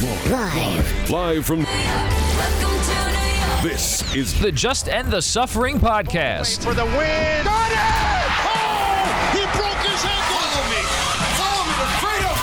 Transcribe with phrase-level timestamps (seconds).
[0.00, 1.10] Live.
[1.10, 1.60] Live from.
[3.62, 6.64] This is the Just End the Suffering podcast.
[6.64, 7.44] For the win.
[7.44, 7.76] Got it!
[8.46, 9.04] Oh!
[9.34, 10.40] He broke his ankle.
[10.40, 10.80] Follow me.
[11.36, 12.36] Follow me to freedom.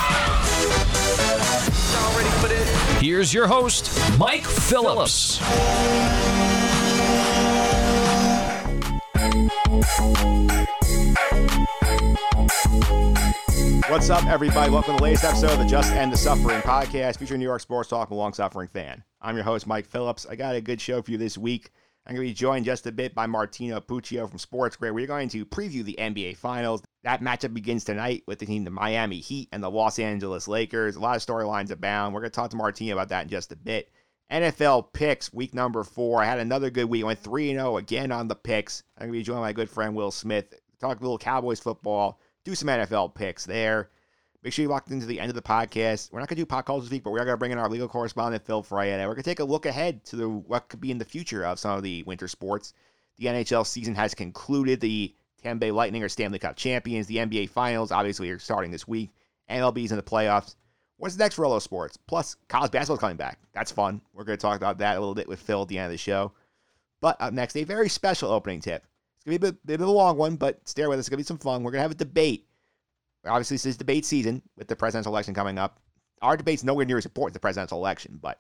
[1.94, 3.02] Y'all ready for this?
[3.02, 3.90] Here's your host,
[4.20, 5.40] Mike Phillips.
[13.90, 14.70] What's up, everybody?
[14.70, 17.62] Welcome to the latest episode of the Just End the Suffering podcast featuring New York
[17.62, 19.02] sports talk and long suffering fan.
[19.22, 20.26] I'm your host, Mike Phillips.
[20.26, 21.72] I got a good show for you this week.
[22.06, 24.94] I'm going to be joined just a bit by Martino Puccio from Sports Grid.
[24.94, 26.84] We're going to preview the NBA Finals.
[27.04, 30.98] That matchup begins tonight with the team, the Miami Heat and the Los Angeles Lakers.
[30.98, 32.14] A lot of storylines abound.
[32.14, 33.90] We're going to talk to Martino about that in just a bit.
[34.30, 36.22] NFL picks, week number four.
[36.22, 37.04] I had another good week.
[37.04, 38.84] I went 3 0 again on the picks.
[38.98, 40.54] I'm going to be joined by my good friend Will Smith.
[40.82, 43.90] Talk a little Cowboys football do some NFL picks there.
[44.42, 46.12] Make sure you locked into the end of the podcast.
[46.12, 47.52] We're not going to do pop calls this week, but we are going to bring
[47.52, 50.30] in our legal correspondent, Phil and we're going to take a look ahead to the,
[50.30, 52.74] what could be in the future of some of the winter sports.
[53.18, 54.80] The NHL season has concluded.
[54.80, 57.08] The Tampa Bay Lightning are Stanley Cup champions.
[57.08, 59.12] The NBA Finals, obviously, are starting this week.
[59.50, 60.56] MLB's in the playoffs.
[60.96, 61.98] What's next for those sports?
[62.08, 63.40] Plus, college basketball's coming back.
[63.54, 64.02] That's fun.
[64.14, 65.92] We're going to talk about that a little bit with Phil at the end of
[65.92, 66.32] the show.
[67.02, 68.86] But up next, a very special opening tip.
[69.28, 71.02] It's going to be a bit, bit of a long one, but stay with us.
[71.02, 71.62] It's going to be some fun.
[71.62, 72.48] We're going to have a debate.
[73.26, 75.82] Obviously, this is debate season with the presidential election coming up.
[76.22, 78.40] Our debate's nowhere near as important as the presidential election, but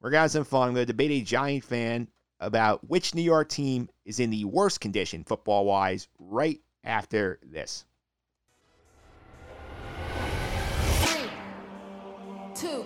[0.00, 0.68] we're going to have some fun.
[0.68, 2.06] I'm going to debate a Giant fan
[2.38, 7.84] about which New York team is in the worst condition football wise right after this.
[11.02, 11.28] Three,
[12.54, 12.82] two,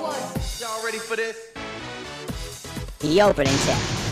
[0.00, 0.18] one.
[0.58, 1.52] Y'all ready for this?
[3.00, 4.04] The opening tip.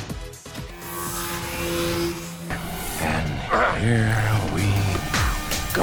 [3.53, 4.09] Here
[4.55, 4.63] we
[5.75, 5.83] go.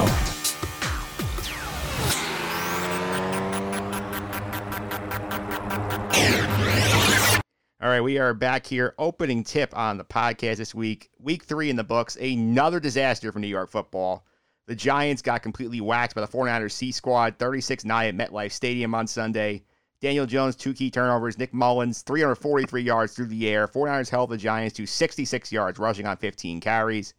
[7.80, 8.94] All right, we are back here.
[8.98, 11.10] Opening tip on the podcast this week.
[11.20, 12.16] Week three in the books.
[12.16, 14.26] Another disaster for New York football.
[14.66, 18.96] The Giants got completely waxed by the 49ers C squad, 36 9 at MetLife Stadium
[18.96, 19.62] on Sunday.
[20.00, 21.38] Daniel Jones, two key turnovers.
[21.38, 23.68] Nick Mullens, 343 yards through the air.
[23.68, 27.14] 49ers held the Giants to 66 yards, rushing on 15 carries.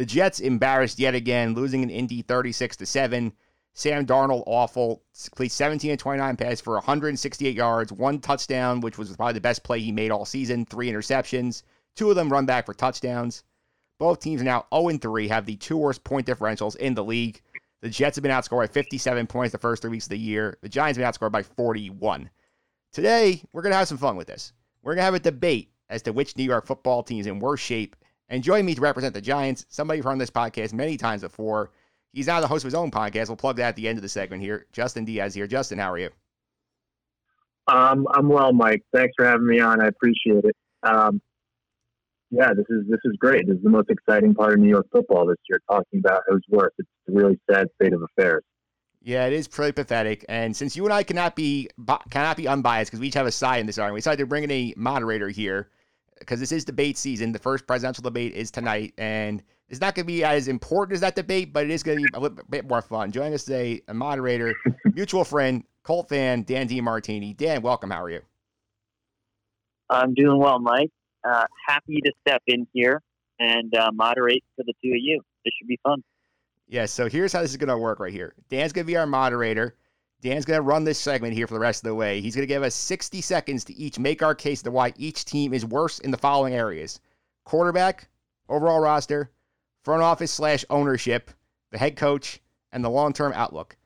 [0.00, 3.34] The Jets embarrassed yet again, losing in Indy 36 to 7.
[3.74, 5.02] Sam Darnold awful.
[5.36, 9.62] Played 17 and 29 pass for 168 yards, one touchdown, which was probably the best
[9.62, 11.64] play he made all season, three interceptions,
[11.96, 13.44] two of them run back for touchdowns.
[13.98, 17.42] Both teams now 0 3, have the two worst point differentials in the league.
[17.82, 20.56] The Jets have been outscored by 57 points the first three weeks of the year.
[20.62, 22.30] The Giants have been outscored by 41.
[22.94, 24.54] Today, we're going to have some fun with this.
[24.80, 27.38] We're going to have a debate as to which New York football team is in
[27.38, 27.96] worse shape.
[28.30, 31.70] And joining me to represent the Giants, somebody who's on this podcast many times before,
[32.12, 33.28] He's now the host of his own podcast.
[33.28, 34.66] We'll plug that at the end of the segment here.
[34.72, 35.46] Justin Diaz here.
[35.46, 36.10] Justin, how are you?
[37.68, 38.82] Um, I'm well, Mike.
[38.92, 39.80] Thanks for having me on.
[39.80, 40.56] I appreciate it.
[40.82, 41.20] Um,
[42.32, 43.46] yeah, this is this is great.
[43.46, 45.60] This is the most exciting part of New York football this year.
[45.70, 46.72] Talking about who's worse.
[46.78, 48.42] It's a really sad state of affairs.
[49.02, 50.24] Yeah, it is pretty pathetic.
[50.28, 51.68] And since you and I cannot be
[52.10, 54.26] cannot be unbiased because we each have a side in this argument, we decided to
[54.26, 55.70] bring in a moderator here
[56.20, 57.32] because this is debate season.
[57.32, 61.00] The first presidential debate is tonight, and it's not going to be as important as
[61.00, 63.10] that debate, but it is going to be a little bit more fun.
[63.10, 64.54] Joining us today, a moderator,
[64.94, 67.36] mutual friend, Colt fan, Dan DiMartini.
[67.36, 67.90] Dan, welcome.
[67.90, 68.20] How are you?
[69.88, 70.90] I'm doing well, Mike.
[71.24, 73.02] Uh, happy to step in here
[73.38, 75.20] and uh, moderate for the two of you.
[75.44, 76.02] This should be fun.
[76.68, 78.34] Yeah, so here's how this is going to work right here.
[78.48, 79.74] Dan's going to be our moderator.
[80.20, 82.20] Dan's going to run this segment here for the rest of the way.
[82.20, 85.24] He's going to give us 60 seconds to each make our case to why each
[85.24, 87.00] team is worse in the following areas
[87.44, 88.08] quarterback,
[88.48, 89.30] overall roster,
[89.82, 91.30] front office slash ownership,
[91.72, 92.40] the head coach,
[92.72, 93.76] and the long term outlook.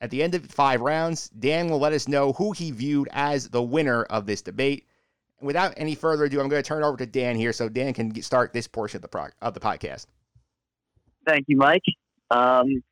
[0.00, 3.48] At the end of five rounds, Dan will let us know who he viewed as
[3.48, 4.86] the winner of this debate.
[5.40, 7.94] Without any further ado, I'm going to turn it over to Dan here so Dan
[7.94, 10.06] can start this portion of the, pro- of the podcast.
[11.26, 11.84] Thank you, Mike.
[12.30, 12.82] Um,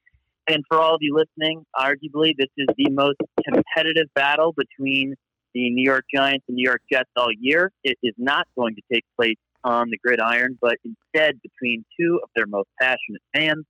[0.49, 5.15] and for all of you listening, arguably this is the most competitive battle between
[5.55, 7.71] the New York Giants and New York Jets all year.
[7.85, 12.31] It is not going to take place on the gridiron, but instead between two of
[12.35, 13.65] their most passionate fans.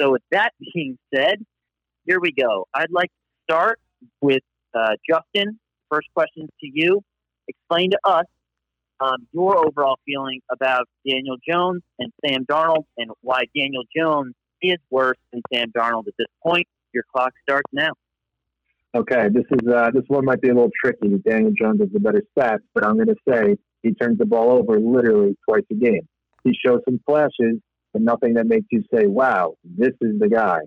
[0.00, 1.44] So, with that being said,
[2.04, 2.66] here we go.
[2.74, 3.80] I'd like to start
[4.20, 4.42] with
[4.74, 5.58] uh, Justin.
[5.90, 7.02] First question to you.
[7.48, 8.26] Explain to us
[9.00, 14.78] um, your overall feeling about Daniel Jones and Sam Darnold and why Daniel Jones is
[14.90, 16.66] worse than Sam Darnold at this point.
[16.92, 17.90] Your clock starts now.
[18.94, 21.08] Okay, this is uh, this one might be a little tricky.
[21.28, 24.50] Daniel Jones has the better stats, but I'm going to say he turns the ball
[24.50, 26.08] over literally twice a game.
[26.44, 27.60] He shows some flashes,
[27.92, 30.60] but nothing that makes you say, "Wow, this is the guy."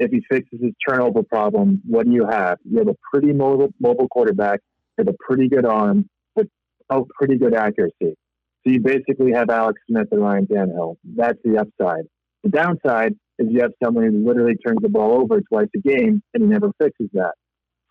[0.00, 2.58] if he fixes his turnover problem, what do you have?
[2.64, 4.60] You have a pretty mobile, mobile quarterback
[4.96, 6.48] with a pretty good arm, with
[6.88, 7.92] a pretty good accuracy.
[8.00, 10.96] So you basically have Alex Smith and Ryan Tannehill.
[11.04, 12.04] That's the upside.
[12.42, 16.22] The downside is you have someone who literally turns the ball over twice a game
[16.34, 17.32] and he never fixes that.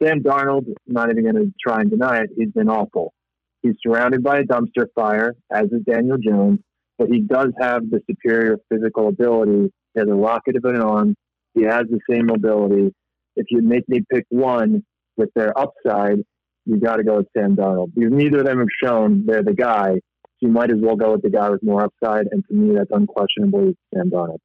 [0.02, 3.14] Sam Darnold, not even going to try and deny it, he's been awful.
[3.62, 6.60] He's surrounded by a dumpster fire, as is Daniel Jones,
[6.98, 9.74] but he does have the superior physical ability.
[9.94, 11.16] He has a rocket of an arm.
[11.56, 12.94] He has the same mobility.
[13.36, 14.84] If you make me pick one
[15.18, 16.20] with their upside,
[16.66, 19.54] you got to go with Sam Darnold because neither of them have shown they're the
[19.54, 19.96] guy.
[19.96, 22.28] So you might as well go with the guy with more upside.
[22.32, 24.40] And to me, that's unquestionably Sam Darnold.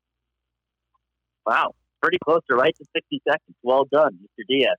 [1.47, 3.57] Wow, pretty close to right to 60 seconds.
[3.63, 4.45] Well done, Mr.
[4.49, 4.77] Diaz.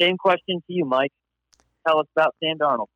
[0.00, 1.12] Same question to you, Mike.
[1.86, 2.86] Tell us about Sam Darnold.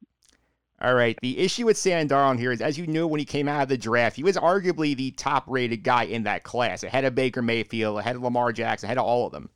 [0.80, 1.16] All right.
[1.22, 3.68] The issue with Sam Darnold here is, as you knew when he came out of
[3.68, 7.40] the draft, he was arguably the top rated guy in that class, ahead of Baker
[7.40, 9.48] Mayfield, ahead of Lamar Jackson, ahead of all of them.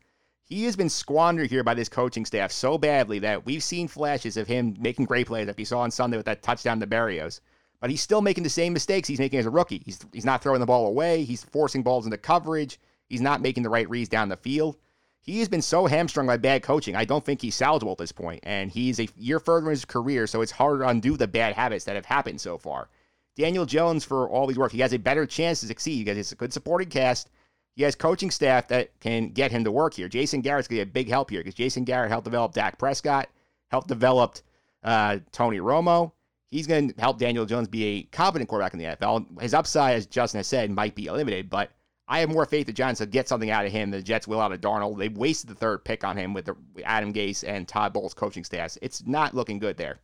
[0.44, 4.36] He has been squandered here by this coaching staff so badly that we've seen flashes
[4.36, 7.40] of him making great plays, like we saw on Sunday with that touchdown to Berrios.
[7.80, 9.82] But he's still making the same mistakes he's making as a rookie.
[9.84, 11.24] He's, he's not throwing the ball away.
[11.24, 12.78] He's forcing balls into coverage.
[13.08, 14.76] He's not making the right reads down the field.
[15.22, 16.94] He has been so hamstrung by bad coaching.
[16.94, 19.84] I don't think he's salvageable at this point, and he's a year further in his
[19.84, 22.88] career, so it's hard to undo the bad habits that have happened so far.
[23.36, 26.32] Daniel Jones, for all his work, he has a better chance to succeed because he's
[26.32, 27.28] a good supporting cast.
[27.74, 30.08] He has coaching staff that can get him to work here.
[30.08, 32.78] Jason Garrett's going to be a big help here because Jason Garrett helped develop Dak
[32.78, 33.28] Prescott,
[33.68, 34.38] helped develop
[34.82, 36.12] uh, Tony Romo.
[36.48, 39.42] He's going to help Daniel Jones be a competent quarterback in the NFL.
[39.42, 41.72] His upside, as Justin has said, might be limited, but
[42.08, 44.28] I have more faith that Giants will get something out of him than the Jets
[44.28, 44.98] will out of Darnold.
[44.98, 46.54] They've wasted the third pick on him with the,
[46.84, 48.78] Adam Gase and Todd Bowles coaching staffs.
[48.80, 49.98] It's not looking good there.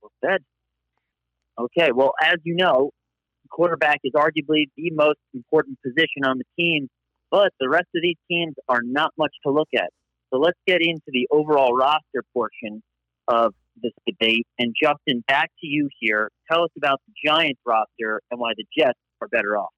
[0.00, 0.42] Well said.
[1.58, 2.90] Okay, well, as you know,
[3.50, 6.88] quarterback is arguably the most important position on the team,
[7.30, 9.90] but the rest of these teams are not much to look at.
[10.32, 12.82] So let's get into the overall roster portion
[13.28, 14.46] of this debate.
[14.58, 16.30] And Justin, back to you here.
[16.50, 19.70] Tell us about the Giants roster and why the Jets are better off.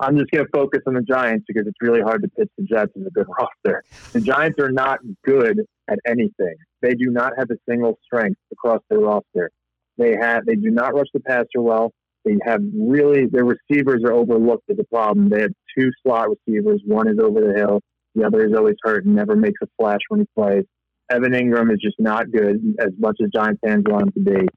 [0.00, 2.64] I'm just going to focus on the Giants because it's really hard to pitch the
[2.64, 3.82] Jets as a good roster.
[4.12, 6.54] The Giants are not good at anything.
[6.82, 9.50] They do not have a single strength across their roster.
[9.96, 11.92] They have they do not rush the passer well.
[12.24, 15.28] They have really their receivers are overlooked as a problem.
[15.28, 16.80] They have two slot receivers.
[16.86, 17.80] One is over the hill.
[18.14, 20.64] The other is always hurt and never makes a flash when he plays.
[21.10, 24.48] Evan Engram is just not good as much as Giants fans want him to be.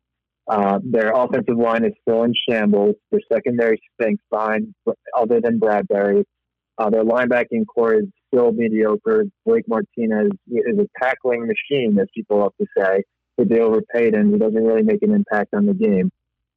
[0.51, 2.95] Uh, their offensive line is still in shambles.
[3.09, 4.75] Their secondary stinks behind,
[5.18, 6.25] other than Bradberry.
[6.77, 9.24] Uh, their linebacking core is still mediocre.
[9.45, 13.03] Blake Martinez is a tackling machine, as people love to say,
[13.38, 14.33] but they overpaid him.
[14.33, 16.12] He doesn't really make an impact on the game.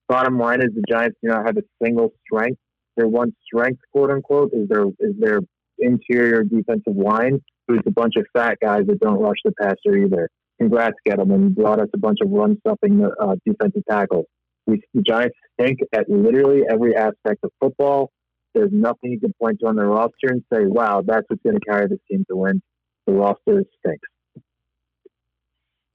[0.09, 2.59] Bottom line is the Giants do not have a single strength.
[2.97, 5.39] Their one strength, quote unquote, is their is their
[5.79, 10.29] interior defensive line, who's a bunch of fat guys that don't rush the passer either
[10.61, 11.45] congrats, Gettleman.
[11.45, 14.27] You brought us a bunch of run stuffing uh, defensive tackles.
[14.67, 18.11] We, the Giants stink at literally every aspect of football.
[18.55, 21.57] There's nothing you can point to on their roster and say, wow, that's what's going
[21.57, 22.63] to carry this team to win.
[23.07, 24.09] The roster stinks.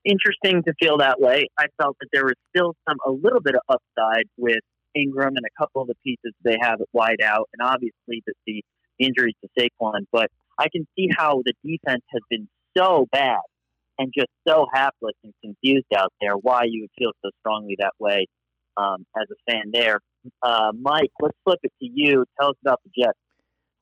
[0.06, 1.48] Interesting to feel that way.
[1.58, 4.60] I felt that there was still some a little bit of upside with
[4.96, 8.34] Engram and a couple of the pieces they have at wide out, and obviously the,
[8.46, 8.64] the
[9.00, 10.06] injuries to Saquon.
[10.12, 12.48] But I can see how the defense has been
[12.78, 13.40] so bad
[14.00, 17.94] and just so hapless and confused out there why you would feel so strongly that
[18.00, 18.26] way
[18.78, 20.00] um, as a fan there.
[20.42, 22.26] Uh, Mike, let's flip it to you.
[22.40, 23.20] Tell us about the Jets.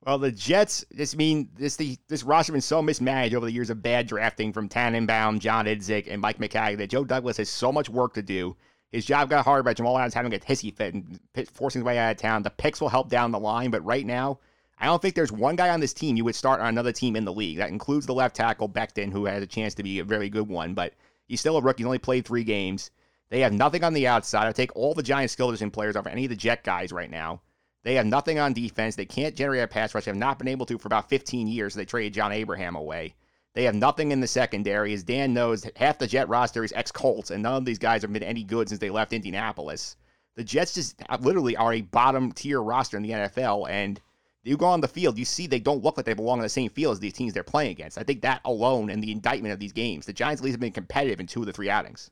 [0.04, 3.52] Well, the Jets, this mean this the this roster has been so mismanaged over the
[3.52, 7.48] years of bad drafting from Tannenbaum, John Idzik, and Mike Maccagnan that Joe Douglas has
[7.48, 8.56] so much work to do.
[8.92, 11.20] His job got harder by Jamal Adams having a hissy fit and
[11.52, 12.42] forcing his way out of town.
[12.42, 14.38] The picks will help down the line, but right now,
[14.80, 17.16] I don't think there's one guy on this team you would start on another team
[17.16, 17.58] in the league.
[17.58, 20.48] That includes the left tackle Becton, who has a chance to be a very good
[20.48, 20.94] one, but
[21.26, 21.82] he's still a rookie.
[21.82, 22.90] He's only played three games.
[23.30, 24.46] They have nothing on the outside.
[24.46, 27.10] I take all the Giant skill position players over any of the Jet guys right
[27.10, 27.42] now.
[27.82, 28.96] They have nothing on defense.
[28.96, 30.04] They can't generate a pass rush.
[30.04, 31.74] They have not been able to for about 15 years.
[31.74, 33.14] They traded John Abraham away.
[33.54, 34.92] They have nothing in the secondary.
[34.92, 38.02] As Dan knows, half the Jet roster is ex Colts, and none of these guys
[38.02, 39.96] have been any good since they left Indianapolis.
[40.36, 44.00] The Jets just literally are a bottom tier roster in the NFL, and
[44.48, 46.48] you go on the field, you see they don't look like they belong on the
[46.48, 47.98] same field as these teams they're playing against.
[47.98, 50.60] I think that alone and the indictment of these games, the Giants at least have
[50.60, 52.10] been competitive in two of the three outings.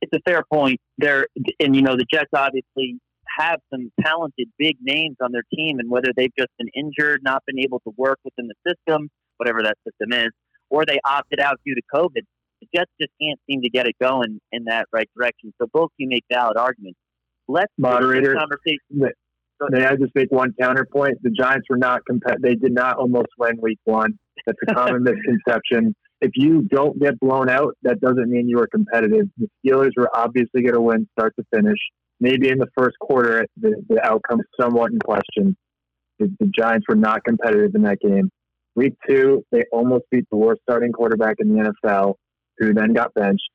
[0.00, 1.26] It's a fair point there,
[1.60, 2.98] and you know the Jets obviously
[3.38, 7.42] have some talented big names on their team, and whether they've just been injured, not
[7.46, 10.30] been able to work within the system, whatever that system is,
[10.70, 12.22] or they opted out due to COVID,
[12.60, 15.52] the Jets just can't seem to get it going in that right direction.
[15.60, 16.98] So both you make valid arguments.
[17.48, 19.12] Let's moderator conversation.
[19.70, 21.18] May I just make one counterpoint?
[21.22, 22.36] The Giants were not compet.
[22.40, 24.18] They did not almost win Week One.
[24.46, 25.94] That's a common misconception.
[26.20, 29.26] If you don't get blown out, that doesn't mean you are competitive.
[29.36, 31.78] The Steelers were obviously going to win, start to finish.
[32.20, 35.56] Maybe in the first quarter, the, the outcome is somewhat in question.
[36.18, 38.30] The, the Giants were not competitive in that game.
[38.74, 42.14] Week two, they almost beat the worst starting quarterback in the NFL,
[42.58, 43.48] who then got benched.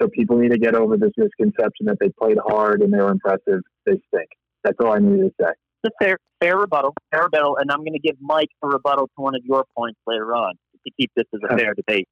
[0.00, 3.10] So people need to get over this misconception that they played hard and they were
[3.10, 3.60] impressive.
[3.86, 4.28] They stink.
[4.68, 5.52] That's all I needed to say.
[5.82, 9.06] It's a fair, fair rebuttal, fair rebuttal, and I'm going to give Mike a rebuttal
[9.06, 12.06] to one of your points later on to keep this as a fair debate.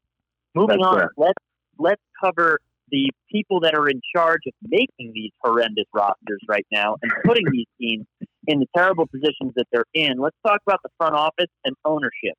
[0.54, 1.10] Moving That's on, fair.
[1.18, 1.42] let's
[1.78, 2.58] let's cover
[2.90, 7.44] the people that are in charge of making these horrendous rosters right now and putting
[7.50, 8.06] these teams
[8.46, 10.18] in the terrible positions that they're in.
[10.18, 12.34] Let's talk about the front office and ownership.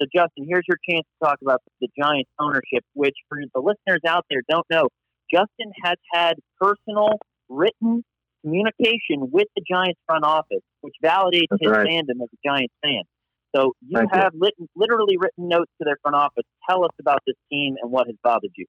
[0.00, 4.02] So, Justin, here's your chance to talk about the Giants' ownership, which for the listeners
[4.06, 4.88] out there don't know,
[5.32, 8.04] Justin has had personal, written
[8.42, 11.86] communication with the Giants front office, which validates That's his right.
[11.86, 13.02] fandom as a Giants fan.
[13.54, 14.20] So you Thank you.
[14.20, 16.44] have lit- literally written notes to their front office.
[16.68, 18.66] Tell us about this team and what has bothered you.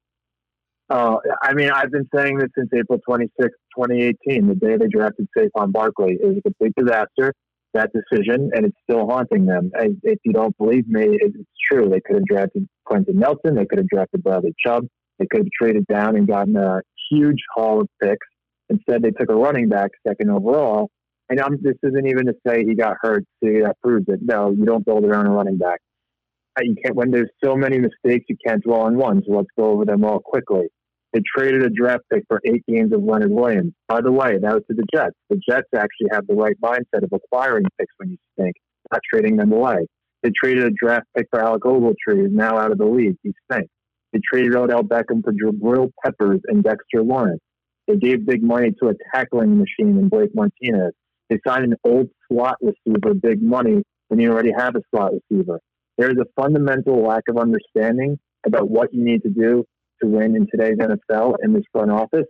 [0.89, 5.27] Oh, I mean, I've been saying this since April 26, 2018, the day they drafted
[5.37, 6.17] Saquon Barkley.
[6.19, 7.33] It was a complete disaster,
[7.75, 9.69] that decision, and it's still haunting them.
[9.75, 11.37] And if you don't believe me, it's
[11.71, 11.89] true.
[11.89, 13.53] They could have drafted Quenton Nelson.
[13.55, 14.87] They could have drafted Bradley Chubb.
[15.19, 18.25] They could have traded down and gotten a huge haul of picks.
[18.69, 20.89] Instead, they took a running back second overall.
[21.29, 23.23] And I'm, this isn't even to say he got hurt.
[23.43, 24.19] See, that proves it.
[24.21, 25.79] No, you don't build around a running back.
[26.61, 29.21] You can't, when there's so many mistakes, you can't dwell on one.
[29.25, 30.67] So let's go over them all quickly.
[31.13, 33.73] They traded a draft pick for eight games of Leonard Williams.
[33.87, 35.15] By the way, that was to the Jets.
[35.29, 38.55] The Jets actually have the right mindset of acquiring picks when you stink,
[38.91, 39.87] not trading them away.
[40.21, 43.15] They traded a draft pick for Alec Ogletree, who's now out of the league.
[43.23, 43.71] He stinks.
[44.11, 47.41] They traded Odell Beckham for Jabril Peppers and Dexter Lawrence.
[47.89, 50.93] They gave big money to a tackling machine in Blake Martinez.
[51.27, 55.59] They signed an old slot receiver big money when you already have a slot receiver.
[55.97, 59.65] There's a fundamental lack of understanding about what you need to do
[60.01, 62.27] to win in today's NFL in this front office.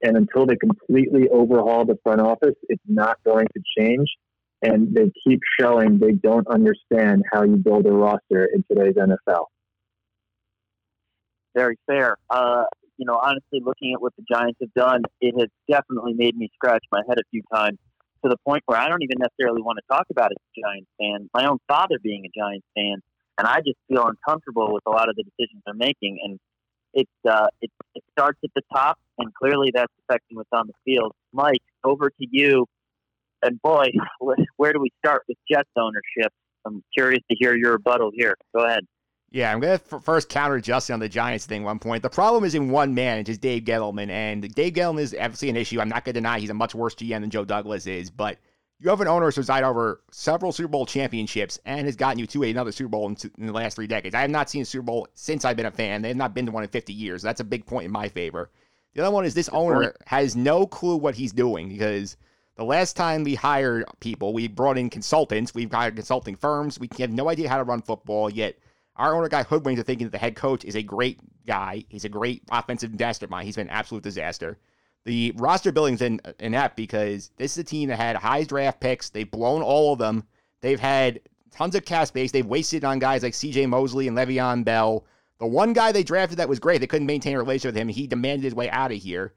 [0.00, 4.08] And until they completely overhaul the front office, it's not going to change.
[4.62, 9.46] And they keep showing they don't understand how you build a roster in today's NFL.
[11.56, 12.16] Very fair.
[12.30, 12.64] Uh,
[13.00, 16.50] you know, honestly, looking at what the Giants have done, it has definitely made me
[16.54, 17.78] scratch my head a few times
[18.22, 20.90] to the point where I don't even necessarily want to talk about it a Giants
[21.00, 21.30] fan.
[21.32, 22.96] My own father being a Giants fan,
[23.38, 26.18] and I just feel uncomfortable with a lot of the decisions they're making.
[26.22, 26.38] And
[26.92, 30.74] it uh, it, it starts at the top, and clearly that's affecting what's on the
[30.84, 31.14] field.
[31.32, 32.66] Mike, over to you.
[33.42, 33.86] And boy,
[34.58, 36.34] where do we start with Jets ownership?
[36.66, 38.34] I'm curious to hear your rebuttal here.
[38.54, 38.84] Go ahead.
[39.32, 42.02] Yeah, I'm going to f- first counter Justin on the Giants thing one point.
[42.02, 44.10] The problem is in one man, it's just Dave Gettleman.
[44.10, 45.80] And Dave Gettleman is obviously an issue.
[45.80, 48.10] I'm not going to deny he's a much worse GM than Joe Douglas is.
[48.10, 48.38] But
[48.80, 52.26] you have an owner who's presided over several Super Bowl championships and has gotten you
[52.26, 54.16] to another Super Bowl in, t- in the last three decades.
[54.16, 56.02] I have not seen a Super Bowl since I've been a fan.
[56.02, 57.22] They have not been to one in 50 years.
[57.22, 58.50] That's a big point in my favor.
[58.94, 62.16] The other one is this owner has no clue what he's doing because
[62.56, 65.54] the last time we hired people, we brought in consultants.
[65.54, 66.80] We've hired consulting firms.
[66.80, 68.56] We have no idea how to run football yet.
[69.00, 71.86] Our owner got hoodwinked into thinking that the head coach is a great guy.
[71.88, 73.46] He's a great offensive mastermind.
[73.46, 74.58] He's been an absolute disaster.
[75.06, 79.08] The roster building's in inept because this is a team that had high draft picks.
[79.08, 80.24] They've blown all of them.
[80.60, 82.30] They've had tons of cap space.
[82.30, 83.64] They've wasted on guys like C.J.
[83.66, 85.06] Mosley and Le'Veon Bell.
[85.38, 87.88] The one guy they drafted that was great, they couldn't maintain a relationship with him.
[87.88, 89.32] He demanded his way out of here.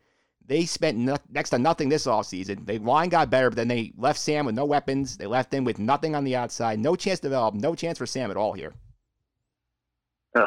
[0.45, 2.65] They spent no- next to nothing this offseason.
[2.65, 5.15] The line got better, but then they left Sam with no weapons.
[5.15, 6.79] They left him with nothing on the outside.
[6.79, 7.55] No chance to develop.
[7.55, 8.73] No chance for Sam at all here.
[10.35, 10.45] Ugh,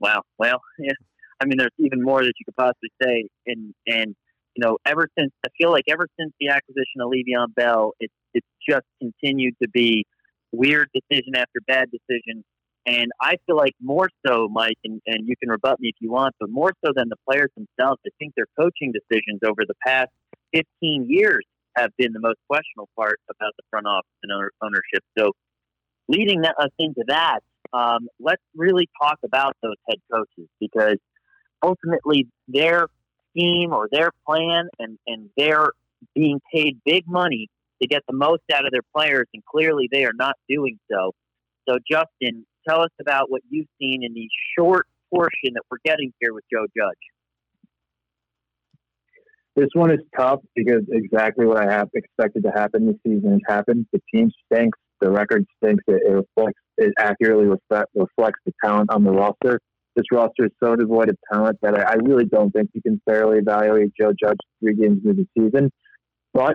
[0.00, 0.22] wow.
[0.38, 0.92] Well, yeah.
[1.40, 4.14] I mean, there's even more that you could possibly say, and and
[4.56, 8.14] you know, ever since I feel like ever since the acquisition of Le'Veon Bell, it's
[8.34, 10.04] it's just continued to be
[10.52, 12.44] weird decision after bad decision,
[12.86, 16.10] and I feel like more so, Mike, and, and you can rebut me if you
[16.10, 19.74] want, but more so than the players themselves, I think their coaching decisions over the
[19.86, 20.08] past
[20.54, 21.44] 15 years
[21.76, 25.04] have been the most questionable part about the front office and ownership.
[25.16, 25.32] So,
[26.08, 27.40] leading us into that,
[27.72, 30.96] um, let's really talk about those head coaches because
[31.62, 32.86] ultimately their
[33.30, 35.70] scheme or their plan and, and they're
[36.14, 37.48] being paid big money
[37.80, 41.12] to get the most out of their players, and clearly they are not doing so.
[41.68, 46.12] So, Justin, tell us about what you've seen in the short portion that we're getting
[46.20, 46.98] here with Joe Judge.
[49.56, 53.40] This one is tough because exactly what I have expected to happen this season has
[53.46, 53.86] happened.
[53.92, 54.78] The team stinks.
[55.00, 55.82] The record stinks.
[55.88, 56.60] It, it reflects.
[56.80, 59.60] It accurately reflect, reflects the talent on the roster.
[59.96, 63.00] This roster is so devoid of talent that I, I really don't think you can
[63.08, 65.70] fairly evaluate Joe Judge three games into the season.
[66.32, 66.54] But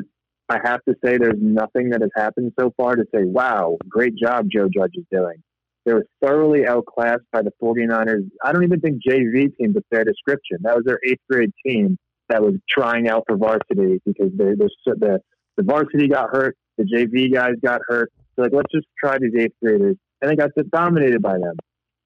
[0.50, 4.15] I have to say there's nothing that has happened so far to say, wow, great
[4.15, 5.44] job Joe Judge is doing.
[5.86, 8.27] They were thoroughly outclassed by the 49ers.
[8.44, 10.58] I don't even think JV team's a fair description.
[10.62, 11.98] That was their eighth grade team
[12.29, 15.20] that was trying out for varsity because they, the, the,
[15.58, 18.12] the varsity got hurt, the JV guys got hurt.
[18.36, 19.98] So like, let's just try these eighth graders.
[20.22, 21.55] And they got dominated by them.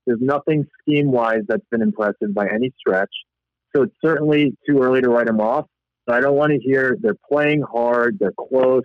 [0.06, 3.12] There's nothing scheme wise that's been impressive by any stretch.
[3.76, 5.66] So it's certainly too early to write them off.
[6.08, 8.82] But I don't want to hear they're playing hard, they're close.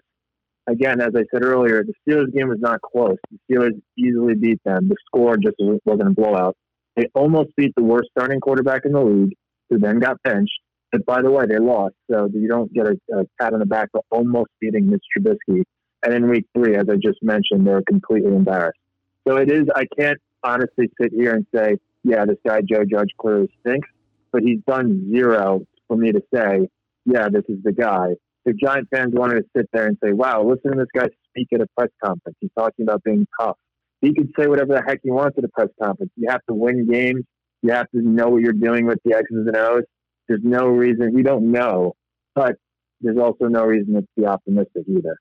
[0.66, 3.16] Again, as I said earlier, the Steelers game was not close.
[3.30, 4.88] The Steelers easily beat them.
[4.88, 6.56] The score just wasn't a blowout.
[6.96, 9.34] They almost beat the worst starting quarterback in the league,
[9.68, 10.52] who then got benched.
[10.92, 13.66] But by the way, they lost, so you don't get a, a pat on the
[13.66, 15.62] back for almost beating Mitch Trubisky.
[16.04, 18.78] And in week three, as I just mentioned, they're completely embarrassed.
[19.26, 19.64] So it is.
[19.74, 23.88] I can't honestly sit here and say, yeah, this guy Joe Judge clearly stinks,
[24.32, 26.68] but he's done zero for me to say,
[27.06, 28.08] yeah, this is the guy.
[28.44, 31.48] If Giant fans wanted to sit there and say, wow, listen to this guy speak
[31.54, 32.36] at a press conference.
[32.40, 33.56] He's talking about being tough.
[34.02, 36.12] He could say whatever the heck he wants at a press conference.
[36.16, 37.24] You have to win games.
[37.62, 39.84] You have to know what you're doing with the X's and O's.
[40.28, 41.14] There's no reason.
[41.14, 41.94] We don't know,
[42.34, 42.56] but
[43.00, 45.16] there's also no reason to be optimistic either.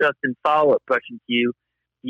[0.00, 1.52] Justin, follow up question to you.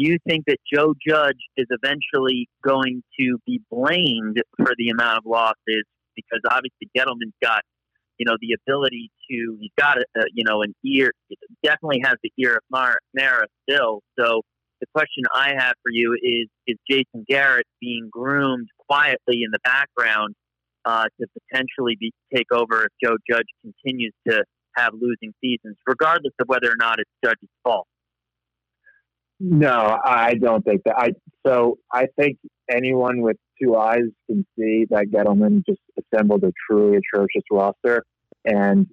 [0.01, 5.25] You think that Joe Judge is eventually going to be blamed for the amount of
[5.27, 5.83] losses?
[6.15, 7.63] Because obviously Gettleman's got,
[8.17, 11.11] you know, the ability to, he's got, a, a you know, an ear,
[11.65, 14.03] definitely has the ear of Mar- Mara still.
[14.17, 14.43] So
[14.81, 19.59] the question I have for you is, is Jason Garrett being groomed quietly in the
[19.65, 20.37] background
[20.85, 24.45] uh, to potentially be, take over if Joe Judge continues to
[24.77, 27.89] have losing seasons, regardless of whether or not it's Judge's fault?
[29.41, 30.97] No, I don't think that.
[30.99, 31.11] I
[31.47, 32.39] so I think
[32.71, 38.05] anyone with two eyes can see that Gettleman just assembled a truly atrocious roster,
[38.45, 38.87] and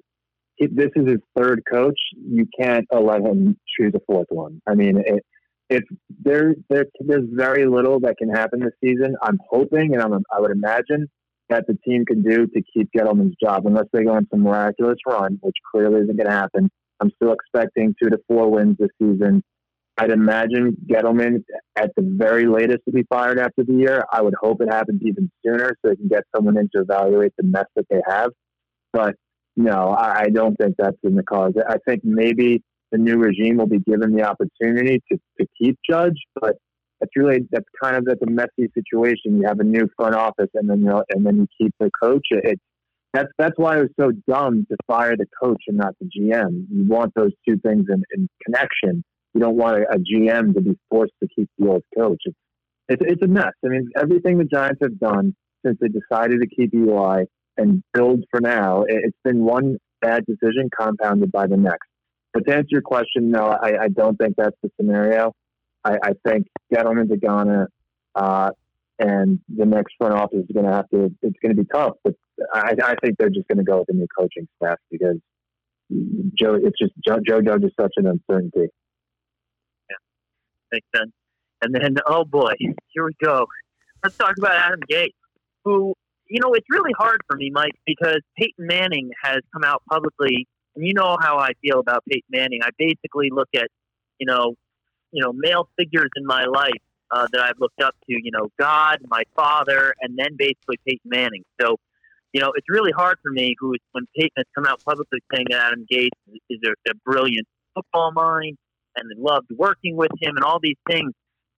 [0.57, 1.99] if this is his third coach.
[2.17, 4.61] You can't let him choose a fourth one.
[4.67, 5.23] I mean, it,
[5.69, 5.83] if
[6.23, 9.15] there, there there's very little that can happen this season.
[9.21, 11.07] I'm hoping, and I'm, I would imagine
[11.49, 14.97] that the team can do to keep Gettleman's job, unless they go on some miraculous
[15.07, 16.69] run, which clearly isn't going to happen.
[16.99, 19.43] I'm still expecting two to four wins this season.
[19.97, 21.43] I'd imagine Gettleman
[21.77, 24.03] at the very latest to be fired after the year.
[24.11, 27.33] I would hope it happens even sooner so they can get someone in to evaluate
[27.37, 28.31] the mess that they have.
[28.91, 29.15] But
[29.55, 31.55] no, I don't think that's in the cards.
[31.67, 36.17] I think maybe the new regime will be given the opportunity to, to keep Judge,
[36.39, 36.55] but
[36.99, 39.37] that's really that's kind of that's a messy situation.
[39.37, 42.25] You have a new front office, and then you and then you keep the coach.
[42.31, 42.59] It,
[43.13, 46.65] that's that's why it was so dumb to fire the coach and not the GM.
[46.69, 49.03] You want those two things in, in connection.
[49.35, 52.21] You don't want a, a, GM to be forced to keep the old coach.
[52.25, 52.37] It's,
[52.87, 53.51] it's it's a mess.
[53.63, 57.25] I mean, everything the Giants have done since they decided to keep Eli
[57.57, 61.87] and build for now, it, it's been one bad decision compounded by the next.
[62.33, 65.33] But to answer your question, no, I, I don't think that's the scenario.
[65.83, 67.69] I, I think Gettleman's a goner,
[68.15, 68.51] uh,
[68.99, 71.13] and the next front office is going to have to.
[71.21, 72.13] It's going to be tough, but
[72.53, 75.17] I, I think they're just going to go with the new coaching staff because
[76.37, 76.55] Joe.
[76.55, 78.67] It's just Joe, Joe Judge is such an uncertainty.
[80.95, 81.11] Sense.
[81.61, 83.47] And then, oh boy, here we go.
[84.03, 85.13] Let's talk about Adam Gase,
[85.63, 85.93] who
[86.29, 90.47] you know it's really hard for me, Mike, because Peyton Manning has come out publicly,
[90.75, 92.59] and you know how I feel about Peyton Manning.
[92.63, 93.67] I basically look at
[94.19, 94.55] you know
[95.11, 98.13] you know male figures in my life uh, that I've looked up to.
[98.21, 101.43] You know, God, my father, and then basically Peyton Manning.
[101.59, 101.77] So,
[102.33, 103.55] you know, it's really hard for me.
[103.59, 106.09] Who when Peyton has come out publicly saying that Adam Gase
[106.49, 108.57] is a, a brilliant football mind
[108.95, 111.11] and loved working with him and all these things.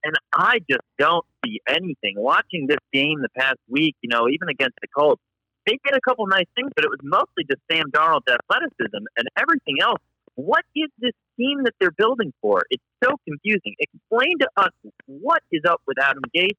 [0.04, 2.14] And I just don't see anything.
[2.16, 5.20] Watching this game the past week, you know, even against the Colts,
[5.66, 9.28] they did a couple nice things, but it was mostly just Sam Darnold's athleticism and
[9.36, 10.00] everything else
[10.38, 12.62] what is this team that they're building for?
[12.70, 13.74] It's so confusing.
[13.80, 14.70] Explain to us
[15.06, 16.54] what is up with Adam Gase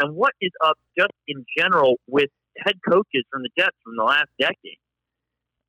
[0.00, 4.04] and what is up just in general with head coaches from the Jets from the
[4.04, 4.76] last decade.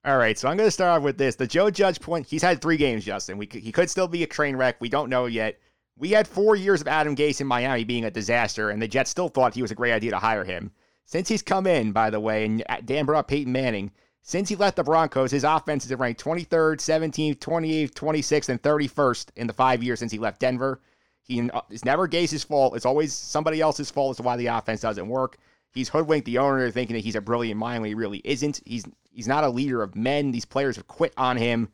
[0.05, 1.35] All right, so I'm going to start off with this.
[1.35, 3.37] The Joe Judge point, he's had three games, Justin.
[3.37, 4.75] We, he could still be a train wreck.
[4.81, 5.59] We don't know yet.
[5.97, 9.11] We had four years of Adam Gase in Miami being a disaster, and the Jets
[9.11, 10.71] still thought he was a great idea to hire him.
[11.05, 13.91] Since he's come in, by the way, and uh, Dan brought up Peyton Manning,
[14.23, 19.27] since he left the Broncos, his offense is ranked 23rd, 17th, 28th, 26th, and 31st
[19.37, 20.81] in the five years since he left Denver.
[21.21, 22.75] He uh, it's never Gase's fault.
[22.75, 25.37] It's always somebody else's fault as to why the offense doesn't work.
[25.73, 28.61] He's hoodwinked the owner thinking that he's a brilliant mind when he really isn't.
[28.65, 30.31] He's he's not a leader of men.
[30.31, 31.69] These players have quit on him.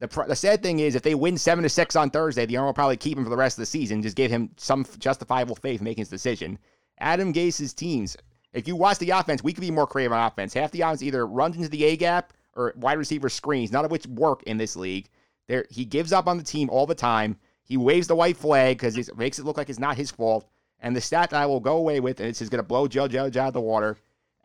[0.00, 2.66] The, the sad thing is, if they win seven to six on Thursday, the owner
[2.66, 4.02] will probably keep him for the rest of the season.
[4.02, 6.58] Just give him some justifiable faith making his decision.
[6.98, 8.16] Adam Gase's teams
[8.54, 10.54] if you watch the offense, we could be more creative on offense.
[10.54, 13.90] Half the offense either runs into the A gap or wide receiver screens, none of
[13.90, 15.08] which work in this league.
[15.48, 17.36] There, he gives up on the team all the time.
[17.64, 20.48] He waves the white flag because it makes it look like it's not his fault.
[20.84, 23.08] And the stat that I will go away with, and just going to blow Joe
[23.08, 23.96] Judge out of the water.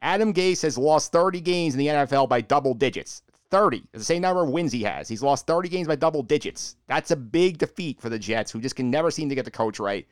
[0.02, 3.24] Adam Gase has lost 30 games in the NFL by double digits.
[3.52, 3.84] 30.
[3.92, 5.10] The same number of wins he has.
[5.10, 6.78] He's lost 30 games by double digits.
[6.88, 9.52] That's a big defeat for the Jets, who just can never seem to get the
[9.52, 10.08] coach right.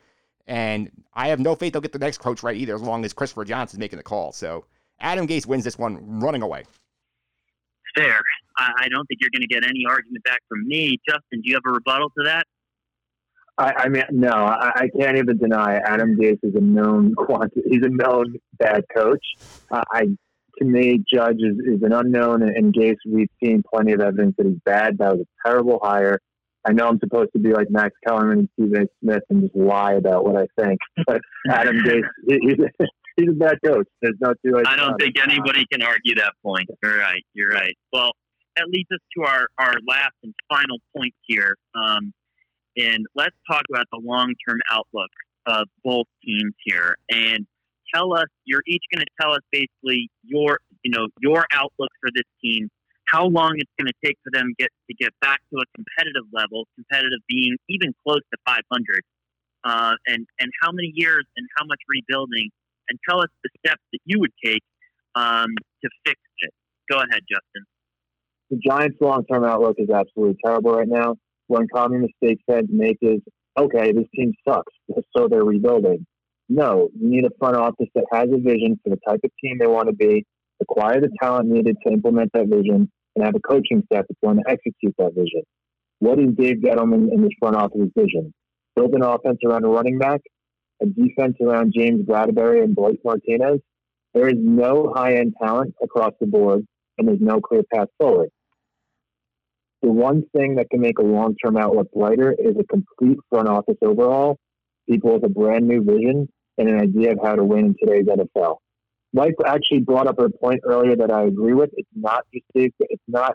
[0.46, 3.14] And I have no faith they'll get the next coach right either, as long as
[3.14, 4.32] Christopher Johnson's making the call.
[4.32, 4.66] So
[5.00, 6.64] Adam Gase wins this one running away.
[7.96, 8.20] Fair.
[8.58, 10.98] I don't think you're going to get any argument back from me.
[11.08, 12.44] Justin, do you have a rebuttal to that?
[13.58, 17.62] I, I mean, no, I, I can't even deny Adam Gase is a known quantity.
[17.68, 19.24] He's a known bad coach.
[19.70, 20.06] Uh, I
[20.58, 24.34] to me, Judge is, is an unknown, and, and Gase, we've seen plenty of evidence
[24.38, 24.98] that he's bad.
[24.98, 26.20] That was a terrible hire.
[26.64, 28.86] I know I'm supposed to be like Max Kellerman and Stephen A.
[29.02, 32.56] Smith and just lie about what I think, but Adam Gase, he, he's,
[33.16, 33.86] he's a bad coach.
[34.02, 34.60] There's no two.
[34.66, 35.22] I don't think it.
[35.22, 36.68] anybody can argue that point.
[36.82, 37.22] You're right.
[37.34, 37.76] You're right.
[37.92, 38.12] Well,
[38.56, 41.56] that leads us to our, our last and final point here.
[41.74, 42.12] Um,
[42.78, 45.10] and let's talk about the long term outlook
[45.46, 46.96] of both teams here.
[47.10, 47.46] And
[47.94, 52.10] tell us, you're each going to tell us basically your, you know, your outlook for
[52.14, 52.68] this team,
[53.06, 56.28] how long it's going to take for them get to get back to a competitive
[56.32, 59.02] level, competitive being even close to 500,
[59.64, 62.50] uh, and and how many years and how much rebuilding,
[62.88, 64.62] and tell us the steps that you would take
[65.14, 65.48] um,
[65.82, 66.50] to fix it.
[66.90, 67.64] Go ahead, Justin.
[68.50, 71.16] the Giants' long-term outlook is absolutely terrible right now.
[71.48, 73.20] One common mistake fans make is,
[73.58, 74.72] okay, this team sucks,
[75.16, 76.06] so they're rebuilding.
[76.48, 79.58] No, you need a front office that has a vision for the type of team
[79.58, 80.24] they want to be,
[80.60, 84.36] acquire the talent needed to implement that vision, and have a coaching staff that's going
[84.36, 85.42] to execute that vision.
[86.00, 88.32] What is Dave Gettleman in this front office's vision?
[88.76, 90.20] Build an offense around a running back,
[90.82, 93.60] a defense around James Bradberry and Blake Martinez.
[94.14, 96.66] There is no high-end talent across the board,
[96.98, 98.30] and there's no clear path forward
[99.82, 103.48] the one thing that can make a long term outlook brighter is a complete front
[103.48, 104.38] office overhaul,
[104.88, 108.06] people with a brand new vision and an idea of how to win in today's
[108.06, 108.56] NFL.
[109.12, 111.70] Mike actually brought up a point earlier that I agree with.
[111.74, 113.34] It's not just it's not.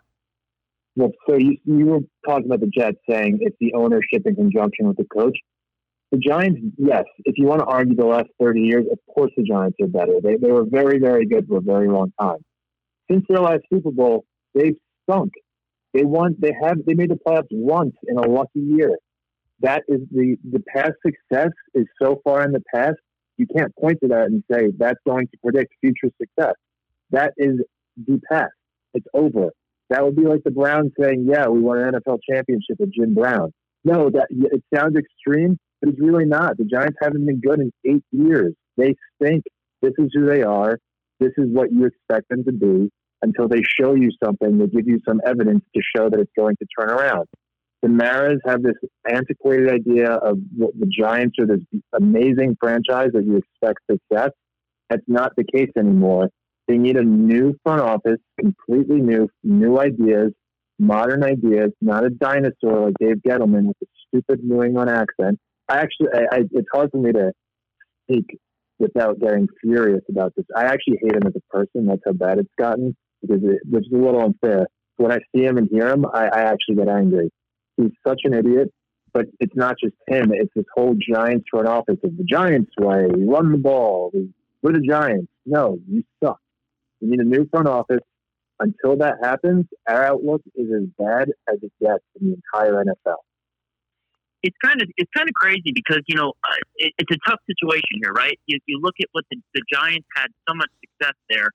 [0.95, 4.87] Well, so you, you were talking about the Jets saying it's the ownership in conjunction
[4.87, 5.35] with the coach.
[6.11, 9.41] The Giants, yes, if you want to argue the last 30 years, of course the
[9.41, 10.21] Giants are better.
[10.21, 12.37] They, they were very, very good for a very long time.
[13.09, 14.75] Since their last Super Bowl, they've
[15.09, 15.31] sunk.
[15.93, 16.35] They won.
[16.39, 16.77] They have.
[16.85, 18.97] They made the playoffs once in a lucky year.
[19.61, 22.97] That is the the past success is so far in the past.
[23.37, 26.55] You can't point to that and say that's going to predict future success.
[27.11, 27.59] That is
[27.97, 28.53] the past.
[28.93, 29.49] It's over.
[29.89, 33.13] That would be like the Browns saying, "Yeah, we won an NFL championship with Jim
[33.13, 33.51] Brown."
[33.83, 36.57] No, that it sounds extreme, but it's really not.
[36.57, 38.53] The Giants haven't been good in eight years.
[38.77, 39.43] They stink.
[39.81, 40.79] This is who they are.
[41.19, 42.89] This is what you expect them to be
[43.23, 46.55] until they show you something, they give you some evidence to show that it's going
[46.57, 47.25] to turn around.
[47.81, 48.75] The Maras have this
[49.09, 51.59] antiquated idea of the Giants are this
[51.93, 54.29] amazing franchise that you expect success.
[54.89, 56.29] That's not the case anymore.
[56.67, 60.31] They need a new front office, completely new, new ideas,
[60.79, 65.39] modern ideas, not a dinosaur like Dave Gettleman with a stupid New England accent.
[65.67, 67.31] I actually, I, I, it's hard for me to
[68.03, 68.39] speak
[68.79, 70.45] without getting furious about this.
[70.55, 71.87] I actually hate him as a person.
[71.87, 74.67] That's how bad it's gotten because it, which is a little unfair.
[74.97, 77.31] When I see him and hear him, I, I actually get angry.
[77.77, 78.71] He's such an idiot.
[79.13, 83.05] But it's not just him; it's this whole Giants front office of the Giants way.
[83.05, 84.09] We run the ball.
[84.11, 84.29] We,
[84.63, 85.27] we're the Giants.
[85.45, 86.39] No, you suck.
[86.99, 88.01] We need a new front office.
[88.59, 93.17] Until that happens, our outlook is as bad as it gets in the entire NFL.
[94.41, 97.39] It's kind of it's kind of crazy because you know uh, it, it's a tough
[97.47, 98.39] situation here, right?
[98.47, 101.51] You, you look at what the, the Giants had so much success there,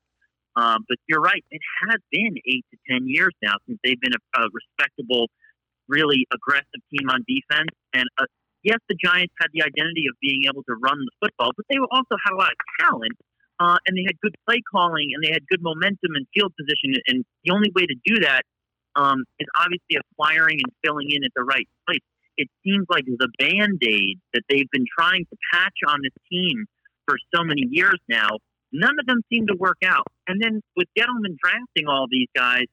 [0.55, 4.13] um, but you're right; it has been eight to ten years now since they've been
[4.13, 5.27] a, a respectable,
[5.87, 7.69] really aggressive team on defense.
[7.93, 8.25] And uh,
[8.63, 11.77] yes, the Giants had the identity of being able to run the football, but they
[11.91, 13.17] also had a lot of talent,
[13.59, 16.97] uh, and they had good play calling, and they had good momentum and field position.
[17.07, 18.43] And the only way to do that
[18.95, 22.03] um, is obviously acquiring and filling in at the right place.
[22.37, 26.65] It seems like the band aid that they've been trying to patch on this team
[27.05, 28.29] for so many years now
[28.71, 30.07] None of them seem to work out.
[30.27, 32.65] And then with Gettleman drafting all these guys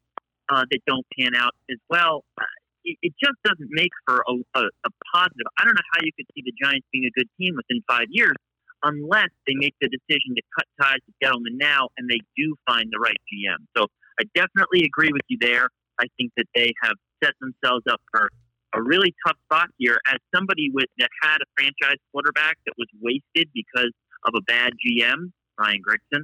[0.49, 2.45] uh, that don't pan out as well, uh,
[2.85, 5.47] it, it just doesn't make for a, a, a positive.
[5.59, 8.07] I don't know how you could see the Giants being a good team within five
[8.11, 8.37] years
[8.83, 12.89] unless they make the decision to cut ties with Gettleman now and they do find
[12.93, 13.65] the right GM.
[13.77, 13.87] So
[14.21, 15.69] I definitely agree with you there.
[15.99, 18.29] I think that they have set themselves up for
[18.75, 22.89] a really tough spot here as somebody with that had a franchise quarterback that was
[23.01, 23.91] wasted because
[24.25, 25.33] of a bad GM.
[25.59, 26.23] Ryan Grigson.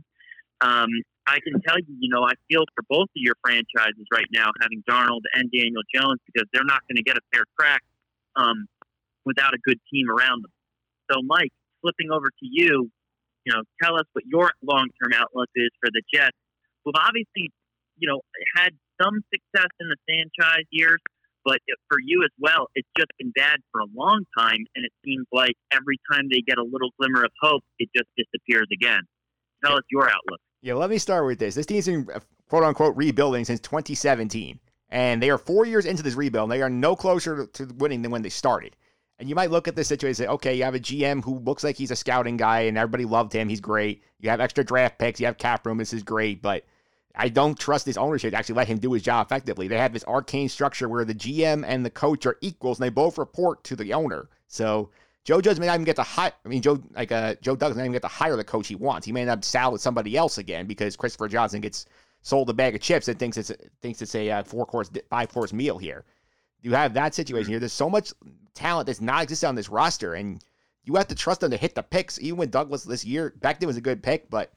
[0.60, 0.88] Um,
[1.26, 4.50] I can tell you, you know, I feel for both of your franchises right now,
[4.60, 7.82] having Darnold and Daniel Jones, because they're not going to get a fair crack
[8.36, 8.66] um,
[9.24, 10.52] without a good team around them.
[11.10, 12.90] So, Mike, flipping over to you,
[13.44, 16.36] you know, tell us what your long-term outlook is for the Jets,
[16.84, 17.50] who've obviously,
[17.98, 18.20] you know,
[18.56, 21.00] had some success in the franchise years,
[21.44, 24.92] but for you as well, it's just been bad for a long time, and it
[25.04, 29.02] seems like every time they get a little glimmer of hope, it just disappears again.
[29.64, 30.40] Tell us your outlook.
[30.62, 31.54] Yeah, let me start with this.
[31.54, 34.58] This team's been uh, quote unquote rebuilding since 2017,
[34.90, 36.50] and they are four years into this rebuild.
[36.50, 38.76] And they are no closer to winning than when they started.
[39.18, 41.38] And you might look at this situation and say, okay, you have a GM who
[41.38, 43.48] looks like he's a scouting guy, and everybody loved him.
[43.48, 44.02] He's great.
[44.18, 45.20] You have extra draft picks.
[45.20, 45.78] You have cap room.
[45.78, 46.64] This is great, but
[47.14, 49.68] I don't trust this ownership to actually let him do his job effectively.
[49.68, 52.90] They have this arcane structure where the GM and the coach are equals, and they
[52.90, 54.28] both report to the owner.
[54.48, 54.90] So
[55.24, 56.32] Joe Judge may not even get to hire.
[56.44, 58.66] I mean, Joe like uh, Joe Douglas may not even get to hire the coach
[58.68, 59.06] he wants.
[59.06, 61.86] He may end up saddled with somebody else again because Christopher Johnson gets
[62.22, 65.28] sold a bag of chips and thinks it's thinks it's a uh, four course five
[65.28, 66.04] course meal here.
[66.60, 67.60] You have that situation here.
[67.60, 68.12] There's so much
[68.54, 70.42] talent that's not existing on this roster, and
[70.84, 72.20] you have to trust them to hit the picks.
[72.20, 74.52] Even when Douglas this year back then was a good pick, but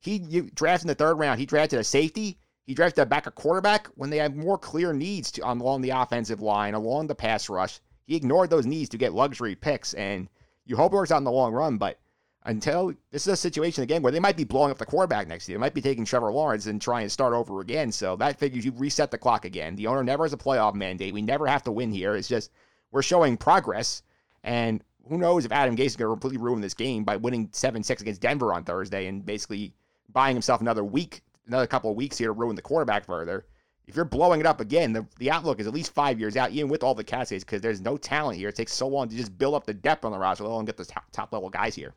[0.00, 1.40] he you drafted in the third round.
[1.40, 2.38] He drafted a safety.
[2.66, 5.90] He drafted a back a quarterback when they had more clear needs to, along the
[5.90, 7.80] offensive line, along the pass rush.
[8.10, 10.28] He ignored those needs to get luxury picks, and
[10.66, 11.78] you hope it works out in the long run.
[11.78, 12.00] But
[12.42, 15.48] until this is a situation again where they might be blowing up the quarterback next
[15.48, 17.92] year, they might be taking Trevor Lawrence and trying to start over again.
[17.92, 19.76] So that figures you reset the clock again.
[19.76, 21.14] The owner never has a playoff mandate.
[21.14, 22.16] We never have to win here.
[22.16, 22.50] It's just
[22.90, 24.02] we're showing progress,
[24.42, 27.48] and who knows if Adam Gase is going to completely ruin this game by winning
[27.52, 29.72] seven six against Denver on Thursday and basically
[30.08, 33.46] buying himself another week, another couple of weeks here to ruin the quarterback further.
[33.90, 36.52] If you're blowing it up again, the, the outlook is at least five years out,
[36.52, 38.48] even with all the cascades, because there's no talent here.
[38.48, 40.64] It takes so long to just build up the depth on the roster, let alone
[40.64, 41.92] get the top, top level guys here.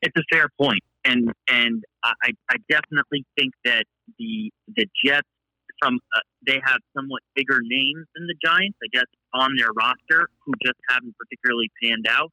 [0.00, 3.84] It's a fair point, and and I, I definitely think that
[4.18, 5.28] the the Jets
[5.78, 10.28] from uh, they have somewhat bigger names than the Giants, I guess, on their roster
[10.46, 12.32] who just haven't particularly panned out.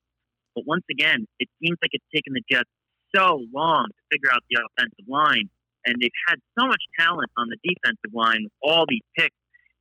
[0.56, 2.70] But once again, it seems like it's taken the Jets
[3.14, 5.50] so long to figure out the offensive line,
[5.86, 9.36] and they've had so much talent on the defensive line with all these picks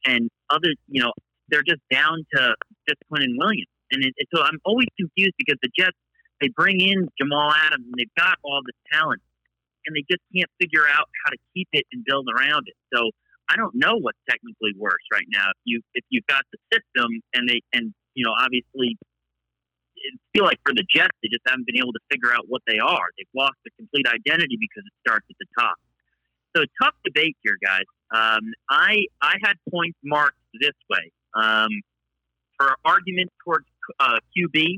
[0.06, 1.12] and other, you know,
[1.48, 2.54] they're just down to
[2.88, 3.68] just Quinnen Williams.
[3.90, 5.96] And it, it, so I'm always confused because the Jets,
[6.40, 9.20] they bring in Jamal Adams and they've got all this talent,
[9.84, 12.76] and they just can't figure out how to keep it and build around it.
[12.94, 13.10] So
[13.50, 15.50] I don't know what's technically worse right now.
[15.50, 18.96] If you if you've got the system and they and you know obviously
[19.96, 22.62] it feel like for the Jets, they just haven't been able to figure out what
[22.66, 23.10] they are.
[23.18, 25.76] They've lost the complete identity because it starts at the top.
[26.56, 27.84] So tough debate here, guys.
[28.10, 31.68] Um, I I had points marked this way um,
[32.58, 33.66] for argument towards
[34.00, 34.76] uh, QB,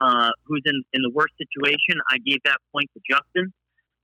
[0.00, 2.00] uh, who's in in the worst situation.
[2.10, 3.52] I gave that point to Justin.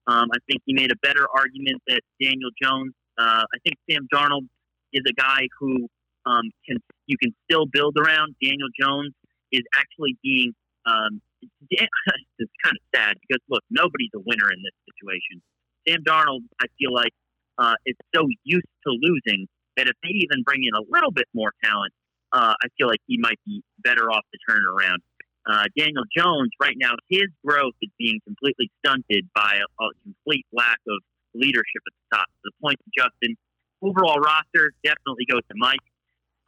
[0.09, 2.93] Um, I think he made a better argument that Daniel Jones.
[3.19, 4.47] Uh, I think Sam Darnold
[4.93, 5.89] is a guy who
[6.27, 8.35] um, can you can still build around.
[8.43, 9.15] Daniel Jones
[9.53, 10.53] is actually being
[10.87, 11.21] um,
[11.71, 15.43] it's kind of sad because look, nobody's a winner in this situation.
[15.89, 17.13] Sam Darnold, I feel like,
[17.59, 19.47] uh, is so used to losing
[19.77, 21.93] that if they even bring in a little bit more talent,
[22.33, 25.03] uh, I feel like he might be better off to turn around.
[25.47, 30.45] Uh, Daniel Jones, right now, his growth is being completely stunted by a, a complete
[30.53, 30.99] lack of
[31.35, 32.27] leadership at the top.
[32.43, 33.37] The point to Justin,
[33.81, 35.87] overall roster definitely goes to Mike.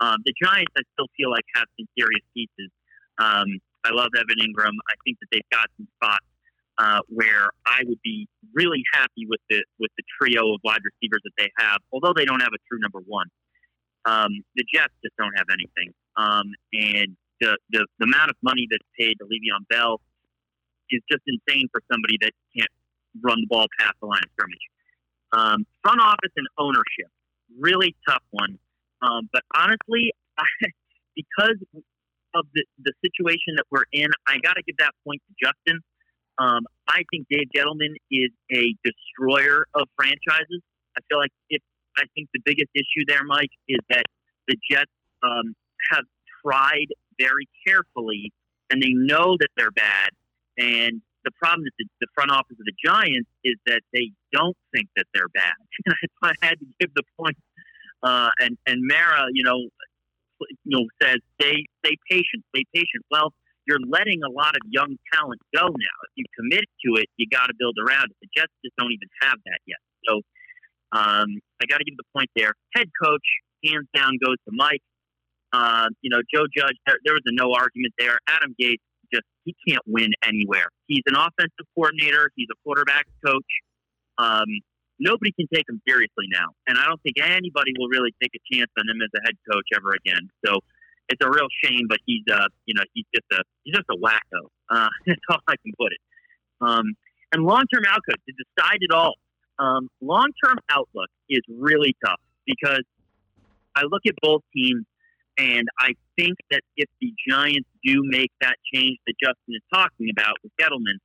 [0.01, 2.71] Um, the Giants, I still feel like have some serious pieces.
[3.19, 4.75] Um, I love Evan Engram.
[4.91, 6.27] I think that they've got some spots
[6.79, 11.21] uh, where I would be really happy with the with the trio of wide receivers
[11.25, 11.79] that they have.
[11.93, 13.27] Although they don't have a true number one,
[14.05, 15.93] um, the Jets just don't have anything.
[16.17, 20.01] Um, and the, the the amount of money that's paid to Le'Veon Bell
[20.91, 22.71] is just insane for somebody that can't
[23.23, 24.67] run the ball past the line of scrimmage.
[25.33, 27.11] Um, front office and ownership,
[27.59, 28.59] really tough one.
[29.03, 30.13] Um, but honestly,
[31.15, 31.59] because
[32.35, 35.81] of the, the situation that we're in, I got to give that point to Justin.
[36.39, 40.63] Um, I think Dave Gettleman is a destroyer of franchises.
[40.97, 41.63] I feel like if
[41.97, 44.05] I think the biggest issue there, Mike, is that
[44.47, 44.91] the Jets
[45.23, 45.55] um,
[45.91, 46.05] have
[46.45, 46.87] tried
[47.19, 48.33] very carefully,
[48.71, 50.11] and they know that they're bad.
[50.57, 54.57] And the problem is the, the front office of the Giants is that they don't
[54.75, 55.55] think that they're bad.
[56.23, 57.37] I had to give the point.
[58.03, 59.69] Uh, and and Mara, you know,
[60.41, 63.05] you know, says stay stay patient, stay patient.
[63.11, 63.33] Well,
[63.69, 65.97] you're letting a lot of young talent go now.
[66.09, 68.17] If you commit to it, you got to build around it.
[68.25, 69.79] The Jets just don't even have that yet.
[70.09, 70.25] So
[70.97, 72.57] um, I got to give the point there.
[72.75, 73.29] Head coach,
[73.65, 74.81] hands down, goes to Mike.
[75.53, 78.19] Uh, you know, Joe Judge, there, there was a no argument there.
[78.27, 78.81] Adam Gase,
[79.13, 80.69] just he can't win anywhere.
[80.87, 82.31] He's an offensive coordinator.
[82.37, 83.53] He's a quarterback coach.
[84.19, 84.49] Um,
[84.99, 88.43] nobody can take him seriously now, and I don't think anybody will really take a
[88.53, 90.29] chance on him as a head coach ever again.
[90.45, 90.61] So
[91.09, 93.97] it's a real shame, but he's uh, you know, he's just a he's just a
[93.97, 94.49] wacko.
[94.71, 96.01] Uh, that's all I can put it.
[96.61, 96.95] Um,
[97.33, 99.15] and long term outlook to decide it all.
[99.59, 102.85] Um, long term outlook is really tough because
[103.75, 104.85] I look at both teams
[105.37, 110.11] and I think that if the Giants do make that change that Justin is talking
[110.11, 110.99] about with Gettleman,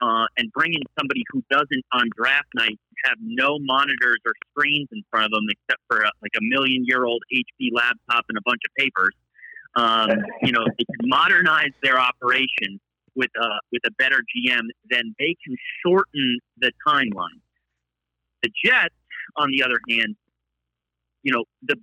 [0.00, 4.88] uh, and bring in somebody who doesn't on draft night have no monitors or screens
[4.92, 8.36] in front of them except for a, like a million year old HP laptop and
[8.36, 9.14] a bunch of papers.
[9.76, 10.08] Um,
[10.42, 12.80] you know, if they can modernize their operation
[13.14, 17.40] with a with a better GM, then they can shorten the timeline.
[18.42, 18.94] The Jets,
[19.36, 20.16] on the other hand,
[21.22, 21.76] you know, the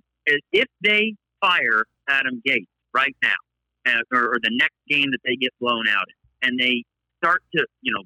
[0.52, 3.34] if they fire Adam Gase right now,
[3.86, 6.84] uh, or, or the next game that they get blown out in, and they
[7.22, 8.02] start to, you know,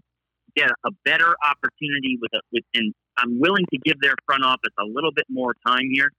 [0.56, 4.72] get a better opportunity with a, with, and I'm willing to give their front office
[4.78, 6.10] a little bit more time here,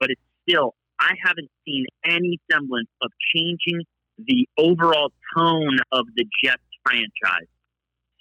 [0.00, 3.82] but it's still, I haven't seen any semblance of changing
[4.18, 7.48] the overall tone of the Jets franchise.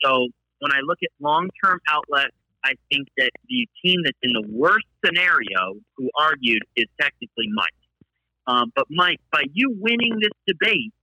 [0.04, 0.28] So
[0.60, 2.32] when I look at long term outlet,
[2.64, 7.68] I think that the team that's in the worst scenario, who argued, is technically Mike.
[8.48, 10.94] Um, but Mike, by you winning this debate,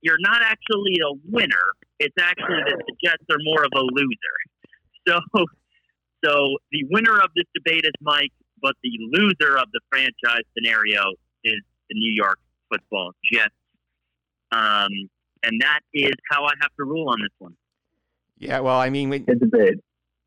[0.00, 1.66] you're not actually a winner.
[1.98, 4.08] It's actually that the Jets are more of a loser.
[5.06, 5.20] So,
[6.22, 11.02] so the winner of this debate is Mike, but the loser of the franchise scenario
[11.44, 12.38] is the New York
[12.70, 13.54] Football Jets.
[14.52, 14.88] Um,
[15.42, 17.54] and that is how I have to rule on this one.
[18.38, 19.78] Yeah, well, I mean, we, Good debate.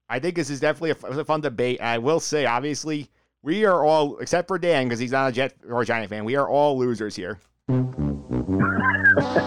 [0.10, 1.82] I think this is definitely a, a fun debate.
[1.82, 3.10] I will say, obviously,
[3.42, 6.26] we are all, except for Dan, because he's not a Jet or a Giant fan,
[6.26, 7.40] we are all losers here.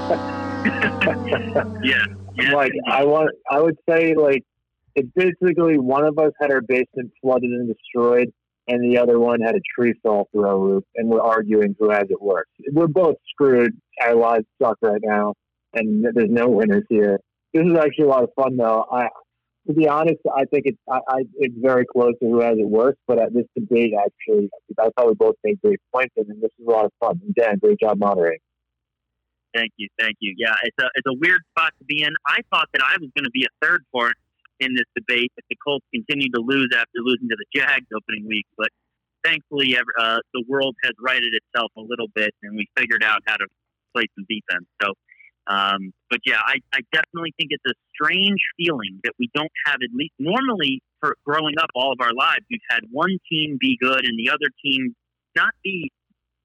[1.84, 2.06] Yeah.
[2.36, 2.52] yeah.
[2.52, 4.42] like I want, I would say like
[4.94, 8.32] it's basically one of us had our basement flooded and destroyed,
[8.66, 11.90] and the other one had a tree fall through our roof, and we're arguing who
[11.90, 12.46] has it worse.
[12.72, 13.72] We're both screwed.
[14.00, 15.34] Our lives suck right now,
[15.74, 17.18] and there's no winners here.
[17.52, 18.84] This is actually a lot of fun, though.
[18.90, 19.08] I,
[19.68, 22.68] to be honest, I think it's I, I, it's very close to who has it
[22.68, 22.96] worse.
[23.06, 26.66] But at this debate, actually, I thought we both made great points, and this is
[26.66, 27.20] a lot of fun.
[27.24, 28.40] And Dan, great job moderating.
[29.54, 30.34] Thank you, thank you.
[30.36, 32.12] Yeah, it's a it's a weird spot to be in.
[32.26, 34.14] I thought that I was going to be a third part
[34.60, 38.26] in this debate if the Colts continued to lose after losing to the Jags opening
[38.26, 38.68] week, but
[39.24, 43.36] thankfully, uh, the world has righted itself a little bit, and we figured out how
[43.36, 43.46] to
[43.94, 44.66] play some defense.
[44.82, 44.92] So,
[45.46, 49.76] um, but yeah, I, I definitely think it's a strange feeling that we don't have
[49.82, 53.76] at least normally for growing up all of our lives, we've had one team be
[53.80, 54.94] good and the other team
[55.36, 55.92] not be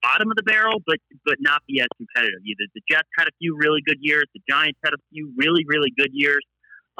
[0.02, 2.68] bottom of the barrel, but but not be as competitive either.
[2.74, 4.24] The Jets had a few really good years.
[4.34, 6.44] The Giants had a few really really good years.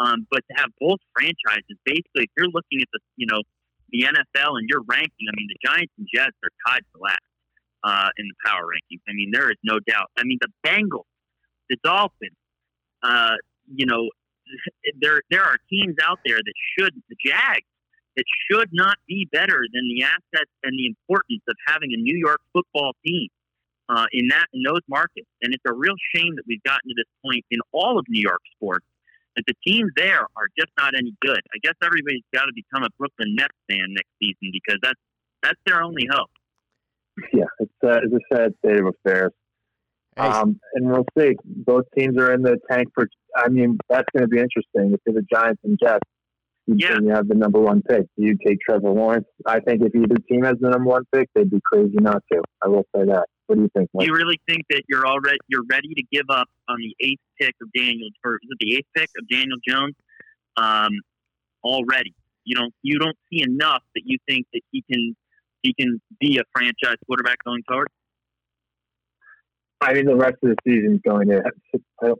[0.00, 3.42] Um, but to have both franchises, basically, if you're looking at the you know
[3.92, 7.28] the NFL and you're ranking, I mean, the Giants and Jets are tied for last
[7.84, 9.02] uh, in the power rankings.
[9.08, 10.08] I mean, there is no doubt.
[10.16, 11.10] I mean, the Bengals,
[11.68, 12.36] the Dolphins,
[13.02, 13.36] uh,
[13.68, 14.08] you know,
[15.00, 17.66] there there are teams out there that should the Jags
[18.16, 22.16] that should not be better than the assets and the importance of having a New
[22.16, 23.28] York football team
[23.88, 25.28] uh, in that in those markets.
[25.42, 28.22] And it's a real shame that we've gotten to this point in all of New
[28.22, 28.86] York sports
[29.36, 31.40] that the teams there are just not any good.
[31.54, 35.00] I guess everybody's got to become a Brooklyn Nets fan next season because that's
[35.42, 36.30] that's their only hope.
[37.32, 39.32] Yeah, it's, uh, it's a sad state of affairs.
[40.16, 41.34] Hey, Um, and we'll see.
[41.44, 43.06] Both teams are in the tank for.
[43.36, 44.92] I mean, that's going to be interesting.
[44.94, 46.00] If you're the Giants and Jets,
[46.66, 46.96] you, Yeah.
[46.96, 48.02] and you have the number one pick.
[48.16, 49.26] Do you take Trevor Lawrence?
[49.46, 52.42] I think if either team has the number one pick, they'd be crazy not to.
[52.62, 53.26] I will say that.
[53.50, 56.26] What do you think, Do you really think that you're already you're ready to give
[56.30, 59.58] up on the eighth pick of Daniel or is it the eighth pick of Daniel
[59.66, 59.96] Jones?
[60.56, 60.92] Um,
[61.64, 65.16] already, you don't you don't see enough that you think that he can
[65.64, 67.88] he can be a franchise quarterback going forward.
[69.80, 71.42] I mean, the rest of the season is going to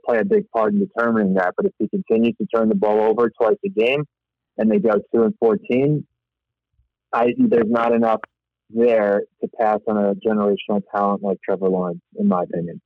[0.05, 1.53] play a big part in determining that.
[1.55, 4.03] But if he continues to turn the ball over twice a game,
[4.57, 6.05] and they go two and fourteen,
[7.13, 8.19] I there's not enough
[8.73, 12.81] there to pass on a generational talent like Trevor Lawrence, in my opinion.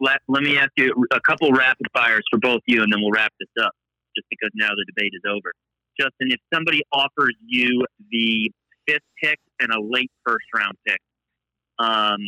[0.00, 3.12] Let, let me ask you a couple rapid fires for both you, and then we'll
[3.12, 3.72] wrap this up.
[4.14, 5.52] Just because now the debate is over.
[5.98, 8.50] Justin, if somebody offers you the
[8.86, 11.00] fifth pick and a late first round pick
[11.78, 12.20] um,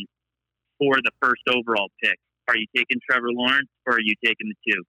[0.79, 2.17] for the first overall pick,
[2.49, 4.83] are you taking Trevor Lawrence or are you taking the two?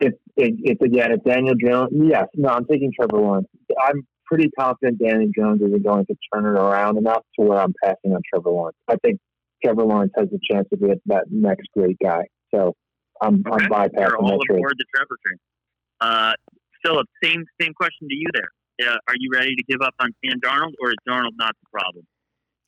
[0.00, 3.48] If, if, if again, if Daniel Jones, yes, no, I'm taking Trevor Lawrence.
[3.82, 7.74] I'm pretty confident Danny Jones isn't going to turn it around enough to where I'm
[7.82, 8.76] passing on Trevor Lawrence.
[8.88, 9.18] I think
[9.64, 12.22] Trevor Lawrence has a chance to be that next great guy.
[12.54, 12.74] So
[13.20, 13.64] I'm, Okay.
[13.64, 14.56] I'm bypassing You're all that trade.
[14.58, 15.38] aboard the Trevor train.
[16.00, 16.32] Uh,
[16.84, 18.48] Philip, same same question to you there.
[18.88, 21.68] Uh, are you ready to give up on Sam Darnold, or is Darnold not the
[21.70, 22.06] problem?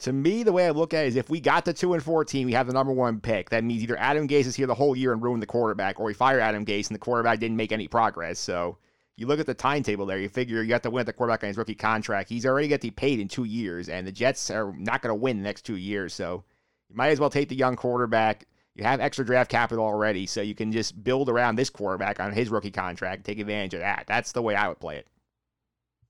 [0.00, 2.02] To me, the way I look at it is if we got the two and
[2.02, 3.48] four team, we have the number one pick.
[3.50, 6.04] That means either Adam Gase is here the whole year and ruin the quarterback, or
[6.06, 8.38] we fire Adam Gase and the quarterback didn't make any progress.
[8.38, 8.76] So
[9.16, 11.44] you look at the timetable there, you figure you have to win at the quarterback
[11.44, 12.28] on his rookie contract.
[12.28, 15.38] He's already getting paid in two years, and the Jets are not going to win
[15.38, 16.14] the next two years.
[16.14, 16.44] So
[16.88, 18.46] you might as well take the young quarterback.
[18.74, 22.32] You have extra draft capital already, so you can just build around this quarterback on
[22.32, 24.04] his rookie contract, take advantage of that.
[24.08, 25.06] That's the way I would play it.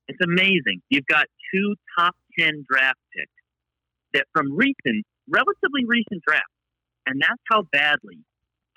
[0.07, 0.81] It's amazing.
[0.89, 3.31] You've got two top ten draft picks
[4.13, 6.47] that from recent, relatively recent drafts,
[7.05, 8.19] and that's how badly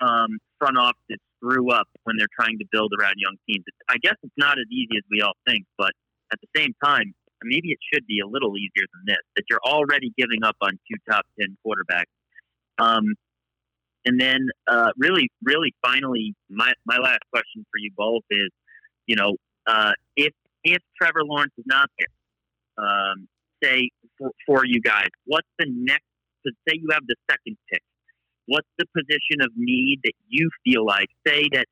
[0.01, 3.63] um, front offices screw up when they're trying to build around young teams.
[3.89, 5.91] I guess it's not as easy as we all think, but
[6.31, 7.13] at the same time,
[7.43, 9.23] maybe it should be a little easier than this.
[9.35, 12.11] That you're already giving up on two top ten quarterbacks.
[12.79, 13.15] Um,
[14.05, 18.49] and then, uh, really, really, finally, my my last question for you both is,
[19.05, 19.35] you know,
[19.67, 20.33] uh, if
[20.63, 23.27] if Trevor Lawrence is not there, um,
[23.63, 26.03] say for, for you guys, what's the next?
[26.67, 27.81] Say you have the second pick.
[28.47, 31.07] What's the position of need that you feel like?
[31.27, 31.65] Say that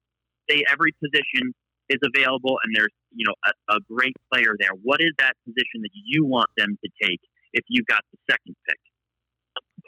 [0.50, 1.54] say every position
[1.90, 4.76] is available and there's you know a, a great player there.
[4.84, 7.20] What is that position that you want them to take
[7.54, 8.78] if you got the second pick?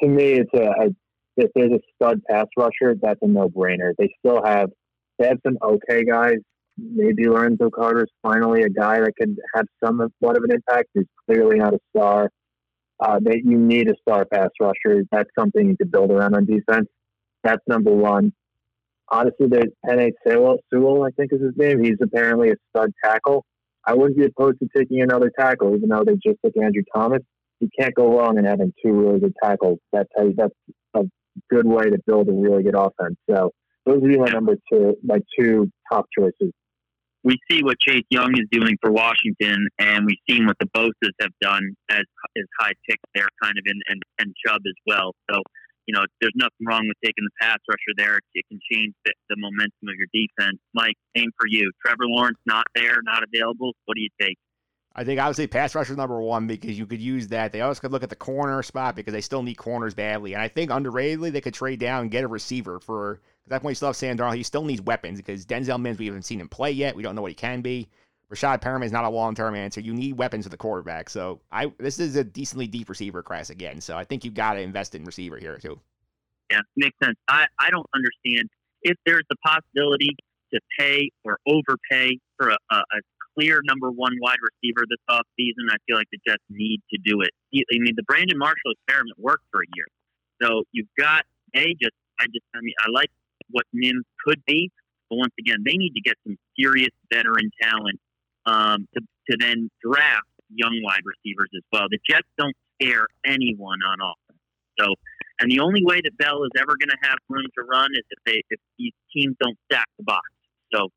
[0.02, 0.88] to me, it's a, a
[1.38, 3.94] if there's a stud pass rusher, that's a no brainer.
[3.98, 4.70] They still have
[5.20, 6.38] they have some okay guys.
[6.78, 10.90] Maybe Lorenzo Carter's finally a guy that could have somewhat of an impact.
[10.94, 12.30] He's clearly not a star.
[13.00, 15.04] Uh, that you need a star pass rusher.
[15.12, 16.88] That's something you could build around on defense.
[17.44, 18.34] That's number one.
[19.10, 21.84] Honestly, there's Penei Sewell, Sewell, I think is his name.
[21.84, 23.46] He's apparently a stud tackle.
[23.86, 27.22] I wouldn't be opposed to taking another tackle, even though they just took Andrew Thomas.
[27.60, 29.80] You can't go wrong in having two really good tackles.
[29.94, 30.54] That's how you, that's
[30.96, 31.04] a
[31.50, 33.16] good way to build a really good offense.
[33.30, 33.52] So
[33.86, 36.52] those would be my number two, my two top choices.
[37.28, 41.12] We see what Chase Young is doing for Washington, and we've seen what the Bosa's
[41.20, 42.06] have done as
[42.38, 45.14] as high picks there, kind of, in, and and Chubb as well.
[45.30, 45.42] So,
[45.88, 48.20] you know, there's nothing wrong with taking the pass rusher there.
[48.34, 50.58] It can change the, the momentum of your defense.
[50.74, 51.70] Mike, same for you.
[51.86, 53.74] Trevor Lawrence not there, not available.
[53.86, 54.38] What do you take?
[54.96, 57.52] I think obviously pass rusher number one because you could use that.
[57.52, 60.34] They also could look at the corner spot because they still need corners badly.
[60.34, 63.62] And I think underratedly they could trade down and get a receiver for at that
[63.62, 64.36] point you still have Darnold.
[64.36, 66.96] He still needs weapons because Denzel Mims we haven't seen him play yet.
[66.96, 67.88] We don't know what he can be.
[68.30, 69.80] Breshad Perriman is not a long term answer.
[69.80, 71.10] You need weapons for the quarterback.
[71.10, 73.80] So I this is a decently deep receiver class again.
[73.80, 75.80] So I think you've got to invest in receiver here too.
[76.52, 77.18] Yeah, makes sense.
[77.28, 78.50] I, I don't understand
[78.82, 80.10] if there's the possibility
[80.54, 83.00] to pay or overpay for a, a, a
[83.38, 85.70] clear number one wide receiver this offseason.
[85.70, 87.32] I feel like the Jets need to do it.
[87.54, 89.88] I mean, the Brandon Marshall experiment worked for a year.
[90.42, 91.24] So you've got
[91.56, 93.10] a just I just I mean I like
[93.50, 94.72] what Mims could be,
[95.10, 98.00] but once again they need to get some serious veteran talent
[98.46, 101.88] um, to to then draft young wide receivers as well.
[101.90, 104.42] The Jets don't scare anyone on offense.
[104.80, 104.96] So
[105.40, 108.04] and the only way that Bell is ever going to have room to run is
[108.10, 110.26] if they if these teams don't stack the box.
[110.74, 110.90] So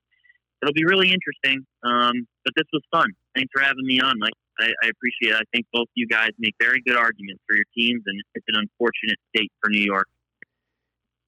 [0.63, 1.67] it'll be really interesting.
[1.85, 3.11] Um, but this was fun.
[3.35, 4.37] Thanks for having me on, Mike.
[4.59, 5.41] I, I appreciate it.
[5.41, 8.45] I think both of you guys make very good arguments for your teams, and it's
[8.49, 10.09] an unfortunate state for New York.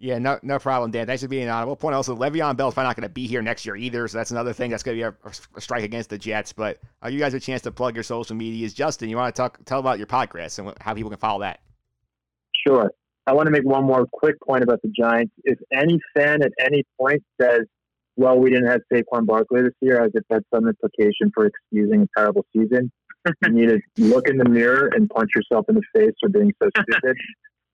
[0.02, 1.06] Yeah, no, no problem, Dan.
[1.06, 1.64] Thanks for being on.
[1.64, 4.18] We'll point also Le'Veon Bell's probably not going to be here next year either, so
[4.18, 6.52] that's another thing that's going to be a, a strike against the Jets.
[6.52, 8.74] But uh, you guys have a chance to plug your social medias.
[8.74, 11.60] Justin, you want to talk tell about your podcast and how people can follow that?
[12.66, 12.90] Sure.
[13.28, 15.32] I want to make one more quick point about the Giants.
[15.44, 17.60] If any fan at any point says,
[18.16, 22.02] well, we didn't have Saquon Barkley this year, as if that's some implication for excusing
[22.02, 22.90] a terrible season,
[23.42, 26.52] you need to look in the mirror and punch yourself in the face for being
[26.60, 27.16] so stupid.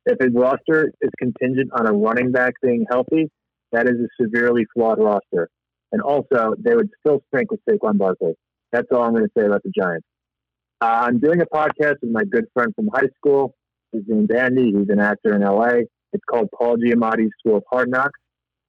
[0.06, 3.30] If his roster is contingent on a running back being healthy,
[3.72, 5.48] that is a severely flawed roster.
[5.92, 8.34] And also, they would still stink with Saquon Barkley.
[8.72, 10.06] That's all I'm going to say about the Giants.
[10.80, 13.54] Uh, I'm doing a podcast with my good friend from high school.
[13.92, 14.66] His name's Andy.
[14.66, 15.84] He's an actor in LA.
[16.12, 18.18] It's called Paul Giamatti's School of Hard Knocks.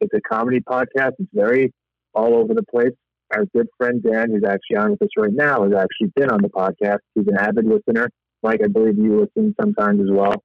[0.02, 1.12] It's a comedy podcast.
[1.20, 1.74] It's very
[2.14, 2.94] all over the place.
[3.32, 6.42] Our good friend Dan, who's actually on with us right now, has actually been on
[6.42, 7.00] the podcast.
[7.14, 8.10] He's an avid listener.
[8.42, 10.42] Mike, I believe you listen sometimes as well.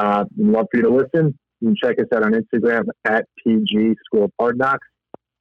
[0.00, 1.38] Uh, we'd love for you to listen.
[1.60, 4.86] You can check us out on Instagram at PG School of Hard Knocks.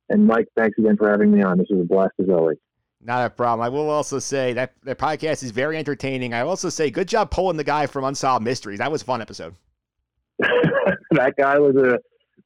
[0.10, 1.57] And Mike, thanks again for having me on.
[1.57, 2.57] This was a blast as always.
[3.01, 3.66] Not a problem.
[3.66, 6.34] I will also say that the podcast is very entertaining.
[6.34, 8.80] I also say good job pulling the guy from Unsolved Mysteries.
[8.80, 9.55] That was a fun episode.
[10.39, 11.97] that guy was a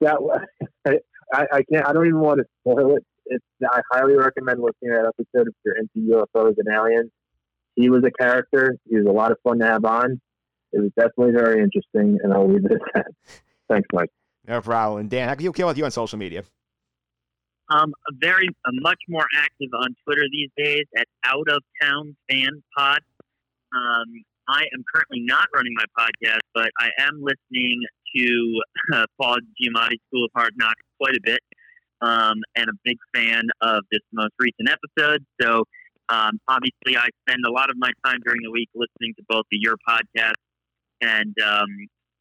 [0.02, 0.18] that
[1.34, 3.04] I, I can't I don't even want to spoil it.
[3.26, 7.10] It's, I highly recommend listening to that episode if you're into UFOs and aliens.
[7.76, 8.78] He was a character.
[8.88, 10.22] He was a lot of fun to have on.
[10.74, 13.06] It was definitely very interesting, and I'll leave it at that.
[13.70, 14.10] Thanks, Mike.
[14.48, 15.02] No problem.
[15.02, 16.44] And Dan, how can you kill with you on social media?
[17.70, 22.62] Um, very uh, much more active on Twitter these days at Out of Town Fan
[22.78, 23.00] Pod.
[23.74, 27.82] Um, I am currently not running my podcast, but I am listening
[28.16, 28.62] to
[28.94, 31.40] uh, Paul Giamatti's School of Hard Knocks quite a bit,
[32.02, 35.26] um, and a big fan of this most recent episode.
[35.42, 35.64] So,
[36.10, 39.46] um, obviously, I spend a lot of my time during the week listening to both
[39.46, 40.34] of your podcasts,
[41.04, 41.68] and um,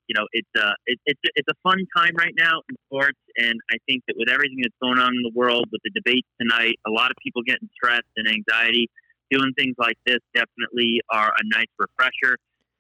[0.09, 3.55] you know, it's a it, it's it's a fun time right now in sports, and
[3.71, 6.75] I think that with everything that's going on in the world, with the debates tonight,
[6.87, 8.91] a lot of people getting stressed and anxiety
[9.31, 12.37] doing things like this definitely are a nice refresher.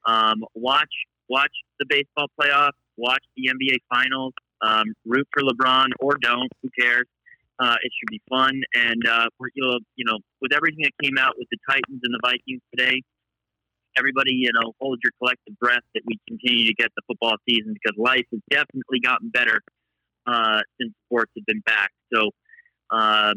[0.06, 0.92] Um, watch
[1.28, 6.68] watch the baseball playoffs, watch the NBA finals, um, root for LeBron or don't, who
[6.78, 7.06] cares?
[7.58, 11.34] Uh, it should be fun, and uh, you'll you know with everything that came out
[11.38, 13.00] with the Titans and the Vikings today,
[13.98, 17.74] everybody you know hold your collective breath that we continue to get the football season
[17.74, 19.60] because life has definitely gotten better
[20.26, 21.90] uh, since sports have been back.
[22.12, 22.30] So
[22.90, 23.34] um,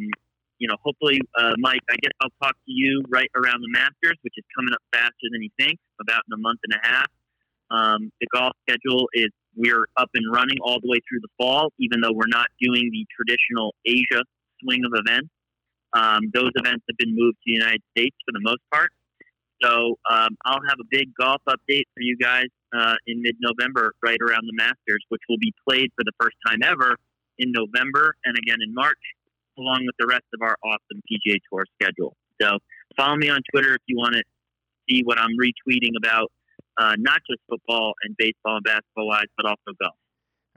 [0.59, 4.17] you know, hopefully, uh, Mike, I guess I'll talk to you right around the Masters,
[4.21, 7.07] which is coming up faster than you think, about in a month and a half.
[7.71, 11.71] Um, the golf schedule is we're up and running all the way through the fall,
[11.79, 14.23] even though we're not doing the traditional Asia
[14.61, 15.29] swing of events.
[15.93, 18.91] Um, those events have been moved to the United States for the most part.
[19.65, 22.45] So um, I'll have a big golf update for you guys
[22.77, 26.59] uh, in mid-November, right around the Masters, which will be played for the first time
[26.63, 26.95] ever
[27.39, 28.99] in November and again in March
[29.57, 32.15] along with the rest of our awesome PGA Tour schedule.
[32.41, 32.57] So
[32.97, 34.23] follow me on Twitter if you want to
[34.89, 36.31] see what I'm retweeting about,
[36.77, 39.95] uh, not just football and baseball and basketball wise, but also golf.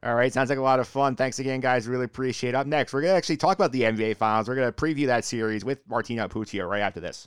[0.02, 1.16] All right, sounds like a lot of fun.
[1.16, 1.88] Thanks again, guys.
[1.88, 2.54] Really appreciate it.
[2.54, 4.48] Up next, we're going to actually talk about the NBA Finals.
[4.48, 7.26] We're going to preview that series with Martino Puccio right after this.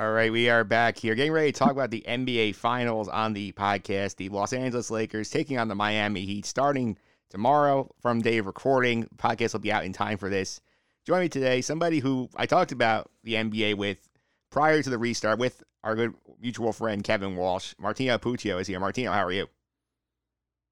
[0.00, 3.34] All right, we are back here, getting ready to talk about the NBA Finals on
[3.34, 4.16] the podcast.
[4.16, 6.96] The Los Angeles Lakers taking on the Miami Heat starting
[7.28, 9.06] tomorrow from day of recording.
[9.18, 10.62] Podcast will be out in time for this.
[11.06, 14.08] Join me today, somebody who I talked about the NBA with
[14.50, 17.74] prior to the restart with our good mutual friend Kevin Walsh.
[17.78, 18.80] Martino Puccio is here.
[18.80, 19.48] Martino, how are you?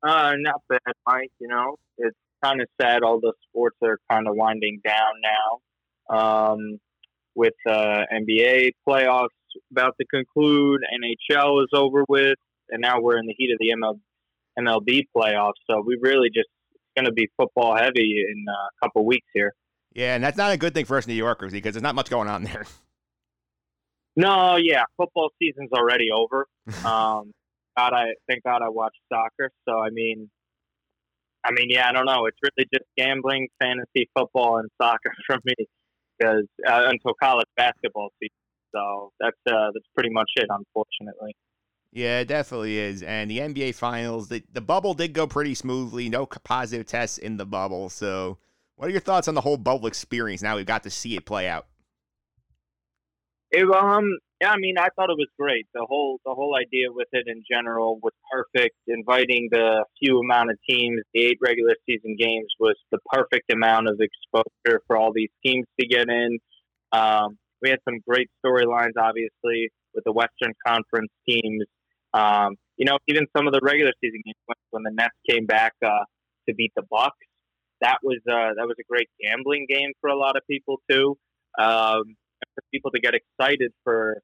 [0.02, 1.32] Uh, not bad, Mike.
[1.38, 6.16] You know, it's kind of sad all the sports are kind of winding down now.
[6.16, 6.80] Um,
[7.38, 9.28] with uh, NBA playoffs
[9.70, 12.36] about to conclude, NHL is over with,
[12.68, 14.00] and now we're in the heat of the ML,
[14.58, 15.52] MLB playoffs.
[15.70, 16.48] So we really just
[16.96, 19.54] going to be football heavy in uh, a couple weeks here.
[19.94, 22.10] Yeah, and that's not a good thing for us New Yorkers because there's not much
[22.10, 22.66] going on there.
[24.16, 26.48] No, yeah, football season's already over.
[26.84, 27.30] Um,
[27.76, 29.52] God, I thank God I watch soccer.
[29.68, 30.28] So I mean,
[31.44, 32.26] I mean, yeah, I don't know.
[32.26, 35.68] It's really just gambling, fantasy football, and soccer for me
[36.18, 38.34] because uh, until college basketball season.
[38.74, 41.34] So that's uh, that's pretty much it, unfortunately.
[41.92, 43.02] Yeah, it definitely is.
[43.02, 46.08] And the NBA Finals, the, the bubble did go pretty smoothly.
[46.10, 47.88] No positive tests in the bubble.
[47.88, 48.36] So,
[48.76, 50.42] what are your thoughts on the whole bubble experience?
[50.42, 51.66] Now we've got to see it play out.
[53.50, 55.66] It, um, yeah, I mean, I thought it was great.
[55.74, 58.76] The whole the whole idea with it in general was perfect.
[58.86, 63.88] Inviting the few amount of teams, the eight regular season games, was the perfect amount
[63.88, 66.38] of exposure for all these teams to get in.
[66.92, 71.64] Um, we had some great storylines, obviously, with the Western Conference teams.
[72.14, 75.72] Um, you know, even some of the regular season games when the Nets came back
[75.84, 76.04] uh,
[76.48, 77.16] to beat the Bucks,
[77.80, 81.16] that was uh, that was a great gambling game for a lot of people too.
[81.58, 82.14] Um,
[82.54, 84.18] for people to get excited for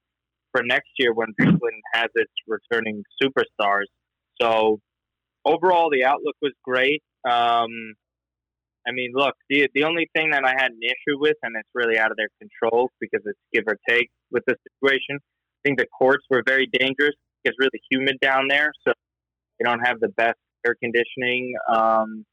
[0.52, 3.86] for next year when Brooklyn has its returning superstars.
[4.40, 4.80] So
[5.44, 7.02] overall, the outlook was great.
[7.28, 7.94] Um,
[8.86, 11.68] I mean, look, the the only thing that I had an issue with, and it's
[11.74, 15.16] really out of their control because it's give or take with the situation.
[15.18, 17.14] I think the courts were very dangerous.
[17.44, 18.92] It's really humid down there, so
[19.58, 22.24] they don't have the best air conditioning um,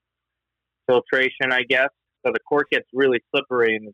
[0.87, 1.89] filtration, I guess.
[2.25, 3.93] So the court gets really slippery, and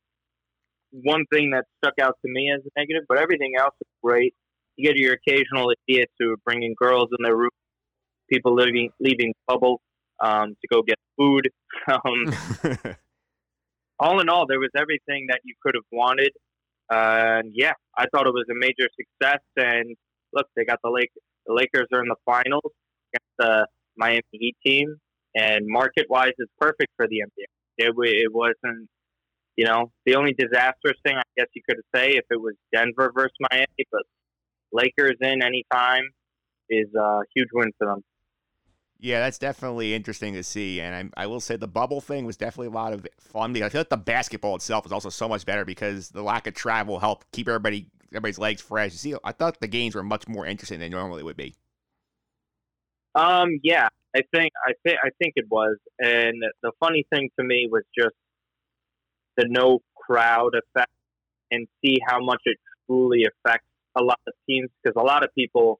[0.91, 4.33] one thing that stuck out to me as a negative, but everything else is great.
[4.75, 7.49] You get your occasional idiots who are bringing girls in their room,
[8.29, 9.81] people leaving leaving bubble
[10.19, 11.49] um, to go get food.
[11.89, 12.33] Um,
[13.99, 16.31] all in all, there was everything that you could have wanted.
[16.91, 19.41] Uh, and yeah, I thought it was a major success.
[19.55, 19.95] And
[20.33, 21.11] look, they got the Lake.
[21.45, 22.71] The Lakers are in the finals.
[23.13, 24.97] against the Miami Heat team,
[25.35, 27.45] and market wise, it's perfect for the NBA.
[27.77, 28.89] It, it wasn't,
[29.58, 33.12] you know, the only disastrous thing I guess you could say if it was Denver
[33.14, 34.03] versus Miami, but
[34.72, 36.03] Lakers in anytime
[36.70, 38.03] is a huge win for them.
[38.99, 42.36] Yeah, that's definitely interesting to see, and I, I will say the bubble thing was
[42.36, 43.55] definitely a lot of fun.
[43.62, 46.55] I feel like the basketball itself was also so much better because the lack of
[46.55, 48.93] travel helped keep everybody everybody's legs fresh.
[48.93, 51.53] You see, I thought the games were much more interesting than normally would be.
[53.14, 57.45] Um, yeah, I think I think I think it was, and the funny thing to
[57.45, 58.16] me was just
[59.38, 60.91] the no crowd effect,
[61.51, 62.57] and see how much it
[62.88, 63.67] truly affects
[63.97, 65.79] a lot of teams because a lot of people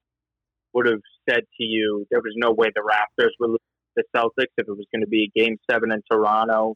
[0.73, 3.59] would have said to you there was no way the Raptors would lose
[3.95, 6.75] the Celtics if it was going to be a Game Seven in Toronto,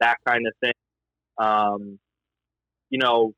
[0.00, 0.72] that kind of thing.
[1.38, 1.98] Um,
[2.90, 3.32] you know,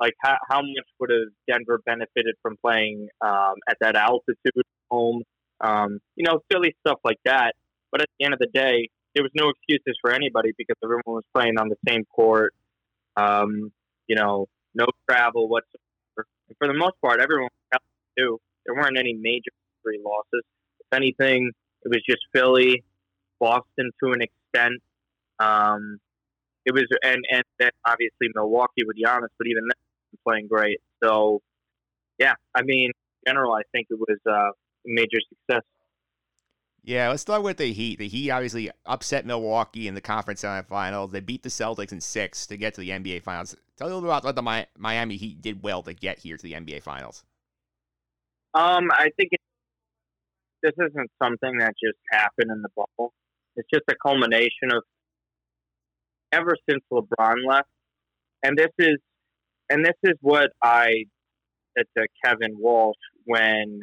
[0.00, 5.22] like how, how much would have Denver benefited from playing um, at that altitude home?
[5.60, 7.52] Um, you know, silly stuff like that.
[7.90, 11.02] But at the end of the day, there was no excuses for anybody because everyone
[11.06, 12.54] was playing on the same court.
[13.16, 13.72] Um,
[14.06, 16.26] you know, no travel whatsoever.
[16.48, 17.80] And for the most part, everyone was
[18.18, 18.38] too.
[18.66, 19.50] There weren't any major
[19.84, 20.44] injury losses.
[20.80, 21.50] If anything,
[21.84, 22.84] it was just Philly,
[23.40, 24.80] Boston to an extent.
[25.38, 25.98] Um,
[26.64, 30.80] it was, and and then obviously Milwaukee with Giannis, but even then playing great.
[31.02, 31.40] So,
[32.18, 34.52] yeah, I mean, in general, I think it was uh, a
[34.84, 35.64] major success.
[36.84, 38.00] Yeah, let's start with the Heat.
[38.00, 41.12] The Heat obviously upset Milwaukee in the conference semifinals.
[41.12, 43.54] They beat the Celtics in six to get to the NBA Finals.
[43.76, 46.36] Tell me a little bit about what the Miami Heat did well to get here
[46.36, 47.22] to the NBA Finals.
[48.54, 49.40] Um, I think it,
[50.62, 53.12] this isn't something that just happened in the bubble.
[53.54, 54.82] It's just a culmination of
[56.32, 57.68] ever since LeBron left,
[58.42, 58.98] and this is
[59.70, 61.04] and this is what I
[61.76, 63.80] said to Kevin Walsh when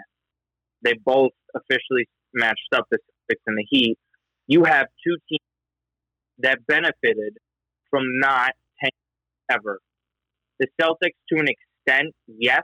[0.84, 3.98] they both officially matched up the Celtics and the Heat.
[4.48, 5.40] You have two teams
[6.40, 7.38] that benefited
[7.90, 8.54] from not
[9.52, 9.80] ever.
[10.60, 12.64] The Celtics, to an extent, yes,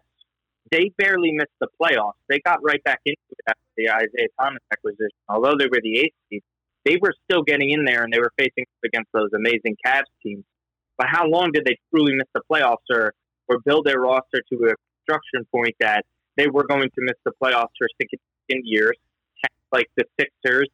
[0.72, 2.14] they barely missed the playoffs.
[2.30, 5.10] They got right back into it after the Isaiah Thomas acquisition.
[5.30, 6.42] Although they were the eighth seed,
[6.86, 10.44] they were still getting in there and they were facing against those amazing Cavs teams.
[10.98, 13.14] But how long did they truly miss the playoffs or,
[13.48, 14.74] or build their roster to a
[15.06, 16.06] construction point that
[16.38, 18.98] they were going to miss the playoffs for significant years,
[19.76, 20.70] like the Sixers,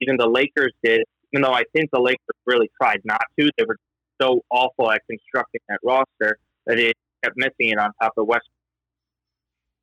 [0.00, 1.02] even the Lakers did,
[1.32, 3.50] even though I think the Lakers really tried not to.
[3.58, 3.76] They were
[4.20, 8.48] so awful at constructing that roster that it kept missing it on top of West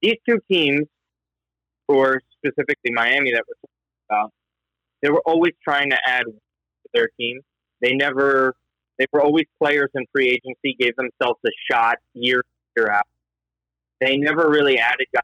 [0.02, 0.86] these two teams,
[1.88, 4.32] or specifically Miami that we're talking about,
[5.02, 7.40] they were always trying to add to their team.
[7.82, 8.56] They never,
[8.98, 12.44] they were always players in free agency, gave themselves a shot year
[12.76, 13.08] year out.
[14.02, 15.24] They never really added guys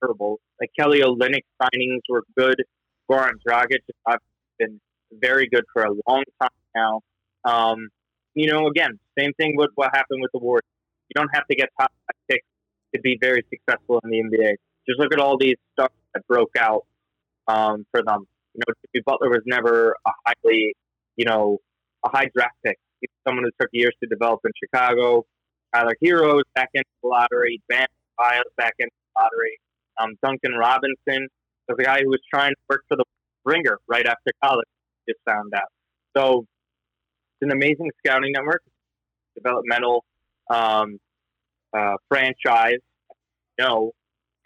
[0.00, 0.40] terrible.
[0.60, 2.62] Like Kelly Olynyk signings were good.
[3.10, 4.18] Goran Dragic has
[4.58, 4.80] been
[5.12, 7.00] very good for a long time now.
[7.44, 7.88] Um,
[8.34, 10.62] you know, again, same thing with what happened with the Warriors.
[11.08, 11.90] You don't have to get top
[12.30, 12.44] picks
[12.94, 14.54] to be very successful in the NBA.
[14.88, 16.84] Just look at all these stuff that broke out
[17.46, 18.26] um, for them.
[18.54, 20.74] You know, Jimmy Butler was never a highly,
[21.16, 21.58] you know,
[22.04, 22.78] a high draft pick.
[23.00, 25.24] He's someone who took years to develop in Chicago.
[25.74, 27.60] Tyler Herro's back into the lottery.
[27.68, 27.86] Bam
[28.16, 29.58] Biles back into the lottery.
[30.00, 31.28] Um, Duncan Robinson
[31.68, 33.04] was a guy who was trying to work for the
[33.44, 34.68] Ringer right after college.
[35.08, 35.68] Just found out.
[36.16, 36.44] So
[37.40, 38.62] it's an amazing scouting network,
[39.34, 40.04] developmental
[40.50, 40.98] um,
[41.76, 42.80] uh, franchise.
[43.58, 43.92] No,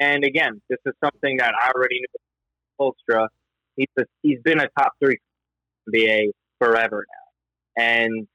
[0.00, 2.06] and again, this is something that I already knew.
[2.80, 3.28] Spoelstra,
[3.76, 5.18] he's a, he's been a top three
[5.88, 8.26] NBA forever now, and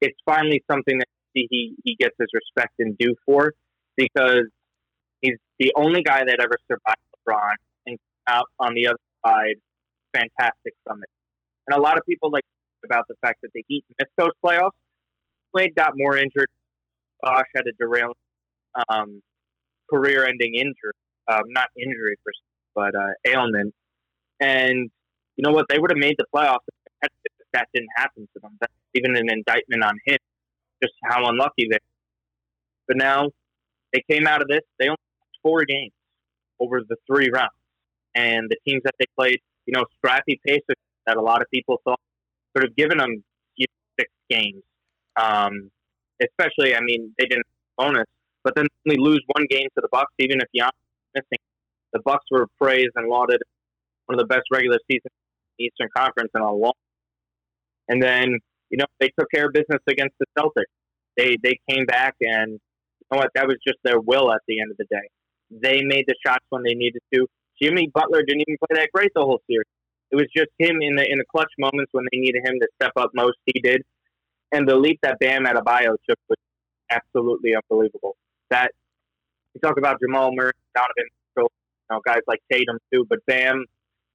[0.00, 3.52] it's finally something that he he gets his respect and due for
[3.96, 4.46] because
[5.26, 7.54] he's the only guy that ever survived LeBron
[7.86, 9.56] and out on the other side,
[10.14, 11.02] fantastic from.
[11.66, 12.44] And a lot of people like
[12.84, 14.70] about the fact that the Heat missed those playoffs.
[15.52, 16.48] Wade got more injured.
[17.22, 18.18] Bosh had a derailment
[18.88, 19.22] um,
[19.90, 20.92] career-ending injury,
[21.28, 22.32] um, not injury, per
[22.74, 23.74] but uh, ailment.
[24.40, 24.90] And
[25.36, 25.66] you know what?
[25.68, 26.58] They would have made the playoffs
[27.02, 27.10] if
[27.52, 28.56] that didn't happen to them.
[28.60, 30.18] That's even an indictment on him,
[30.82, 31.76] just how unlucky they.
[31.76, 32.88] Were.
[32.88, 33.30] But now
[33.92, 34.60] they came out of this.
[34.78, 34.98] They only
[35.46, 35.92] four games
[36.58, 37.54] over the three rounds,
[38.16, 40.76] and the teams that they played, you know, scrappy Pacers
[41.06, 42.00] that a lot of people thought
[42.54, 43.22] could have given them
[43.54, 44.62] you know, six games.
[45.16, 45.70] Um,
[46.20, 47.46] especially, I mean, they didn't
[47.78, 48.06] bonus,
[48.42, 50.70] but then only lose one game to the Bucks, even if Giannis
[51.14, 51.38] missing.
[51.92, 53.40] The Bucks were praised and lauded
[54.06, 55.00] one of the best regular the
[55.58, 56.72] Eastern Conference in a long.
[57.88, 58.38] And then
[58.70, 60.72] you know they took care of business against the Celtics.
[61.16, 64.60] They they came back and you know what that was just their will at the
[64.60, 65.08] end of the day.
[65.50, 67.26] They made the shots when they needed to.
[67.60, 69.66] Jimmy Butler didn't even play that great the whole series.
[70.10, 72.68] It was just him in the in the clutch moments when they needed him to
[72.80, 73.38] step up most.
[73.46, 73.82] He did,
[74.52, 76.38] and the leap that Bam Adebayo took was
[76.90, 78.16] absolutely unbelievable.
[78.50, 78.72] That
[79.54, 81.08] you talk about Jamal Murray, Donovan,
[81.88, 83.64] you know, guys like Tatum too, but Bam,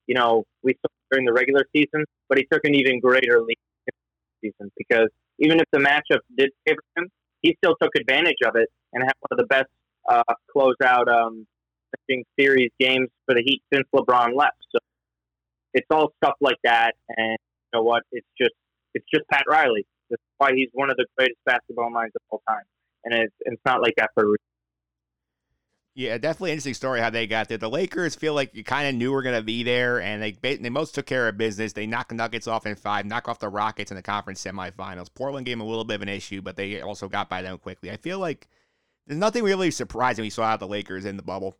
[0.07, 3.59] you know, we saw during the regular season, but he took an even greater leap
[3.87, 3.93] in
[4.41, 5.09] the season because
[5.39, 7.09] even if the matchup did favor him,
[7.41, 9.67] he still took advantage of it and had one of the best
[10.09, 11.45] uh, close out um,
[12.39, 14.57] series games for the Heat since LeBron left.
[14.71, 14.79] So
[15.73, 18.03] it's all stuff like that, and you know what?
[18.11, 18.53] It's just
[18.93, 19.85] it's just Pat Riley.
[20.09, 22.63] That's why he's one of the greatest basketball minds of all time,
[23.05, 24.35] and it's it's not like that for.
[25.93, 27.57] Yeah, definitely interesting story how they got there.
[27.57, 30.31] The Lakers feel like you kind of knew we're going to be there, and they
[30.31, 31.73] they most took care of business.
[31.73, 35.07] They knocked the Nuggets off in five, knock off the Rockets in the conference semifinals.
[35.13, 37.57] Portland gave them a little bit of an issue, but they also got by them
[37.57, 37.91] quickly.
[37.91, 38.47] I feel like
[39.07, 41.57] there's nothing really surprising we saw out the Lakers in the bubble.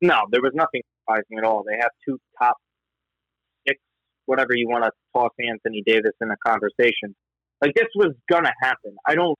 [0.00, 1.64] No, there was nothing surprising at all.
[1.66, 2.56] They have two top
[3.66, 3.80] six,
[4.26, 7.14] whatever you want to toss Anthony Davis in a conversation.
[7.60, 8.96] Like this was gonna happen.
[9.06, 9.38] I don't.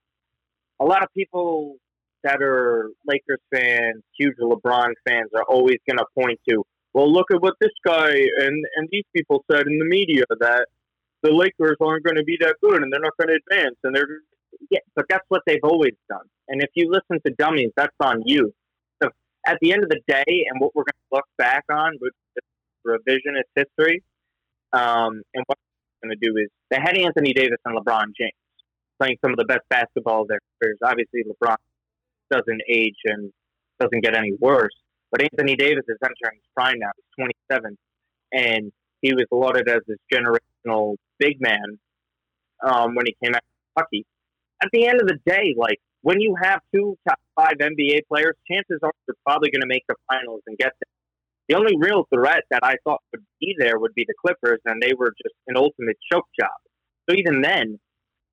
[0.78, 1.76] A lot of people
[2.22, 6.64] that are Lakers fans, huge LeBron fans, are always gonna point to.
[6.92, 10.66] Well, look at what this guy and and these people said in the media that
[11.22, 13.94] the Lakers aren't going to be that good and they're not going to advance and
[13.94, 14.20] they're
[14.70, 16.26] yeah, but that's what they've always done.
[16.48, 18.52] And if you listen to dummies, that's on you
[19.02, 19.10] So
[19.46, 22.12] at the end of the day, and what we're going to look back on with
[22.86, 24.02] revisionist history,
[24.72, 25.58] um, and what
[26.02, 28.32] we're going to do is they had Anthony Davis and LeBron James
[29.00, 30.78] playing some of the best basketball of their careers.
[30.84, 31.56] Obviously, LeBron
[32.30, 33.32] doesn't age and
[33.80, 34.74] doesn't get any worse,
[35.10, 36.90] but Anthony Davis is entering his prime now.
[36.96, 37.76] He's 27,
[38.32, 41.78] and he was lauded as this generational big man
[42.62, 44.06] um, when he came out of Kentucky.
[44.62, 48.36] At the end of the day, like when you have two top five NBA players,
[48.48, 50.92] chances are they're probably going to make the finals and get there.
[51.48, 54.80] The only real threat that I thought would be there would be the Clippers, and
[54.80, 56.50] they were just an ultimate choke job.
[57.10, 57.80] So even then,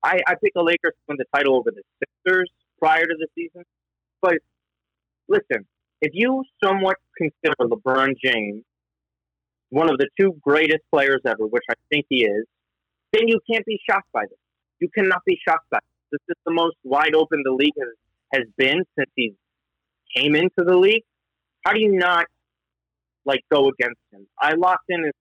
[0.04, 3.26] I, I picked the Lakers to win the title over the Sixers prior to the
[3.34, 3.64] season.
[4.22, 4.38] But
[5.28, 5.66] listen,
[6.00, 8.62] if you somewhat consider LeBron James
[9.70, 12.44] one of the two greatest players ever, which I think he is,
[13.12, 14.38] then you can't be shocked by this.
[14.80, 18.44] You cannot be shocked by this is the most wide open the league has, has
[18.56, 19.34] been since he
[20.16, 21.04] came into the league.
[21.64, 22.26] How do you not
[23.24, 24.26] like go against him?
[24.40, 25.12] I locked in his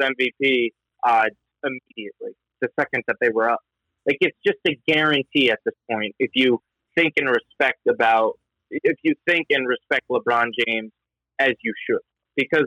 [0.00, 0.70] MVP
[1.02, 1.24] uh,
[1.62, 3.60] immediately the second that they were up.
[4.06, 6.14] Like it's just a guarantee at this point.
[6.18, 6.60] If you
[6.96, 8.34] think and respect about,
[8.70, 10.90] if you think and respect LeBron James
[11.38, 12.00] as you should,
[12.36, 12.66] because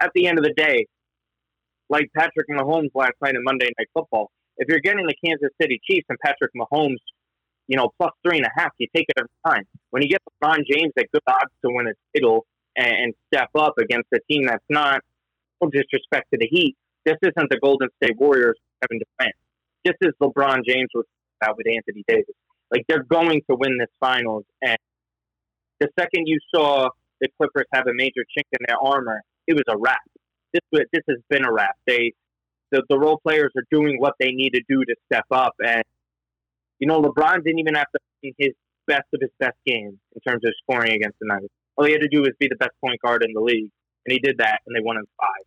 [0.00, 0.86] at the end of the day,
[1.90, 5.80] like Patrick Mahomes last night in Monday Night Football, if you're getting the Kansas City
[5.88, 6.98] Chiefs and Patrick Mahomes,
[7.68, 9.64] you know, plus three and a half, you take it every time.
[9.90, 12.46] When you get LeBron James at good odds to win a title
[12.76, 15.00] and, and step up against a team that's not,
[15.62, 19.36] no disrespect to the Heat, this isn't the Golden State Warriors having defense.
[19.84, 21.06] This is LeBron James with,
[21.42, 22.34] uh, with Anthony Davis.
[22.70, 24.76] Like they're going to win this finals, and
[25.80, 26.90] the second you saw
[27.20, 30.02] the Clippers have a major chink in their armor, it was a wrap.
[30.52, 30.60] This
[30.92, 31.76] this has been a wrap.
[31.86, 32.12] They
[32.70, 35.54] the, the role players are doing what they need to do to step up.
[35.64, 35.82] And,
[36.78, 38.52] you know, LeBron didn't even have to be his
[38.86, 41.52] best of his best game in terms of scoring against the Nuggets.
[41.76, 43.70] All he had to do was be the best point guard in the league.
[44.06, 45.44] And he did that, and they won in five.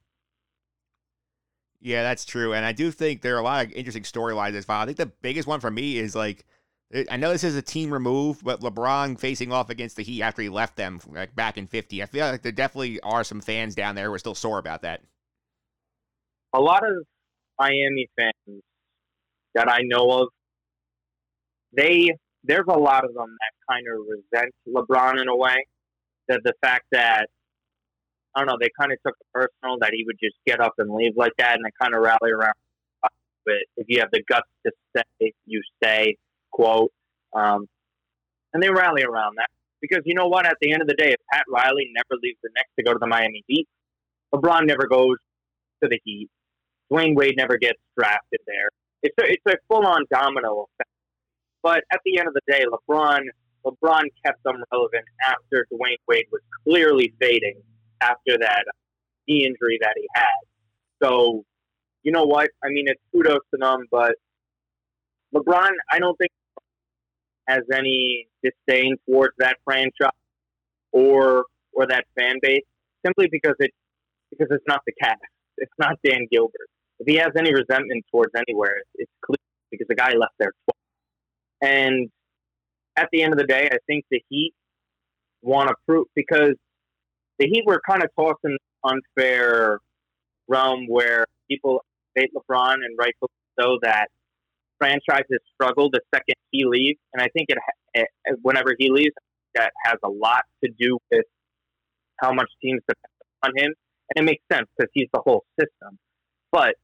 [1.81, 2.53] Yeah, that's true.
[2.53, 4.83] And I do think there are a lot of interesting storylines this file.
[4.83, 6.45] I think the biggest one for me is like,
[7.09, 10.41] I know this is a team remove, but LeBron facing off against the Heat after
[10.41, 12.03] he left them like back in 50.
[12.03, 14.83] I feel like there definitely are some fans down there who are still sore about
[14.83, 15.01] that
[16.53, 17.05] a lot of
[17.59, 18.61] Miami fans
[19.55, 20.27] that I know of,
[21.73, 22.11] they
[22.43, 25.65] there's a lot of them that kind of resent LeBron in a way.
[26.27, 27.27] That the fact that
[28.35, 30.73] I don't know, they kind of took it personal that he would just get up
[30.77, 32.53] and leave like that, and they kind of rally around.
[33.45, 36.17] But if you have the guts to stay, you stay.
[36.51, 36.91] Quote,
[37.33, 37.65] um,
[38.53, 39.47] and they rally around that
[39.79, 40.45] because you know what?
[40.45, 42.93] At the end of the day, if Pat Riley never leaves the Knicks to go
[42.93, 43.67] to the Miami Heat,
[44.33, 45.15] LeBron never goes
[45.81, 46.29] to the Heat.
[46.91, 48.69] Dwyane Wade never gets drafted there.
[49.03, 50.89] It's a, it's a full on domino effect.
[51.63, 53.21] But at the end of the day, LeBron
[53.65, 57.61] LeBron kept them relevant after Dwyane Wade was clearly fading
[58.01, 58.71] after that uh,
[59.27, 60.25] knee injury that he had.
[61.03, 61.43] So,
[62.03, 62.49] you know what?
[62.63, 64.15] I mean, it's kudos to them, but
[65.35, 66.31] LeBron, I don't think
[67.47, 70.09] has any disdain towards that franchise
[70.91, 72.63] or or that fan base
[73.05, 73.71] simply because it
[74.29, 75.17] because it's not the Cavs.
[75.57, 76.69] It's not Dan Gilbert
[77.01, 79.37] if he has any resentment towards anywhere, it's clear
[79.71, 80.77] because the guy left there twice.
[81.61, 82.09] And
[82.95, 84.53] at the end of the day, I think the Heat
[85.41, 86.53] want to prove because
[87.39, 89.79] the Heat were kind of tossed in unfair
[90.47, 91.83] realm where people
[92.15, 93.29] hate LeBron and rightfully
[93.59, 94.07] so that
[94.77, 97.57] franchises struggle the second he leaves, and I think it,
[97.93, 98.07] it
[98.43, 99.15] whenever he leaves,
[99.55, 101.25] that has a lot to do with
[102.17, 103.11] how much teams depend
[103.43, 103.73] on him,
[104.13, 105.97] and it makes sense because he's the whole system.
[106.51, 106.75] But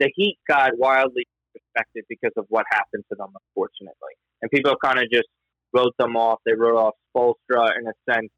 [0.00, 1.26] the Heat got wildly
[1.56, 5.28] affected because of what happened to them, unfortunately, and people kind of just
[5.72, 6.40] wrote them off.
[6.44, 8.30] They wrote off Spoelstra in a sense.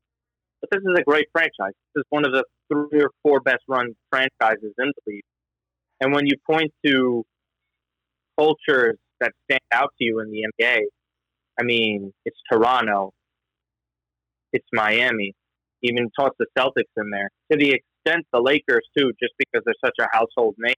[0.61, 1.75] But this is a great franchise.
[1.95, 5.23] This is one of the three or four best run franchises in the league.
[6.01, 7.25] And when you point to
[8.39, 10.81] cultures that stand out to you in the NBA,
[11.59, 13.13] I mean, it's Toronto,
[14.53, 15.35] it's Miami,
[15.83, 17.31] even toss the Celtics in there.
[17.53, 20.75] To the extent the Lakers too, just because they're such a household name.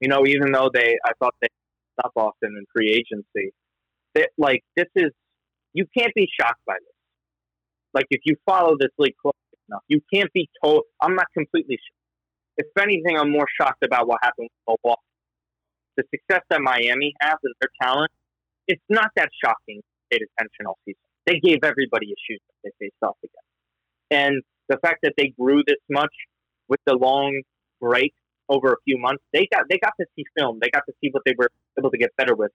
[0.00, 1.48] You know, even though they, I thought they
[1.98, 3.52] stopped often in free agency.
[4.14, 5.10] They, like this is,
[5.72, 6.94] you can't be shocked by this.
[7.94, 9.32] Like if you follow this league close
[9.68, 10.82] enough, you can't be told.
[11.00, 12.58] I'm not completely shocked.
[12.58, 15.00] If anything, I'm more shocked about what happened with Milwaukee.
[15.96, 18.10] The success that Miami has and their talent,
[18.68, 19.80] it's not that shocking.
[20.10, 21.00] Paid attention all season.
[21.26, 23.46] They gave everybody issues that they faced off against.
[24.10, 26.12] And the fact that they grew this much
[26.68, 27.42] with the long
[27.80, 28.14] break
[28.48, 30.58] over a few months, they got they got to see film.
[30.60, 32.52] They got to see what they were able to get better with.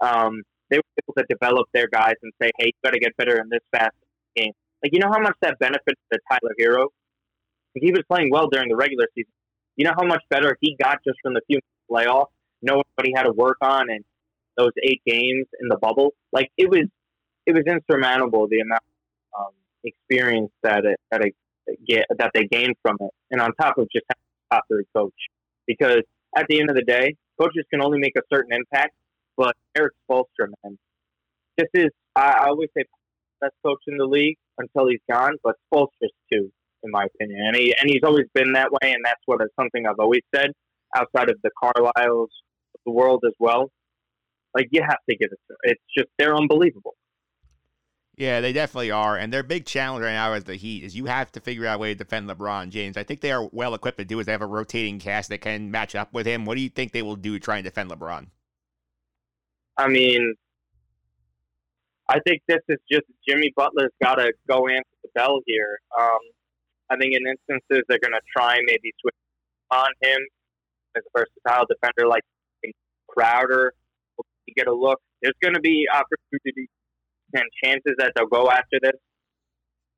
[0.00, 3.16] Um, they were able to develop their guys and say, "Hey, you got to get
[3.16, 3.94] better in this fast
[4.36, 6.88] game." Like you know how much that benefits the Tyler Herro.
[7.74, 9.32] He was playing well during the regular season.
[9.76, 12.26] You know how much better he got just from the few playoffs,
[12.60, 14.04] knowing what he had to work on and
[14.56, 16.12] those eight games in the bubble.
[16.32, 16.86] Like it was,
[17.46, 18.82] it was insurmountable the amount
[19.34, 19.52] of um,
[19.84, 21.34] experience that it, that it
[21.86, 24.04] get that they gained from it, and on top of just
[24.52, 25.14] top three coach.
[25.66, 26.02] Because
[26.36, 28.94] at the end of the day, coaches can only make a certain impact.
[29.36, 30.78] But Erik Spoelstra, man,
[31.56, 32.84] this is I, always say
[33.40, 36.50] best coach in the league until he's gone, but Spoelstra's too,
[36.82, 39.86] in my opinion, and he and he's always been that way, and that's what something
[39.86, 40.50] I've always said
[40.94, 42.28] outside of the Carlisles
[42.74, 43.70] of the world as well.
[44.54, 45.48] Like you have to give it to.
[45.48, 45.56] Them.
[45.64, 46.94] It's just they're unbelievable.
[48.22, 49.16] Yeah, they definitely are.
[49.16, 51.74] And their big challenge right now as the Heat is you have to figure out
[51.74, 52.96] a way to defend LeBron James.
[52.96, 54.26] I think they are well equipped to do it.
[54.26, 56.44] They have a rotating cast that can match up with him.
[56.44, 58.28] What do you think they will do to try and defend LeBron?
[59.76, 60.34] I mean,
[62.08, 65.80] I think this is just Jimmy Butler's got to go answer the bell here.
[66.00, 66.20] Um,
[66.90, 69.16] I think in instances they're going to try maybe switch
[69.72, 70.20] on him
[70.94, 72.22] as a versatile defender like
[73.08, 73.74] Crowder
[74.16, 75.00] to get a look.
[75.22, 76.68] There's going to be opportunities
[77.34, 78.98] and chances that they'll go after this.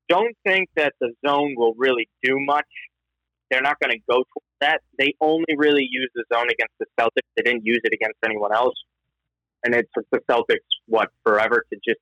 [0.08, 2.66] Don't think that the zone will really do much.
[3.50, 4.80] They're not going to go towards that.
[4.98, 7.28] They only really use the zone against the Celtics.
[7.36, 8.74] They didn't use it against anyone else.
[9.64, 12.00] And it took the Celtics, what, forever to just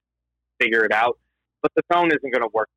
[0.60, 1.18] figure it out.
[1.62, 2.68] But the zone isn't going to work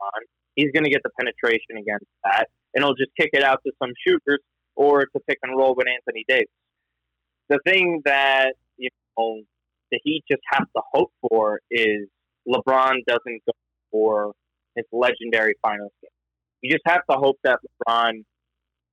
[0.00, 0.22] on.
[0.56, 2.48] He's going to get the penetration against that.
[2.74, 4.40] And he'll just kick it out to some shooters
[4.74, 6.48] or to pick and roll with Anthony Davis.
[7.48, 9.42] The thing that, you know,
[9.92, 12.08] the Heat just have to hope for is
[12.48, 13.52] LeBron doesn't go
[13.92, 14.32] for
[14.74, 16.10] his legendary finals game.
[16.62, 18.24] You just have to hope that LeBron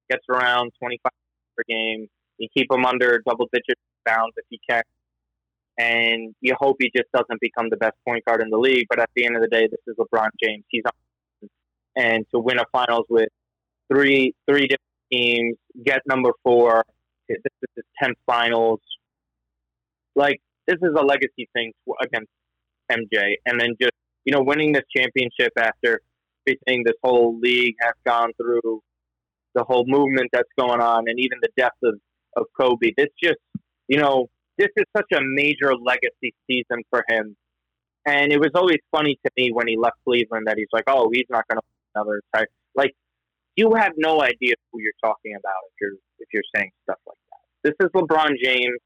[0.10, 1.12] gets around 25
[1.58, 2.08] per game.
[2.38, 4.84] You keep him under double digit bounds if you can.
[5.78, 8.88] And you hope he just doesn't become the best point guard in the league.
[8.90, 10.66] But at the end of the day, this is LeBron James.
[10.68, 11.50] He's on.
[11.96, 13.30] And to win a finals with
[13.92, 14.82] three three different
[15.12, 16.84] teams, get number four,
[17.30, 18.82] this is his 10th finals.
[20.16, 22.30] Like, this is a legacy thing against
[22.92, 23.36] MJ.
[23.46, 23.94] And then just,
[24.26, 26.02] you know, winning this championship after
[26.48, 28.82] everything this whole league has gone through,
[29.56, 31.96] the whole movement that's going on, and even the death of,
[32.38, 32.92] of Kobe.
[32.96, 33.40] This just,
[33.88, 37.36] you know, this is such a major legacy season for him.
[38.06, 41.10] And it was always funny to me when he left Cleveland that he's like, oh,
[41.12, 41.64] he's not going to
[41.96, 42.48] another type.
[42.76, 42.94] Like,
[43.56, 47.18] you have no idea who you're talking about if you're if you're saying stuff like
[47.32, 47.40] that.
[47.70, 48.80] This is LeBron James,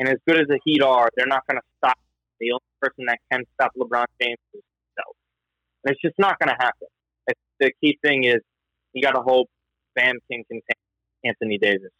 [0.00, 1.98] and as good as the Heat are, they're not going to stop.
[2.40, 4.62] The only person that can stop LeBron James is
[4.96, 5.16] himself,
[5.84, 6.88] and it's just not going to happen.
[7.28, 8.40] It's, the key thing is
[8.92, 9.48] you got to hope
[9.94, 10.62] Bam can contain
[11.24, 11.92] Anthony Davis,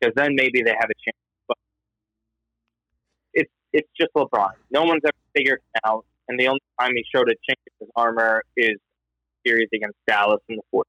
[0.00, 1.18] because then maybe they have a chance.
[1.46, 1.58] But
[3.34, 4.52] it's it's just LeBron.
[4.72, 7.72] No one's ever figured it out, and the only time he showed a chink in
[7.86, 8.76] his armor is
[9.46, 10.86] series against Dallas in the fourth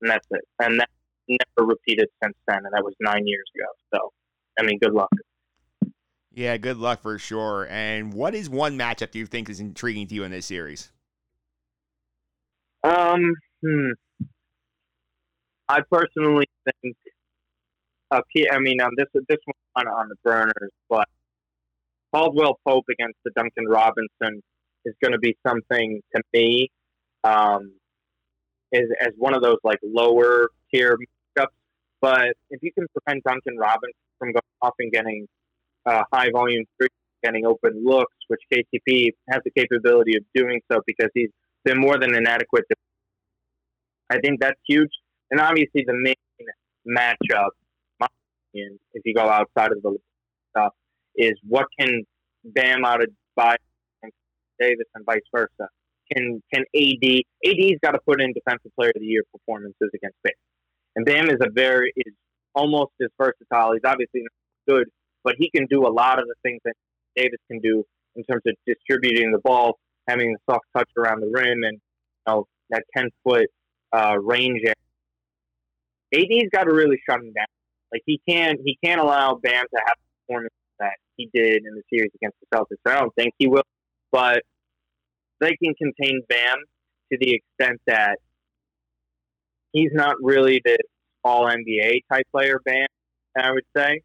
[0.00, 0.44] and that's it.
[0.58, 0.88] And that
[1.28, 3.66] never repeated since then, and that was nine years ago.
[3.94, 4.12] So,
[4.58, 5.10] I mean, good luck.
[6.36, 7.66] Yeah, good luck for sure.
[7.70, 10.92] And what is one matchup do you think is intriguing to you in this series?
[12.84, 13.34] Um,
[13.64, 13.90] hmm.
[15.66, 16.44] I personally
[16.82, 16.94] think,
[18.10, 18.20] uh,
[18.52, 19.38] I mean, um, this this
[19.72, 21.08] one on the burners, but
[22.14, 24.42] Caldwell Pope against the Duncan Robinson
[24.84, 26.68] is going to be something to me.
[27.24, 27.72] Um,
[28.74, 30.98] as, as one of those like lower tier
[31.38, 31.46] matchups.
[32.00, 35.26] But if you can prevent Duncan Robinson from going off and getting
[35.86, 36.90] uh, high volume threes,
[37.22, 41.30] getting open looks, which KCP has the capability of doing so because he's
[41.64, 42.64] been more than inadequate.
[44.10, 44.90] I think that's huge.
[45.30, 46.14] And obviously, the main
[46.86, 47.50] matchup,
[47.98, 48.06] my
[48.50, 49.96] opinion, if you go outside of the
[50.50, 50.72] stuff,
[51.16, 52.02] is what can
[52.44, 53.56] Bam out of by
[54.60, 55.68] Davis and vice versa.
[56.12, 60.16] Can can AD AD's got to put in Defensive Player of the Year performances against
[60.22, 60.32] Bam,
[60.94, 62.14] and Bam is a very is
[62.54, 63.72] almost as versatile.
[63.72, 64.22] He's obviously
[64.68, 64.88] good,
[65.26, 66.74] but he can do a lot of the things that
[67.16, 69.76] Davis can do in terms of distributing the ball,
[70.08, 73.48] having the soft touch around the rim, and you know that ten foot
[73.92, 74.62] uh, range.
[76.14, 77.46] AD's got to really shut him down.
[77.92, 81.74] Like he can't he can't allow Bam to have the performance that he did in
[81.74, 82.78] the series against the Celtics.
[82.86, 83.64] I don't think he will,
[84.12, 84.42] but
[85.40, 86.58] they can contain Bam
[87.12, 88.18] to the extent that
[89.72, 90.78] he's not really the
[91.24, 92.86] all NBA type player, Bam.
[93.36, 94.02] I would say,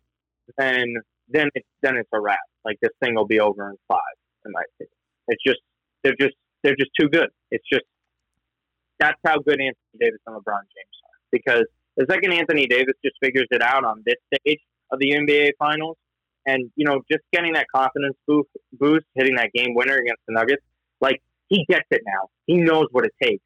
[0.57, 0.95] then
[1.33, 2.39] then it's then it's a wrap.
[2.65, 4.15] Like this thing will be over in five,
[4.45, 4.93] in my opinion.
[5.27, 5.59] It's just
[6.03, 7.29] they're just they're just too good.
[7.51, 7.85] It's just
[8.99, 11.17] that's how good Anthony Davis and LeBron James are.
[11.31, 11.65] Because
[11.97, 14.59] the second Anthony Davis just figures it out on this stage
[14.91, 15.97] of the NBA Finals,
[16.45, 20.33] and you know just getting that confidence boost, boost, hitting that game winner against the
[20.33, 20.63] Nuggets,
[20.99, 22.29] like he gets it now.
[22.45, 23.43] He knows what it takes.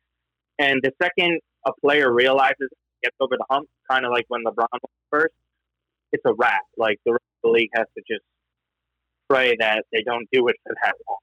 [0.59, 2.69] And the second a player realizes
[3.03, 5.33] gets over the hump, kind of like when LeBron was first,
[6.11, 6.61] it's a wrap.
[6.77, 8.23] Like the rest of the league has to just
[9.29, 11.17] pray that they don't do it for that long.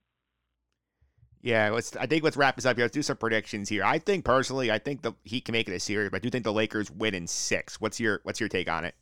[1.43, 1.97] Yeah, let's.
[1.97, 2.85] I think let's wrap this up here.
[2.85, 3.83] Let's do some predictions here.
[3.83, 6.31] I think personally, I think the Heat can make it a series, but I do
[6.31, 7.81] think the Lakers win in six.
[7.81, 8.95] What's your What's your take on it?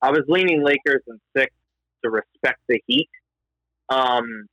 [0.00, 1.52] I was leaning Lakers in six
[2.02, 3.10] to respect the Heat,
[3.90, 4.46] um,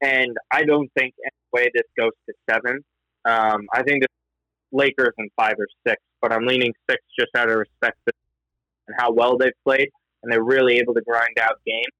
[0.00, 1.14] and I don't think
[1.52, 2.78] anyway this goes to seven.
[3.24, 4.08] Um, I think the
[4.70, 8.12] Lakers in five or six, but I'm leaning six just out of respect to
[8.88, 9.88] and how well they've played,
[10.22, 11.94] and they're really able to grind out games.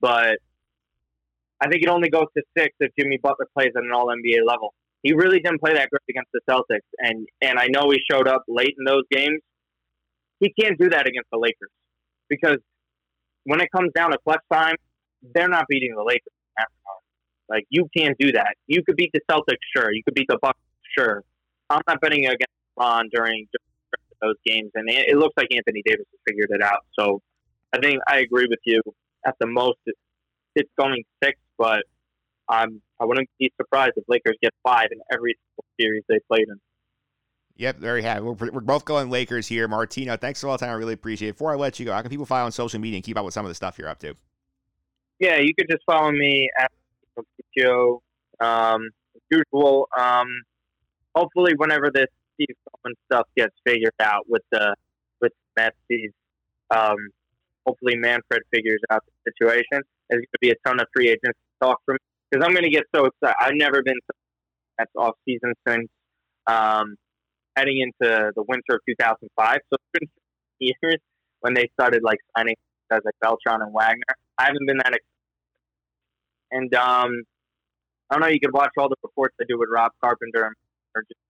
[0.00, 0.38] But
[1.60, 4.46] I think it only goes to six if Jimmy Butler plays at an All NBA
[4.46, 4.74] level.
[5.02, 8.26] He really didn't play that great against the Celtics, and and I know he showed
[8.26, 9.40] up late in those games.
[10.40, 11.70] He can't do that against the Lakers
[12.28, 12.58] because
[13.44, 14.74] when it comes down to clutch time,
[15.34, 16.32] they're not beating the Lakers.
[17.48, 18.54] Like you can't do that.
[18.66, 19.92] You could beat the Celtics, sure.
[19.92, 20.58] You could beat the Bucks,
[20.96, 21.22] sure.
[21.68, 22.46] I'm not betting against
[22.78, 23.71] LeBron during, during
[24.22, 26.80] those games, and it, looks like Anthony Davis has figured it out.
[26.98, 27.20] So
[27.72, 28.80] I think I agree with you.
[29.26, 31.84] At the most, it's, going six, but
[32.48, 35.36] I'm I wouldn't be surprised if Lakers get five in every
[35.80, 36.60] series they played in.
[37.56, 38.22] Yep, very happy.
[38.22, 39.68] We're, we're both going Lakers here.
[39.68, 40.70] Martino, thanks for all the time.
[40.70, 41.32] I really appreciate it.
[41.32, 43.24] Before I let you go, how can people follow on social media and keep up
[43.24, 44.14] with some of the stuff you're up to?
[45.18, 46.70] Yeah, you could just follow me at
[47.56, 48.02] Joe.
[48.40, 48.88] Um,
[49.30, 49.88] usual.
[49.96, 50.26] Um,
[51.14, 52.08] hopefully, whenever this
[52.82, 54.74] Cohen stuff gets figured out with the
[55.20, 55.76] with Mets,
[56.70, 56.96] um,
[57.66, 59.82] hopefully Manfred figures out the situation.
[60.08, 61.96] There's going to be a ton of free agents to talk from
[62.30, 63.36] because I'm going to get so excited.
[63.40, 63.98] I've never been
[64.78, 65.88] that's off season since
[66.46, 66.96] um,
[67.56, 69.58] heading into the winter of 2005.
[69.70, 70.08] So it's been
[70.82, 70.98] years
[71.40, 72.56] when they started like signing
[72.90, 74.16] guys like Beltran and Wagner.
[74.38, 75.00] I haven't been that excited.
[76.50, 77.22] And um,
[78.10, 78.28] I don't know.
[78.28, 80.52] You can watch all the reports I do with Rob Carpenter,
[80.94, 81.20] or just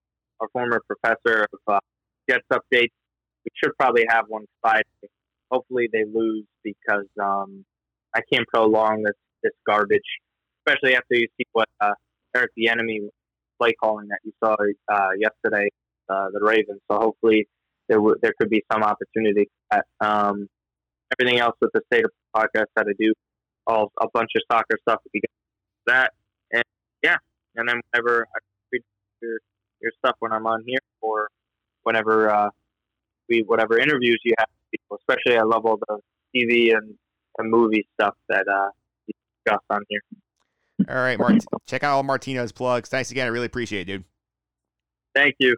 [0.51, 1.79] former professor of uh,
[2.29, 2.91] Jets updates.
[3.45, 4.83] We should probably have one Friday.
[5.51, 7.65] Hopefully they lose because um,
[8.15, 10.01] I can't prolong this this garbage,
[10.65, 11.93] especially after you see what uh,
[12.35, 13.09] Eric Bieniemy
[13.59, 14.55] play calling that you saw
[14.91, 15.69] uh, yesterday,
[16.09, 16.79] uh, the Ravens.
[16.89, 17.47] So hopefully
[17.89, 19.49] there w- there could be some opportunity.
[19.71, 20.47] At, um,
[21.19, 23.13] everything else with the state of podcast that I do,
[23.67, 24.99] all a bunch of soccer stuff.
[25.05, 25.21] If you
[25.87, 26.11] that,
[26.51, 26.63] and
[27.03, 27.17] yeah,
[27.55, 28.39] and then whenever I
[28.71, 28.81] read
[29.83, 31.29] your, your stuff when I'm on here, or
[31.83, 32.49] whenever uh,
[33.29, 35.99] we whatever interviews you have, people, especially I love all the
[36.35, 36.95] TV and,
[37.37, 38.69] and movie stuff that uh,
[39.07, 39.13] you
[39.45, 40.01] discuss on here.
[40.89, 42.89] All right, Mart- check out all Martino's plugs.
[42.89, 43.25] Thanks again.
[43.25, 44.03] I really appreciate it, dude.
[45.15, 45.55] Thank you.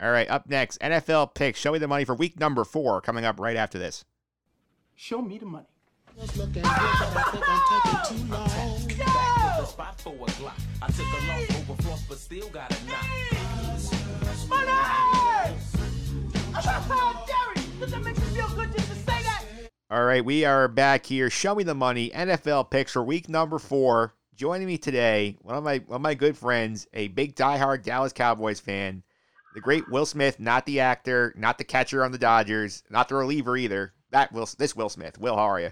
[0.00, 1.58] All right, up next, NFL picks.
[1.58, 4.04] Show me the money for week number four coming up right after this.
[4.94, 5.66] Show me the money.
[19.90, 21.28] All right, we are back here.
[21.28, 22.10] Show me the money.
[22.10, 24.14] NFL picks for week number four.
[24.36, 28.12] Joining me today, one of my one of my good friends, a big diehard Dallas
[28.12, 29.02] Cowboys fan,
[29.54, 33.16] the great Will Smith, not the actor, not the catcher on the Dodgers, not the
[33.16, 33.92] reliever either.
[34.12, 35.18] That Will, this Will Smith.
[35.18, 35.70] Will, how are you?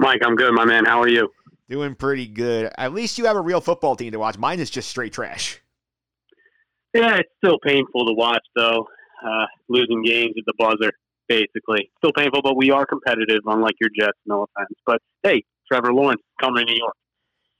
[0.00, 0.84] Mike, I'm good, my man.
[0.84, 1.30] How are you?
[1.68, 2.70] Doing pretty good.
[2.76, 4.36] At least you have a real football team to watch.
[4.36, 5.60] Mine is just straight trash.
[6.94, 8.86] Yeah, it's still painful to watch though.
[9.24, 10.92] Uh, losing games at the buzzer,
[11.28, 12.42] basically, still painful.
[12.42, 14.18] But we are competitive, unlike your Jets.
[14.26, 16.96] No offense, but hey, Trevor Lawrence coming to New York.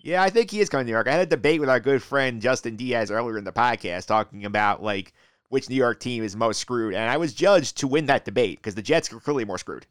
[0.01, 1.07] Yeah, I think he is coming to New York.
[1.07, 4.45] I had a debate with our good friend Justin Diaz earlier in the podcast talking
[4.45, 5.13] about like
[5.49, 8.59] which New York team is most screwed, and I was judged to win that debate
[8.59, 9.87] because the Jets are clearly more screwed.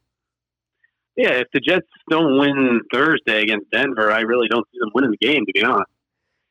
[1.17, 5.11] Yeah, if the Jets don't win Thursday against Denver, I really don't see them winning
[5.11, 5.45] the game.
[5.45, 5.89] To be honest.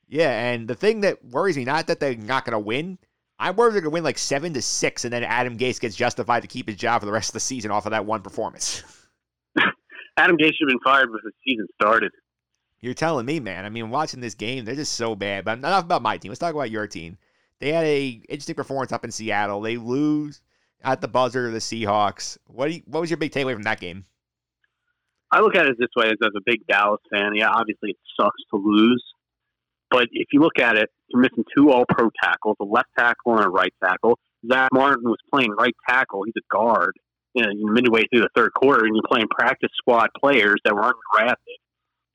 [0.08, 2.98] Yeah, and the thing that worries me not that they're not going to win.
[3.38, 5.96] I'm worried they're going to win like seven to six, and then Adam Gase gets
[5.96, 8.20] justified to keep his job for the rest of the season off of that one
[8.20, 8.82] performance.
[10.16, 12.12] Adam Gase should have been fired before the season started.
[12.80, 13.64] You're telling me, man.
[13.64, 15.44] I mean, watching this game, they're just so bad.
[15.44, 16.30] But enough about my team.
[16.30, 17.16] Let's talk about your team.
[17.60, 19.60] They had a interesting performance up in Seattle.
[19.60, 20.40] They lose
[20.82, 22.38] at the buzzer to the Seahawks.
[22.46, 24.04] What do you, what was your big takeaway from that game?
[25.32, 27.32] I look at it this way as, as a big Dallas fan.
[27.34, 29.02] Yeah, obviously it sucks to lose,
[29.90, 33.36] but if you look at it, you're missing two All Pro tackles, a left tackle
[33.36, 34.18] and a right tackle.
[34.50, 36.22] Zack Martin was playing right tackle.
[36.24, 36.94] He's a guard.
[37.34, 40.82] You know, midway through the third quarter, and you're playing practice squad players that were
[40.82, 41.58] undrafted.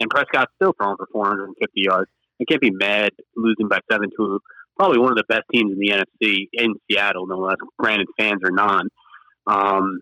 [0.02, 2.12] And Prescott's still throwing for 450 yards.
[2.42, 4.40] I can't be mad losing by seven to
[4.78, 7.56] probably one of the best teams in the NFC in Seattle, no less.
[7.80, 8.90] Granted, fans are non.
[9.48, 10.02] Um,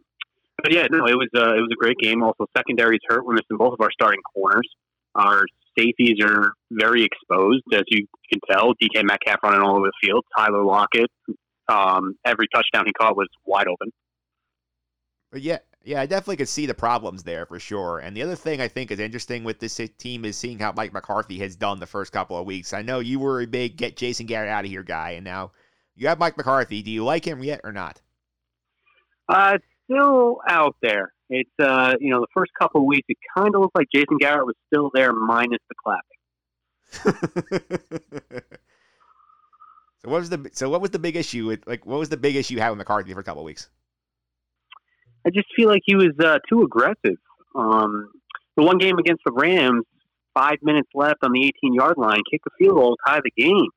[0.64, 2.24] but yeah, no, it was uh, it was a great game.
[2.24, 3.26] Also, secondary's hurt.
[3.26, 4.68] We're missing both of our starting corners.
[5.14, 5.44] Our
[5.78, 8.74] safeties are very exposed, as you can tell.
[8.82, 10.24] DK Metcalf running all over the field.
[10.38, 11.12] Tyler Lockett,
[11.68, 13.92] um, every touchdown he caught was wide open.
[15.34, 18.00] But yeah, yeah, I definitely could see the problems there for sure.
[18.00, 20.94] And the other thing I think is interesting with this team is seeing how Mike
[20.94, 22.72] McCarthy has done the first couple of weeks.
[22.72, 25.52] I know you were a big get Jason Garrett out of here guy, and now
[25.96, 26.82] you have Mike McCarthy.
[26.82, 28.00] Do you like him yet or not?
[29.28, 31.14] Uh, still out there.
[31.30, 34.18] It's uh, you know, the first couple of weeks, it kind of looked like Jason
[34.20, 36.14] Garrett was still there, minus the clapping.
[40.04, 42.18] so what was the so what was the big issue with like what was the
[42.18, 43.70] big issue you had with McCarthy for a couple of weeks?
[45.26, 47.18] I just feel like he was uh, too aggressive.
[47.56, 48.12] Um,
[48.58, 49.86] the one game against the Rams,
[50.34, 53.70] five minutes left on the 18 yard line, kick a field goal, tie the game.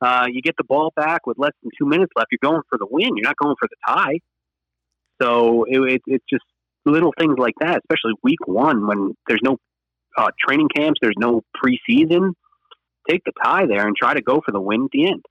[0.00, 2.28] Uh, you get the ball back with less than two minutes left.
[2.30, 3.16] You're going for the win.
[3.16, 4.20] You're not going for the tie.
[5.20, 6.44] So it, it, it's just
[6.86, 9.56] little things like that, especially week one when there's no
[10.16, 12.32] uh, training camps, there's no preseason.
[13.08, 15.24] Take the tie there and try to go for the win at the end.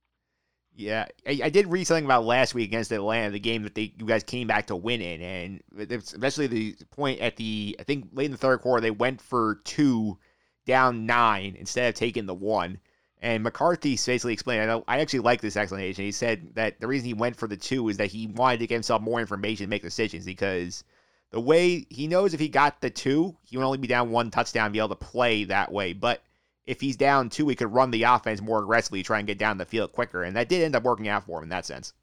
[0.75, 3.93] Yeah, I, I, did read something about last week against Atlanta, the game that they
[3.97, 8.07] you guys came back to win in, and especially the point at the I think
[8.13, 10.17] late in the third quarter they went for two,
[10.65, 12.79] down nine instead of taking the one.
[13.21, 14.71] And McCarthy basically explained.
[14.71, 16.05] I I actually like this explanation.
[16.05, 18.67] He said that the reason he went for the two is that he wanted to
[18.67, 20.83] give himself more information to make decisions because
[21.31, 24.31] the way he knows if he got the two, he would only be down one
[24.31, 25.93] touchdown, and be able to play that way.
[25.93, 26.23] But
[26.65, 29.57] if he's down two, he could run the offense more aggressively, try and get down
[29.57, 31.93] the field quicker, and that did end up working out for him in that sense.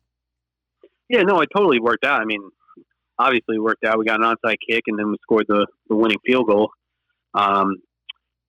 [1.08, 2.20] Yeah, no, it totally worked out.
[2.20, 2.42] I mean,
[3.18, 3.98] obviously worked out.
[3.98, 6.70] We got an onside kick, and then we scored the, the winning field goal.
[7.34, 7.76] Um,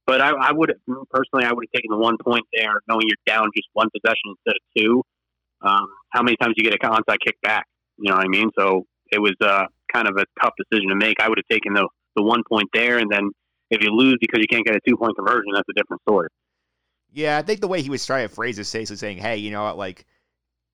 [0.07, 0.73] but I, I would
[1.11, 4.23] personally, I would have taken the one point there, knowing you're down just one possession
[4.27, 5.03] instead of two.
[5.61, 7.65] Um, how many times you get a onside kick back?
[7.97, 8.49] You know what I mean?
[8.57, 11.17] So it was uh, kind of a tough decision to make.
[11.19, 13.29] I would have taken the the one point there, and then
[13.69, 16.29] if you lose because you can't get a two point conversion, that's a different story.
[17.13, 19.51] Yeah, I think the way he was trying to phrase it, basically saying, "Hey, you
[19.51, 20.05] know, like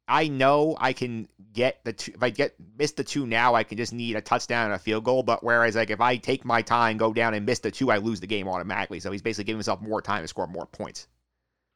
[0.08, 3.64] I know I can get the two, if I get miss the two now, I
[3.64, 5.24] can just need a touchdown and a field goal.
[5.24, 7.98] But whereas like if I take my time, go down and miss the two, I
[7.98, 9.00] lose the game automatically.
[9.00, 11.08] So he's basically giving himself more time to score more points.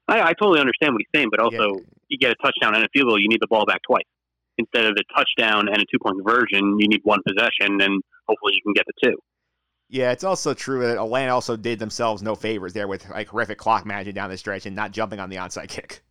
[0.07, 1.83] I, I totally understand what he's saying, but also yeah.
[2.09, 4.05] you get a touchdown and a field goal, you need the ball back twice
[4.57, 6.77] instead of a touchdown and a two point conversion.
[6.79, 9.17] You need one possession, and hopefully you can get the two.
[9.89, 13.57] Yeah, it's also true that Atlanta also did themselves no favors there with like horrific
[13.57, 16.01] clock management down the stretch and not jumping on the onside kick.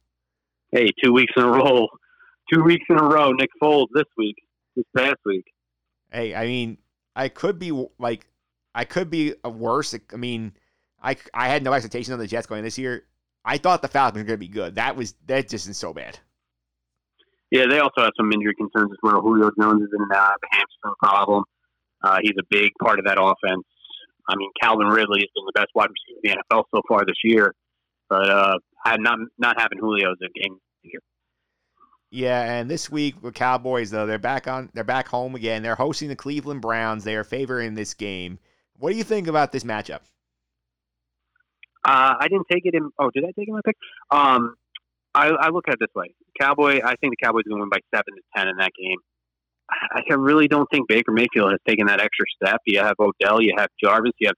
[0.72, 1.86] Hey, two weeks in a row,
[2.52, 3.32] two weeks in a row.
[3.32, 4.36] Nick Foles this week,
[4.74, 5.44] this past week.
[6.10, 6.78] Hey, I mean,
[7.14, 8.26] I could be like,
[8.74, 9.94] I could be worse.
[10.12, 10.52] I mean,
[11.02, 13.04] I I had no expectations on the Jets going this year.
[13.44, 14.74] I thought the Falcons were going to be good.
[14.74, 16.18] That was that just is so bad.
[17.50, 19.20] Yeah, they also have some injury concerns as well.
[19.20, 21.44] Julio Jones is in and out, hamstring problem.
[22.02, 23.64] Uh, he's a big part of that offense.
[24.28, 27.04] I mean, Calvin Ridley has been the best wide receiver in the NFL so far
[27.06, 27.54] this year,
[28.08, 28.58] but uh,
[28.98, 30.58] not not having Julio is a game.
[32.16, 35.62] Yeah, and this week with Cowboys though, they're back on they're back home again.
[35.62, 37.04] They're hosting the Cleveland Browns.
[37.04, 38.38] They are favoring this game.
[38.78, 40.00] What do you think about this matchup?
[41.84, 42.88] Uh, I didn't take it in.
[42.98, 43.76] Oh, did I take in my pick?
[44.10, 44.54] Um,
[45.14, 46.80] I, I look at it this way: Cowboy.
[46.82, 48.96] I think the Cowboys are going to win by seven to ten in that game.
[49.70, 52.62] I really don't think Baker Mayfield has taken that extra step.
[52.64, 54.36] You have Odell, you have Jarvis, you have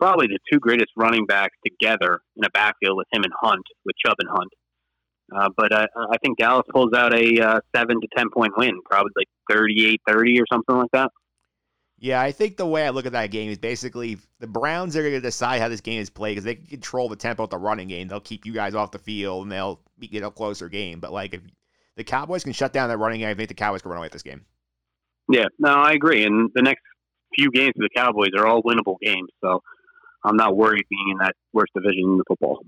[0.00, 3.96] probably the two greatest running backs together in a backfield with him and Hunt, with
[4.02, 4.48] Chubb and Hunt.
[5.34, 8.80] Uh, but I, I think Dallas pulls out a uh, seven to ten point win,
[8.84, 11.10] probably like 38-30 or something like that.
[12.00, 15.02] Yeah, I think the way I look at that game is basically the Browns are
[15.02, 17.50] going to decide how this game is played because they can control the tempo of
[17.50, 18.06] the running game.
[18.06, 21.00] They'll keep you guys off the field and they'll get a closer game.
[21.00, 21.40] But like if
[21.96, 24.06] the Cowboys can shut down that running game, I think the Cowboys can run away
[24.06, 24.44] with this game.
[25.28, 26.24] Yeah, no, I agree.
[26.24, 26.82] And the next
[27.34, 29.60] few games for the Cowboys are all winnable games, so
[30.28, 32.60] I'm not worried being in that worst division in the football.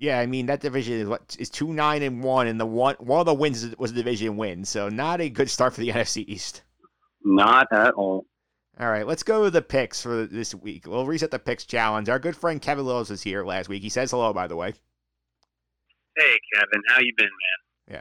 [0.00, 2.96] Yeah, I mean that division is what is two nine and one, and the one
[2.98, 5.88] one of the wins was a division win, so not a good start for the
[5.92, 6.62] NFC East.
[7.24, 8.24] Not at all.
[8.78, 10.86] All right, let's go to the picks for this week.
[10.86, 12.08] We'll reset the picks challenge.
[12.10, 13.82] Our good friend Kevin Lewis was here last week.
[13.82, 14.74] He says hello, by the way.
[16.16, 17.94] Hey, Kevin, how you been, man?
[17.96, 18.00] Yeah,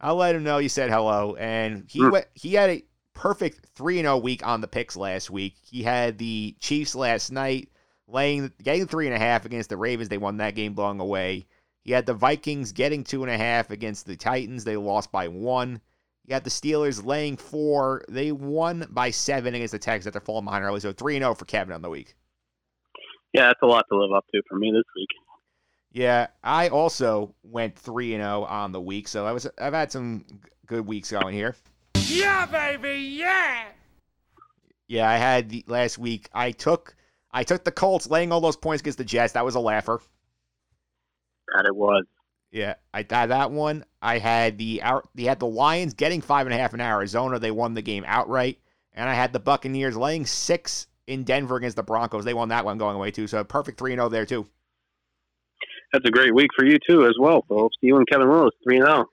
[0.00, 1.36] I'll let him know you said hello.
[1.36, 2.12] And he Mm.
[2.12, 2.26] went.
[2.34, 5.54] He had a perfect three and zero week on the picks last week.
[5.62, 7.68] He had the Chiefs last night,
[8.08, 10.08] laying getting three and a half against the Ravens.
[10.08, 11.46] They won that game blowing away.
[11.84, 14.64] You had the Vikings getting two and a half against the Titans.
[14.64, 15.80] They lost by one.
[16.24, 18.02] You got the Steelers laying four.
[18.08, 20.80] They won by seven against the Texans after falling behind early.
[20.80, 22.16] So three and zero for Kevin on the week.
[23.32, 25.08] Yeah, that's a lot to live up to for me this week.
[25.92, 29.06] Yeah, I also went three and zero on the week.
[29.06, 30.24] So I was I've had some
[30.66, 31.54] good weeks going here.
[32.08, 33.66] Yeah, baby, yeah.
[34.88, 36.28] Yeah, I had the last week.
[36.32, 36.95] I took
[37.36, 39.34] I took the Colts laying all those points against the Jets.
[39.34, 40.00] That was a laugher.
[41.54, 42.06] That it was.
[42.50, 43.84] Yeah, I had that one.
[44.00, 45.10] I had the out.
[45.14, 47.38] They had the Lions getting five and a half in Arizona.
[47.38, 48.58] They won the game outright,
[48.94, 52.24] and I had the Buccaneers laying six in Denver against the Broncos.
[52.24, 53.26] They won that one going away too.
[53.26, 54.46] So perfect three and zero there too.
[55.92, 57.76] That's a great week for you too, as well, folks.
[57.82, 58.94] You and Kevin Willis, three and oh.
[58.94, 59.06] zero.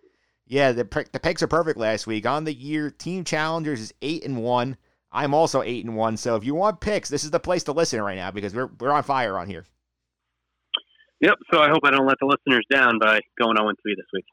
[0.48, 2.26] Yeah, the the picks are perfect last week.
[2.26, 4.78] On the year, Team Challengers is eight and one.
[5.14, 6.18] I'm also eight and one.
[6.18, 8.70] So if you want picks, this is the place to listen right now because we're
[8.80, 9.66] we're on fire on here.
[11.22, 11.36] Yep.
[11.52, 14.08] So I hope I don't let the listeners down by going zero and three this
[14.12, 14.26] week.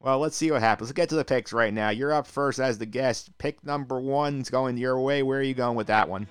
[0.00, 0.88] Well, let's see what happens.
[0.88, 1.90] Let's get to the picks right now.
[1.90, 3.36] You're up first as the guest.
[3.38, 5.24] Pick number one's going your way.
[5.24, 6.28] Where are you going with that one?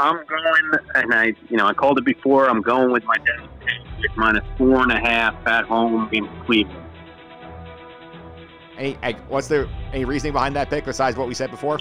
[0.00, 2.48] I'm going, and I, you know, I called it before.
[2.48, 6.80] I'm going with my Patriots minus four and a half at home against Cleveland.
[8.76, 8.94] Any,
[9.28, 11.78] what's the any reasoning behind that pick besides what we said before?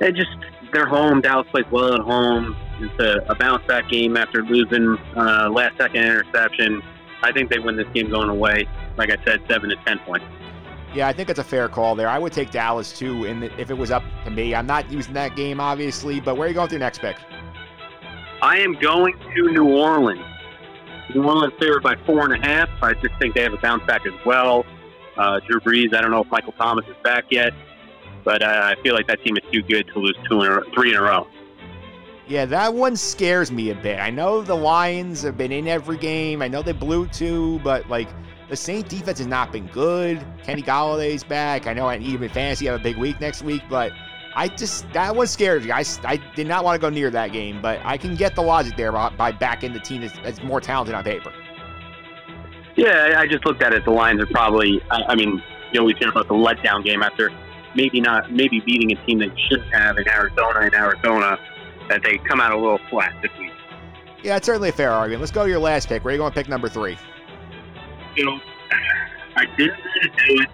[0.00, 0.30] They just
[0.72, 1.20] they're home.
[1.20, 2.56] Dallas plays well at home.
[2.80, 6.82] It's a, a bounce back game after losing uh, last second interception.
[7.22, 8.68] I think they win this game going away.
[8.96, 10.26] Like I said, seven to ten points.
[10.94, 12.08] Yeah, I think it's a fair call there.
[12.08, 15.14] I would take Dallas too, and if it was up to me, I'm not using
[15.14, 16.20] that game obviously.
[16.20, 17.16] But where are you going with your next pick?
[18.40, 20.24] I am going to New Orleans.
[21.14, 22.68] New Orleans favored by four and a half.
[22.82, 24.64] I just think they have a bounce back as well.
[25.16, 25.94] Uh, Drew Brees.
[25.94, 27.52] I don't know if Michael Thomas is back yet,
[28.28, 30.60] but uh, I feel like that team is too good to lose two in a,
[30.74, 31.26] three in a row.
[32.26, 33.98] Yeah, that one scares me a bit.
[33.98, 36.42] I know the Lions have been in every game.
[36.42, 38.06] I know they blew two, but like
[38.50, 40.22] the Saint defense has not been good.
[40.44, 41.66] Kenny Golladay's back.
[41.66, 43.92] I know I need even in fantasy have a big week next week, but
[44.36, 45.70] I just that one scares me.
[45.70, 48.42] I, I did not want to go near that game, but I can get the
[48.42, 51.32] logic there by, by backing the team that's, that's more talented on paper.
[52.76, 53.86] Yeah, I- I just looked at it.
[53.86, 54.82] The Lions are probably.
[54.90, 55.42] I, I mean,
[55.72, 57.30] you always hear about the letdown game after
[57.74, 60.60] maybe not, maybe beating a team that you shouldn't have in Arizona.
[60.60, 61.38] In Arizona,
[61.88, 63.52] that they come out a little flat this week.
[64.22, 65.20] Yeah, it's certainly a fair argument.
[65.20, 66.04] Let's go to your last pick.
[66.04, 66.98] Where are you going to pick number three?
[68.16, 68.40] You know,
[69.36, 70.48] I didn't want to do it.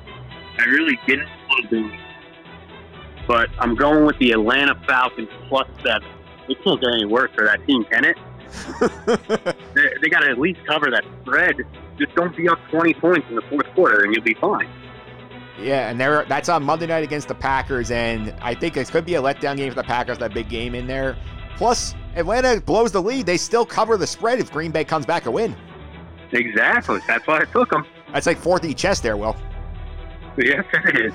[0.58, 2.00] I really didn't want to do it.
[3.26, 6.08] But I'm going with the Atlanta Falcons plus seven.
[6.48, 8.18] It can't get any worse for that team, can it?
[9.74, 11.56] they they got to at least cover that spread.
[11.98, 14.68] Just don't be up 20 points in the fourth quarter, and you'll be fine.
[15.60, 19.04] Yeah, and they're, that's on Monday night against the Packers, and I think this could
[19.04, 20.18] be a letdown game for the Packers.
[20.18, 21.16] That big game in there.
[21.56, 23.26] Plus, Atlanta blows the lead.
[23.26, 25.54] They still cover the spread if Green Bay comes back a win.
[26.32, 27.00] Exactly.
[27.06, 27.86] That's why I took them.
[28.12, 29.36] That's like fourth each chest there, Will.
[30.36, 31.14] Yes, it is.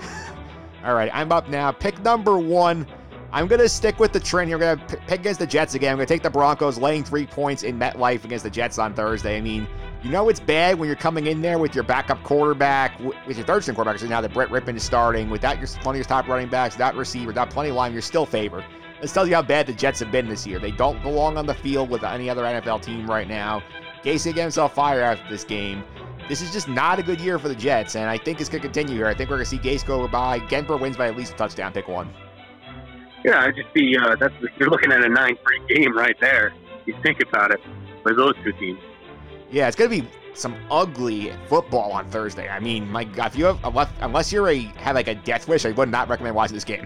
[0.85, 1.73] All right, I'm up now.
[1.73, 2.87] Pick number one.
[3.31, 4.51] I'm going to stick with the trend.
[4.51, 5.91] I'm going to pick against the Jets again.
[5.91, 8.95] I'm going to take the Broncos laying three points in MetLife against the Jets on
[8.95, 9.38] Thursday.
[9.38, 9.68] I mean,
[10.01, 12.97] you know it's bad when you're coming in there with your backup quarterback,
[13.27, 15.93] with your third string quarterback, so now that Brett Rypien is starting, without your one
[15.93, 18.64] of your top running backs, without receiver, without plenty of line, you're still favored.
[19.01, 20.57] This tells you how bad the Jets have been this year.
[20.57, 23.61] They don't belong on the field with any other NFL team right now.
[24.03, 25.84] Gase get himself fired after this game.
[26.27, 28.61] This is just not a good year for the Jets, and I think it's going
[28.61, 29.07] to continue here.
[29.07, 30.39] I think we're going to see Gase go by.
[30.47, 31.73] Denver wins by at least a touchdown.
[31.73, 32.10] Pick one.
[33.23, 36.53] Yeah, I just see uh, that's you're looking at a nine-three game right there.
[36.85, 37.59] You think about it
[38.01, 38.79] for those two teams.
[39.51, 42.47] Yeah, it's going to be some ugly football on Thursday.
[42.47, 45.47] I mean, my God, if you have unless, unless you're a have like a death
[45.47, 46.85] wish, I would not recommend watching this game.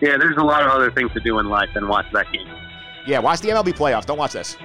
[0.00, 2.46] Yeah, there's a lot of other things to do in life than watch that game.
[3.06, 4.06] Yeah, watch the MLB playoffs.
[4.06, 4.56] Don't watch this.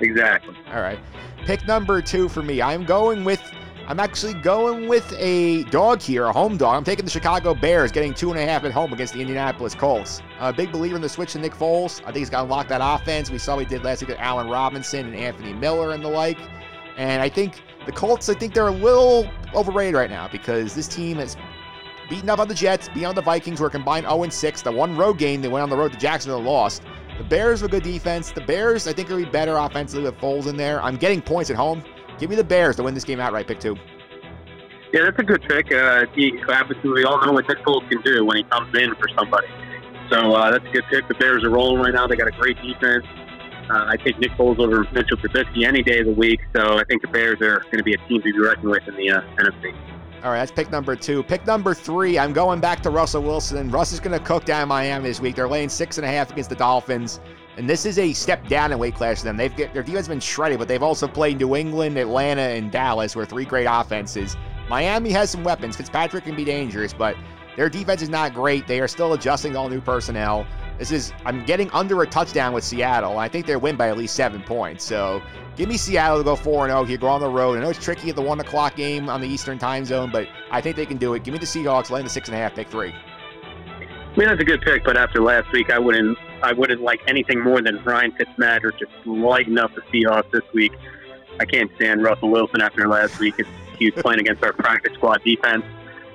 [0.00, 0.54] Exactly.
[0.72, 0.98] All right.
[1.44, 2.62] Pick number two for me.
[2.62, 3.42] I'm going with
[3.88, 6.76] I'm actually going with a dog here, a home dog.
[6.76, 9.74] I'm taking the Chicago Bears, getting two and a half at home against the Indianapolis
[9.74, 10.22] Colts.
[10.38, 12.00] A big believer in the switch to Nick Foles.
[12.02, 13.30] I think he's got to unlock that offense.
[13.30, 16.08] We saw what he did last week with Allen Robinson and Anthony Miller and the
[16.08, 16.38] like.
[16.96, 20.86] And I think the Colts, I think they're a little overrated right now because this
[20.86, 21.36] team has
[22.08, 24.62] beaten up on the Jets, beaten on the Vikings, who are combined 0 6.
[24.62, 26.82] The one road game, they went on the road to Jacksonville and lost.
[27.18, 28.30] The Bears are good defense.
[28.30, 30.80] The Bears, I think, are be better offensively with Foles in there.
[30.82, 31.82] I'm getting points at home.
[32.18, 33.46] Give me the Bears to win this game outright.
[33.46, 33.76] Pick two.
[34.92, 35.72] Yeah, that's a good pick.
[35.72, 38.94] Uh, he, obviously, we all know what Nick Foles can do when he comes in
[38.96, 39.46] for somebody.
[40.10, 41.08] So uh, that's a good pick.
[41.08, 42.06] The Bears are rolling right now.
[42.06, 43.06] They got a great defense.
[43.70, 46.40] Uh, I take Nick Foles over Mitchell Trubisky any day of the week.
[46.54, 48.86] So I think the Bears are going to be a team to be reckoned with
[48.86, 49.74] in the uh, NFC.
[50.22, 51.22] All right, that's pick number two.
[51.22, 53.70] Pick number three, I'm going back to Russell Wilson.
[53.70, 55.34] Russ is going to cook down Miami this week.
[55.34, 57.18] They're laying six and a half against the Dolphins.
[57.56, 59.36] And this is a step down in weight class for them.
[59.36, 62.72] They've get, their defense has been shredded, but they've also played New England, Atlanta, and
[62.72, 64.36] Dallas, where three great offenses.
[64.68, 65.76] Miami has some weapons.
[65.76, 67.14] Fitzpatrick can be dangerous, but
[67.56, 68.66] their defense is not great.
[68.66, 70.46] They are still adjusting all new personnel.
[70.78, 73.18] This is I'm getting under a touchdown with Seattle.
[73.18, 74.82] I think they win by at least seven points.
[74.84, 75.22] So
[75.54, 76.96] give me Seattle to go four and zero here.
[76.96, 77.58] Go on the road.
[77.58, 80.26] I know it's tricky at the one o'clock game on the Eastern Time Zone, but
[80.50, 81.24] I think they can do it.
[81.24, 82.92] Give me the Seahawks, laying the six and a half, pick three.
[82.92, 86.16] I mean, that's a good pick, but after last week, I wouldn't.
[86.42, 90.72] I wouldn't like anything more than Ryan Fitzmagic just lighting up the Seahawks this week.
[91.38, 93.34] I can't stand Russell Wilson after last week.
[93.78, 95.64] He was playing against our practice squad defense,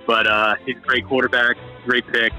[0.06, 2.34] but uh, he's a great quarterback, great pick.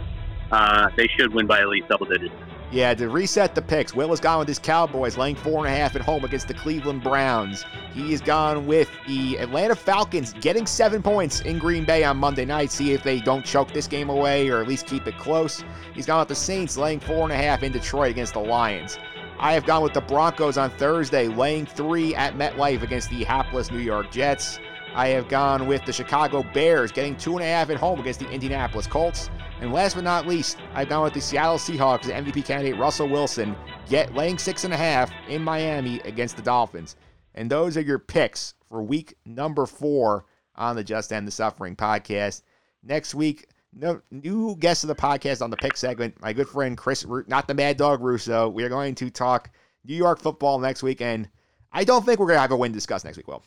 [0.51, 2.35] Uh, they should win by at least double digits.
[2.70, 5.78] Yeah, to reset the picks, Will has gone with his Cowboys, laying four and a
[5.78, 7.65] half at home against the Cleveland Browns.
[7.95, 12.45] He has gone with the Atlanta Falcons, getting seven points in Green Bay on Monday
[12.45, 12.70] night.
[12.70, 15.65] See if they don't choke this game away or at least keep it close.
[15.95, 18.99] He's gone with the Saints, laying four and a half in Detroit against the Lions.
[19.39, 23.70] I have gone with the Broncos on Thursday, laying three at MetLife against the hapless
[23.70, 24.59] New York Jets.
[24.94, 28.20] I have gone with the Chicago Bears, getting two and a half at home against
[28.20, 29.31] the Indianapolis Colts.
[29.60, 33.56] And last but not least, I've gone with the Seattle Seahawks, MVP candidate Russell Wilson,
[33.89, 36.97] get laying six and a half in Miami against the Dolphins.
[37.35, 41.77] And those are your picks for week number four on the Just End the Suffering
[41.77, 42.43] podcast.
[42.82, 46.77] Next week, no new guest of the podcast on the pick segment, my good friend
[46.77, 48.48] Chris, not the Mad Dog Russo.
[48.48, 49.51] We are going to talk
[49.85, 51.28] New York football next week, and
[51.73, 53.43] I don't think we're going to have a win discussed next week, Will.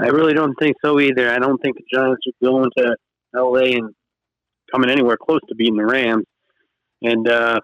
[0.00, 1.30] I really don't think so either.
[1.30, 2.96] I don't think the Giants are going to
[3.36, 3.72] L.A.
[3.74, 3.94] and
[4.72, 6.24] coming anywhere close to beating the Rams.
[7.02, 7.60] And uh,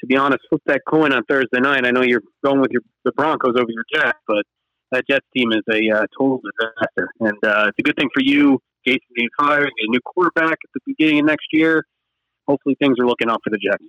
[0.00, 1.86] to be honest, flip that coin on Thursday night.
[1.86, 4.44] I know you're going with your the Broncos over your Jets, but
[4.92, 7.10] that Jets team is a uh, total disaster.
[7.20, 10.70] And uh, it's a good thing for you, Jason being fired, a new quarterback at
[10.74, 11.84] the beginning of next year.
[12.46, 13.84] Hopefully, things are looking up for the Jets.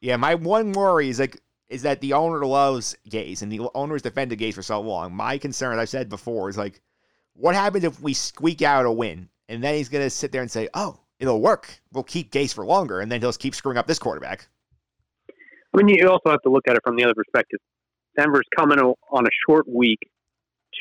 [0.00, 4.02] Yeah, my one worry is like is that the owner loves Gase and the owner's
[4.02, 5.14] defended Gase for so long.
[5.14, 6.80] My concern, I've said before, is like,
[7.38, 10.50] what happens if we squeak out a win and then he's gonna sit there and
[10.50, 11.80] say, "Oh, it'll work.
[11.92, 14.48] We'll keep Gase for longer, and then he'll keep screwing up this quarterback."
[15.74, 17.60] I mean, you also have to look at it from the other perspective.
[18.16, 19.98] Denver's coming on a short week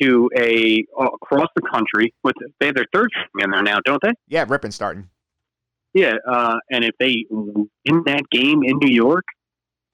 [0.02, 3.80] to a uh, across the country with they have their third string in there now,
[3.86, 4.12] don't they?
[4.28, 5.10] Yeah, Rypien starting.
[5.94, 7.26] Yeah, uh, and if they
[7.86, 9.26] in that game in New York,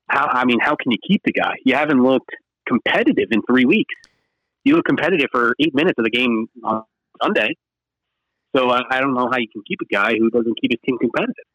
[0.07, 1.53] how I mean, how can you keep the guy?
[1.65, 2.31] You haven't looked
[2.67, 3.93] competitive in three weeks.
[4.63, 6.83] You look competitive for eight minutes of the game on
[7.21, 7.55] Sunday.
[8.55, 10.79] So uh, I don't know how you can keep a guy who doesn't keep his
[10.85, 11.45] team competitive.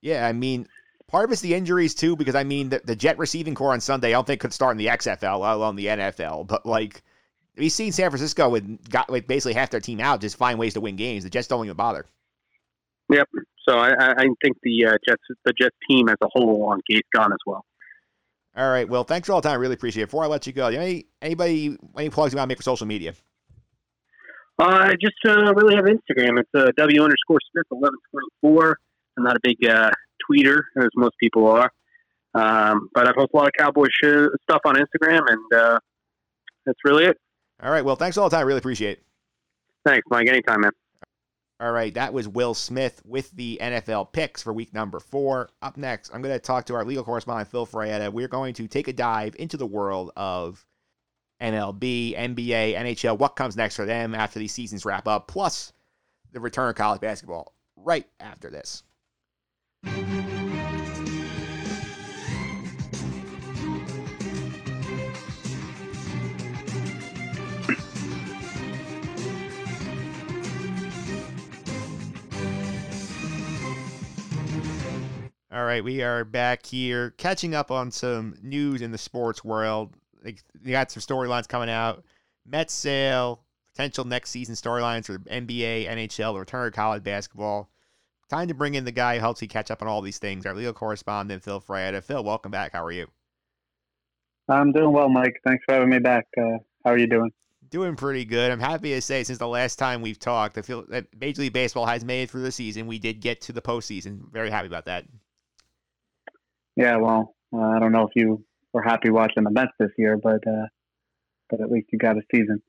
[0.00, 0.66] Yeah, I mean,
[1.08, 3.80] part of it's the injuries too, because I mean, the, the Jet receiving corps on
[3.80, 6.46] Sunday, I don't think could start in the XFL, let alone the NFL.
[6.46, 7.02] But like,
[7.56, 10.74] we've seen San Francisco with got like basically half their team out, just find ways
[10.74, 11.24] to win games.
[11.24, 12.06] The Jets don't even bother.
[13.10, 13.28] Yep.
[13.68, 17.00] So I, I think the uh, Jets, the Jets team as a whole on Gase
[17.14, 17.64] gone as well.
[18.56, 18.88] All right.
[18.88, 19.58] Well, thanks for all the time.
[19.58, 20.06] I Really appreciate it.
[20.06, 22.86] Before I let you go, any anybody any plugs you want to make for social
[22.86, 23.12] media?
[24.58, 26.40] Uh, I just uh, really have Instagram.
[26.40, 28.78] It's uh, W underscore Smith eleven twenty four.
[29.18, 29.90] I'm not a big uh,
[30.30, 31.70] tweeter as most people are,
[32.34, 35.78] um, but I post a lot of cowboy sh- stuff on Instagram, and uh,
[36.64, 37.18] that's really it.
[37.62, 37.84] All right.
[37.84, 38.44] Well, thanks for all the time.
[38.44, 39.04] I Really appreciate it.
[39.84, 40.28] Thanks, Mike.
[40.28, 40.72] Anytime, man.
[41.58, 45.48] All right, that was Will Smith with the NFL picks for week number four.
[45.62, 48.12] Up next, I'm going to talk to our legal correspondent, Phil Frietta.
[48.12, 50.66] We're going to take a dive into the world of
[51.40, 55.72] MLB, NBA, NHL, what comes next for them after these seasons wrap up, plus
[56.32, 58.82] the return of college basketball right after this.
[75.56, 79.94] All right, we are back here catching up on some news in the sports world.
[80.22, 82.04] Like, you got some storylines coming out.
[82.44, 83.40] Mets sale,
[83.72, 87.70] potential next season storylines for NBA, NHL, the return of college basketball.
[88.28, 90.44] Time to bring in the guy who helps you catch up on all these things.
[90.44, 92.04] Our legal correspondent, Phil Frietta.
[92.04, 92.74] Phil, welcome back.
[92.74, 93.06] How are you?
[94.50, 95.40] I'm doing well, Mike.
[95.42, 96.26] Thanks for having me back.
[96.36, 97.32] Uh, how are you doing?
[97.70, 98.52] Doing pretty good.
[98.52, 101.54] I'm happy to say since the last time we've talked, I feel that Major League
[101.54, 102.86] Baseball has made it through the season.
[102.86, 104.30] We did get to the postseason.
[104.30, 105.06] Very happy about that.
[106.76, 110.16] Yeah, well, uh, I don't know if you were happy watching the Mets this year,
[110.16, 110.66] but uh,
[111.48, 112.62] but at least you got a season.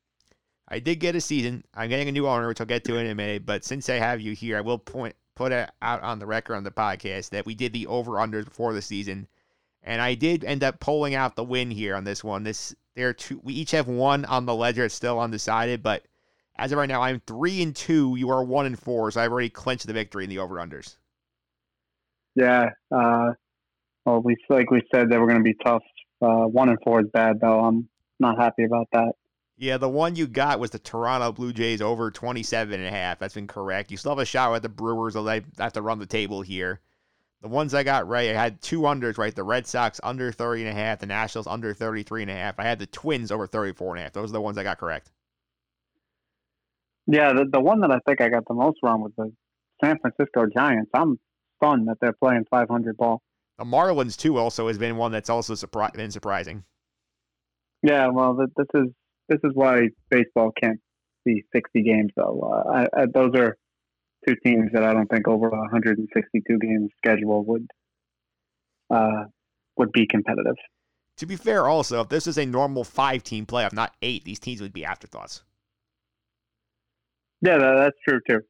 [0.68, 1.64] I did get a season.
[1.74, 3.46] I'm getting a new owner, which I'll get to in a minute.
[3.46, 6.56] But since I have you here, I will point put it out on the record
[6.56, 9.28] on the podcast that we did the over unders before the season,
[9.82, 12.42] and I did end up pulling out the win here on this one.
[12.44, 13.40] This there are two.
[13.44, 14.84] We each have one on the ledger.
[14.84, 16.04] It's still undecided, but
[16.56, 18.16] as of right now, I'm three and two.
[18.16, 20.96] You are one and four, so I've already clinched the victory in the over unders.
[22.34, 22.70] Yeah.
[22.90, 23.32] Uh,
[24.08, 25.82] well, we like we said they were going to be tough.
[26.22, 27.60] Uh, one and four is bad, though.
[27.60, 29.12] I'm not happy about that.
[29.58, 33.18] Yeah, the one you got was the Toronto Blue Jays over 27 and a half.
[33.18, 33.90] That's been correct.
[33.90, 36.80] You still have a shot at the Brewers, they have to run the table here.
[37.42, 39.34] The ones I got right, I had two unders right.
[39.34, 42.58] The Red Sox under 30 and a half, the Nationals under 33 and a half.
[42.58, 44.12] I had the Twins over 34 and a half.
[44.12, 45.10] Those are the ones I got correct.
[47.06, 49.32] Yeah, the, the one that I think I got the most wrong was the
[49.84, 50.90] San Francisco Giants.
[50.94, 51.18] I'm
[51.56, 53.22] stunned that they're playing 500 ball.
[53.58, 56.64] The Marlins, too, also has been one that's also surpri- been surprising.
[57.82, 58.86] Yeah, well, this is
[59.28, 60.80] this is why baseball can't
[61.24, 62.40] be 60 games, though.
[62.40, 63.56] Uh, I, I, those are
[64.26, 67.66] two teams that I don't think over a 162 game schedule would
[68.90, 69.24] uh,
[69.76, 70.56] would be competitive.
[71.18, 74.38] To be fair, also, if this is a normal five team playoff, not eight, these
[74.38, 75.42] teams would be afterthoughts.
[77.40, 78.40] Yeah, that, that's true too.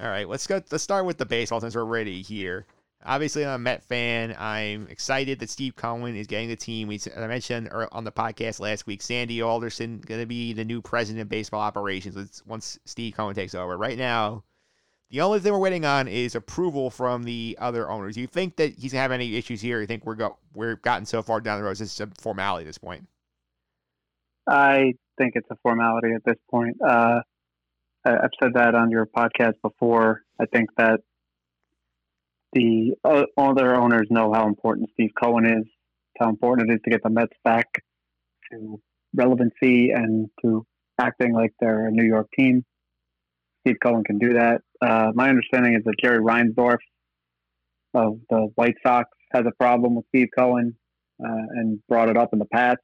[0.00, 0.60] All right, let's go.
[0.70, 2.66] Let's start with the baseball since we're ready here.
[3.06, 4.34] Obviously, I'm a Met fan.
[4.38, 6.88] I'm excited that Steve Cohen is getting the team.
[6.88, 10.64] We, as I mentioned on the podcast last week, Sandy Alderson going to be the
[10.64, 13.76] new president of baseball operations once Steve Cohen takes over.
[13.76, 14.44] Right now,
[15.10, 18.16] the only thing we're waiting on is approval from the other owners.
[18.16, 19.80] You think that he's gonna have any issues here?
[19.80, 21.80] You think we're go we're gotten so far down the road?
[21.80, 23.06] It's a formality at this point.
[24.48, 26.76] I think it's a formality at this point.
[26.82, 27.20] Uh,
[28.04, 30.22] I've said that on your podcast before.
[30.40, 31.00] I think that
[32.54, 35.64] the uh, other owners know how important Steve Cohen is,
[36.18, 37.66] how important it is to get the Mets back
[38.50, 38.80] to
[39.14, 40.66] relevancy and to
[40.98, 42.64] acting like they're a New York team.
[43.66, 44.60] Steve Cohen can do that.
[44.80, 46.78] Uh, my understanding is that Jerry Reinsdorf
[47.94, 50.76] of the White Sox has a problem with Steve Cohen
[51.24, 52.78] uh, and brought it up in the past.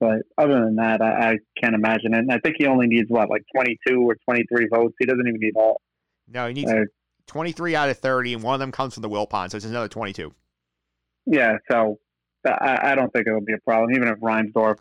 [0.00, 2.18] But other than that, I, I can't imagine it.
[2.18, 4.94] And I think he only needs what, like 22 or 23 votes.
[4.98, 5.80] He doesn't even need all.
[6.26, 6.84] No, he needs uh,
[7.26, 9.88] 23 out of 30, and one of them comes from the Wilpon, so it's another
[9.88, 10.32] 22.
[11.26, 11.98] Yeah, so
[12.46, 13.94] I, I don't think it'll be a problem.
[13.94, 14.78] Even if Reinsdorf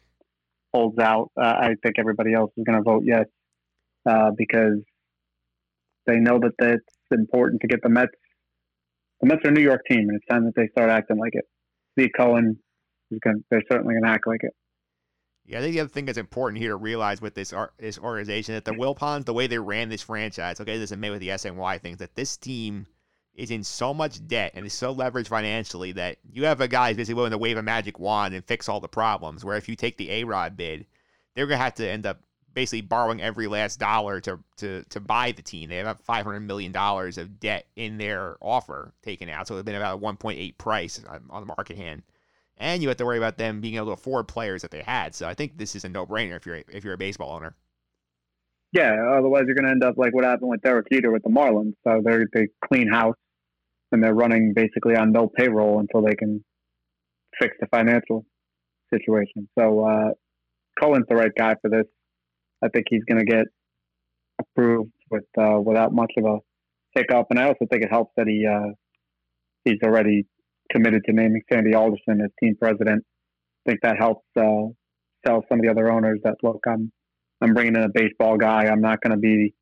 [0.73, 3.25] holds out, uh, I think everybody else is going to vote yes
[4.09, 4.79] uh, because
[6.07, 8.11] they know that it's important to get the Mets.
[9.21, 11.33] The Mets are a New York team, and it's time that they start acting like
[11.33, 11.45] it.
[11.93, 12.57] Steve Cohen
[13.11, 13.43] is going.
[13.51, 14.53] They're certainly going to act like it.
[15.45, 18.55] Yeah, I think the other thing that's important here to realize with this this organization
[18.55, 21.29] that the Wilpons, the way they ran this franchise, okay, this is made with the
[21.29, 22.85] SNY things, that this team
[23.33, 26.89] is in so much debt and is so leveraged financially that you have a guy
[26.89, 29.43] who's basically willing to wave a magic wand and fix all the problems.
[29.43, 30.85] Where if you take the A Rod bid,
[31.33, 32.21] they're gonna have to end up
[32.53, 35.69] basically borrowing every last dollar to to to buy the team.
[35.69, 39.57] They have about five hundred million dollars of debt in their offer taken out, so
[39.57, 42.03] it's been about a one point eight price on the market hand
[42.57, 45.15] and you have to worry about them being able to afford players that they had.
[45.15, 47.55] So I think this is a no-brainer if you're if you're a baseball owner.
[48.73, 51.29] Yeah, otherwise you're going to end up like what happened with Derek Jeter with the
[51.29, 51.73] Marlins.
[51.85, 53.17] So they they clean house
[53.91, 56.43] and they're running basically on no payroll until they can
[57.39, 58.25] fix the financial
[58.93, 59.49] situation.
[59.57, 60.09] So uh,
[60.79, 61.85] Cohen's the right guy for this.
[62.63, 63.45] I think he's going to get
[64.39, 66.37] approved with uh, without much of a
[66.93, 68.73] hiccup, and I also think it helps that he uh,
[69.65, 70.25] he's already
[70.71, 73.03] committed to naming Sandy Alderson as team president.
[73.65, 74.73] I think that helps uh,
[75.25, 76.91] sell some of the other owners that look, I'm
[77.41, 78.65] I'm bringing in a baseball guy.
[78.65, 79.53] I'm not going to be,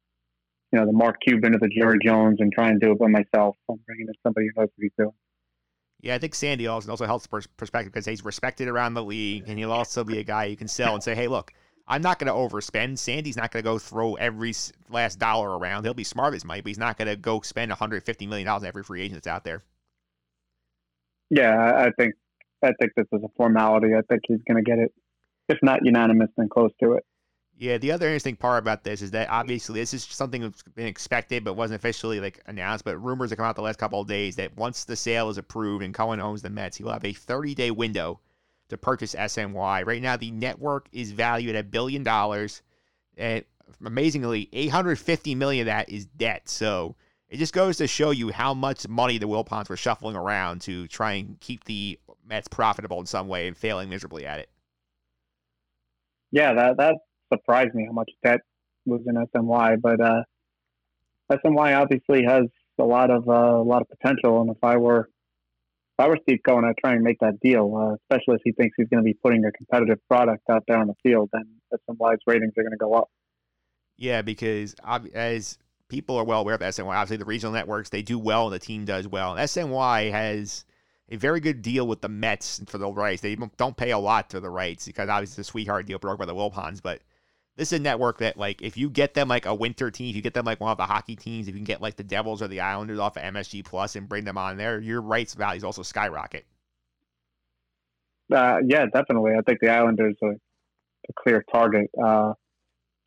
[0.71, 3.07] you know, the Mark Cuban or the Jerry Jones and try and do it by
[3.07, 3.55] myself.
[3.69, 5.13] I'm bringing in somebody who knows what he's doing.
[6.01, 9.59] Yeah, I think Sandy Alderson also helps perspective because he's respected around the league, and
[9.59, 11.51] he'll also be a guy you can sell and say, "Hey, look,
[11.87, 12.97] I'm not going to overspend.
[12.97, 14.53] Sandy's not going to go throw every
[14.89, 15.83] last dollar around.
[15.83, 18.63] He'll be smart as might, but he's not going to go spend 150 million dollars
[18.63, 19.63] every free agent that's out there."
[21.29, 22.15] Yeah, I think
[22.63, 23.93] I think this is a formality.
[23.95, 24.93] I think he's going to get it,
[25.47, 27.05] if not unanimous, then close to it.
[27.57, 30.87] Yeah, the other interesting part about this is that obviously this is something that's been
[30.87, 32.85] expected but wasn't officially like announced.
[32.85, 35.37] But rumors have come out the last couple of days that once the sale is
[35.37, 38.21] approved and Cohen owns the Mets, he will have a 30-day window
[38.69, 39.85] to purchase SNY.
[39.85, 42.61] Right now, the network is valued at a billion dollars.
[43.17, 43.43] and
[43.85, 46.47] amazingly, 850 million of that is debt.
[46.47, 46.95] So
[47.29, 50.87] it just goes to show you how much money the Wilpons were shuffling around to
[50.87, 54.49] try and keep the Mets profitable in some way and failing miserably at it.
[56.31, 56.95] Yeah, that that
[57.33, 58.39] surprised me how much debt
[58.85, 60.23] was in SNY, but uh,
[61.31, 62.43] SNY obviously has
[62.79, 65.09] a lot of uh, a lot of potential, and if I were
[65.99, 68.51] if I were Steve Cohen, I'd try and make that deal, uh, especially if he
[68.53, 71.45] thinks he's going to be putting a competitive product out there on the field, then
[71.73, 73.09] SNY's ratings are going to go up.
[73.97, 74.75] Yeah, because
[75.13, 75.57] as
[75.89, 78.59] people are well aware of SNY, obviously the regional networks they do well and the
[78.59, 79.35] team does well.
[79.35, 80.63] SNY has
[81.09, 83.21] a very good deal with the Mets for the rights.
[83.21, 86.25] They don't pay a lot to the rights because obviously the sweetheart deal broke by
[86.25, 87.01] the Wilpons, but
[87.57, 90.15] this is a network that like if you get them like a winter team, if
[90.15, 92.03] you get them like one of the hockey teams, if you can get like the
[92.03, 95.33] Devils or the Islanders off of MSG Plus and bring them on there, your rights
[95.33, 96.45] values also skyrocket.
[98.33, 99.31] Uh, yeah, definitely.
[99.37, 102.33] I think the Islanders are a clear target, uh,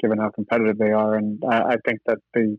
[0.00, 2.58] given how competitive they are, and I, I think that the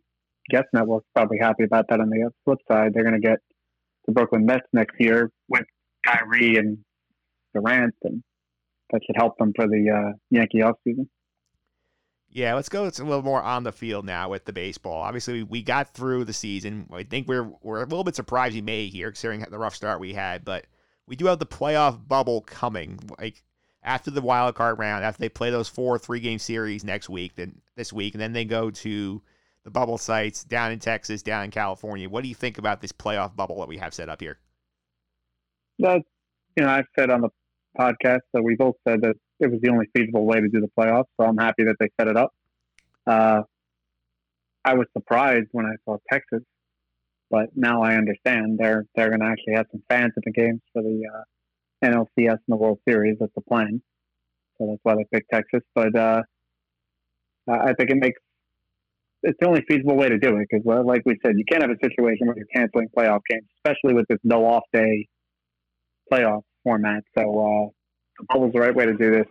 [0.53, 1.99] YES Network's probably happy about that.
[1.99, 3.39] On the flip side, they're going to get
[4.05, 5.63] the Brooklyn Nets next year with
[6.05, 6.77] Kyrie and
[7.53, 8.23] Durant, and
[8.91, 11.07] that should help them for the uh, Yankee offseason.
[12.29, 12.85] Yeah, let's go.
[12.85, 15.01] It's a little more on the field now with the baseball.
[15.01, 16.87] Obviously, we got through the season.
[16.91, 19.99] I think we're we're a little bit surprised we made here, considering the rough start
[19.99, 20.43] we had.
[20.43, 20.65] But
[21.07, 22.99] we do have the playoff bubble coming.
[23.19, 23.43] Like
[23.83, 27.35] after the wild card round, after they play those four three game series next week,
[27.35, 29.21] then this week, and then they go to
[29.63, 32.09] the bubble sites down in Texas, down in California.
[32.09, 34.39] What do you think about this playoff bubble that we have set up here?
[35.79, 36.01] That
[36.57, 37.29] you know, I've said on the
[37.79, 40.69] podcast that we both said that it was the only feasible way to do the
[40.77, 41.05] playoffs.
[41.19, 42.33] So I'm happy that they set it up.
[43.07, 43.41] Uh,
[44.63, 46.41] I was surprised when I saw Texas,
[47.29, 50.61] but now I understand they're they're going to actually have some fans at the games
[50.71, 53.17] for the uh, NLCS and the World Series.
[53.19, 53.81] That's the plan.
[54.57, 55.61] So that's why they picked Texas.
[55.73, 56.21] But uh,
[57.49, 58.21] I think it makes
[59.23, 61.71] it's the only feasible way to do it because, like we said, you can't have
[61.71, 65.07] a situation where you're canceling playoff games, especially with this no off day
[66.11, 67.03] playoff format.
[67.17, 67.69] So uh,
[68.19, 69.25] the bubble's the right way to do this.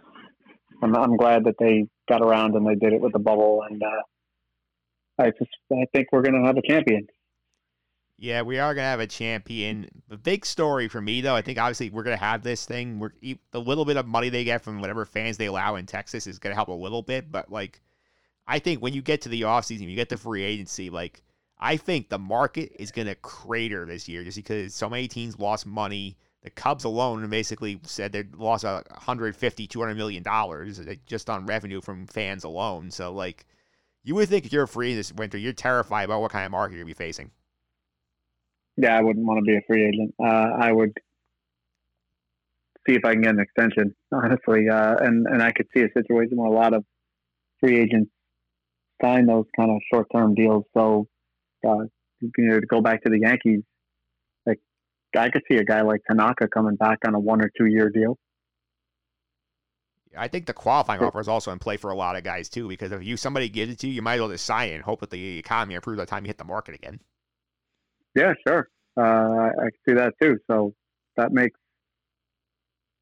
[0.82, 3.82] I'm, I'm glad that they got around and they did it with the bubble, and
[3.82, 7.06] uh, I just I think we're going to have a champion.
[8.18, 9.88] Yeah, we are going to have a champion.
[10.08, 12.98] The big story for me, though, I think obviously we're going to have this thing.
[12.98, 13.10] We're
[13.50, 16.38] the little bit of money they get from whatever fans they allow in Texas is
[16.38, 17.80] going to help a little bit, but like
[18.46, 21.22] I think when you get to the offseason, you get to free agency, like
[21.58, 25.38] I think the market is going to crater this year just because so many teams
[25.38, 26.16] lost money.
[26.42, 31.46] The Cubs alone basically said they lost a 150, 200 million dollars uh, just on
[31.46, 32.90] revenue from fans alone.
[32.90, 33.46] So like,
[34.02, 36.76] you would think if you're free this winter, you're terrified about what kind of market
[36.76, 37.30] you're be facing.
[38.76, 40.14] Yeah, I wouldn't want to be a free agent.
[40.20, 40.26] Uh,
[40.58, 40.94] I would
[42.88, 44.68] see if I can get an extension, honestly.
[44.68, 46.84] Uh, and and I could see a situation where a lot of
[47.60, 48.10] free agents
[49.02, 50.64] sign those kind of short term deals.
[50.74, 51.08] So,
[51.66, 51.84] uh,
[52.20, 53.62] you know, to go back to the Yankees,
[54.46, 54.58] like
[55.16, 57.90] I could see a guy like Tanaka coming back on a one or two year
[57.90, 58.18] deal.
[60.16, 62.68] I think the qualifying offer is also in play for a lot of guys too,
[62.68, 64.74] because if you somebody gives it to you, you might as well just sign it
[64.74, 67.00] and hope that the economy improves by the time you hit the market again.
[68.14, 68.68] Yeah, sure.
[68.96, 70.38] Uh, I, see that too.
[70.50, 70.74] So
[71.16, 71.58] that makes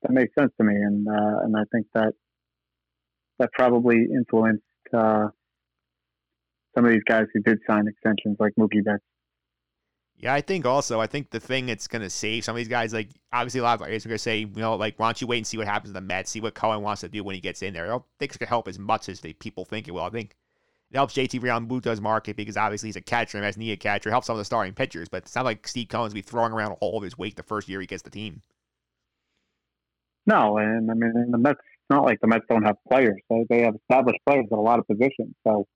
[0.03, 2.13] that makes sense to me, and uh, and I think that
[3.41, 4.63] that probably influenced
[4.95, 5.29] uh,
[6.75, 9.03] some of these guys who did sign extensions, like Mookie Betts.
[10.17, 12.69] Yeah, I think also, I think the thing that's going to save some of these
[12.69, 15.07] guys, like obviously a lot of guys are going to say, you know, like, why
[15.07, 17.09] don't you wait and see what happens to the Mets, see what Cohen wants to
[17.09, 17.87] do when he gets in there.
[17.87, 20.03] I don't think it's going to help as much as the people think it will.
[20.03, 20.37] I think
[20.91, 24.11] it helps JT Realmuto's market because obviously he's a catcher and has need a catcher.
[24.11, 26.53] It helps some of the starting pitchers, but it's not like Steve Cohen's be throwing
[26.53, 28.43] around all of his weight the first year he gets the team.
[30.27, 33.21] No, and I mean, the Mets, it's not like the Mets don't have players.
[33.31, 35.35] They, they have established players at a lot of positions.
[35.47, 35.67] So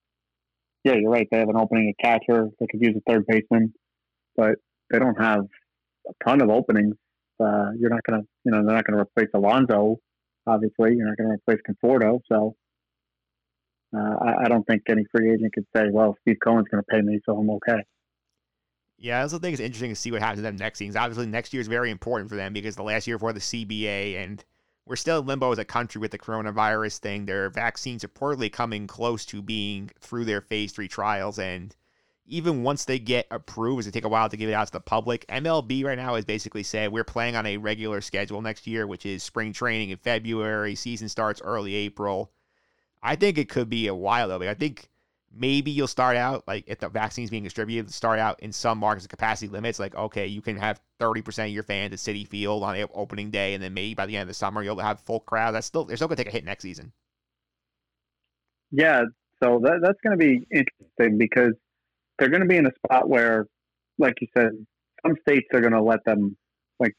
[0.85, 1.27] yeah, you're right.
[1.31, 2.49] They have an opening at catcher.
[2.61, 3.73] They could use a third baseman,
[4.37, 4.57] but
[4.91, 5.47] they don't have
[6.09, 6.95] a ton of openings.
[7.41, 9.99] Uh, you're not to, you know, they're not to replace Alonso.
[10.47, 12.21] Obviously, you're not to replace Conforto.
[12.31, 12.55] So
[13.97, 17.01] uh, I, I, don't think any free agent could say, "Well, Steve Cohen's to pay
[17.01, 17.83] me, so I'm okay."
[18.99, 21.01] Yeah, I also think it's interesting to see what happens to them next season.
[21.01, 24.23] Obviously, next year is very important for them because the last year for the CBA
[24.23, 24.45] and
[24.87, 27.25] we're still in limbo as a country with the coronavirus thing.
[27.25, 31.39] Their vaccines are reportedly coming close to being through their phase three trials.
[31.39, 31.75] And
[32.27, 34.81] even once they get approved, it take a while to give it out to the
[34.81, 35.27] public.
[35.29, 39.07] MLB right now has basically said we're playing on a regular schedule next year, which
[39.07, 40.75] is spring training in February.
[40.75, 42.31] Season starts early April.
[43.03, 44.43] I think it could be a while though.
[44.43, 44.89] I think
[45.37, 49.07] maybe you'll start out like if the vaccine's being distributed, start out in some markets
[49.07, 49.79] capacity limits.
[49.79, 53.31] Like okay, you can have thirty percent of your fans at Citi Field on opening
[53.31, 55.53] day, and then maybe by the end of the summer you'll have full crowd.
[55.53, 56.93] That's still they're still gonna take a hit next season.
[58.71, 59.05] Yeah,
[59.43, 61.53] so that that's going to be interesting because
[62.19, 63.47] they're going to be in a spot where,
[63.99, 64.51] like you said,
[65.05, 66.37] some states are going to let them,
[66.81, 66.95] like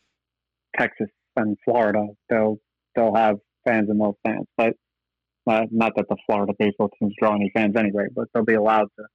[0.77, 2.57] Texas and Florida, they'll
[2.95, 4.73] they'll have fans in those fans, but
[5.47, 8.87] uh, not that the Florida baseball teams draw any fans anyway, but they'll be allowed
[8.97, 9.05] to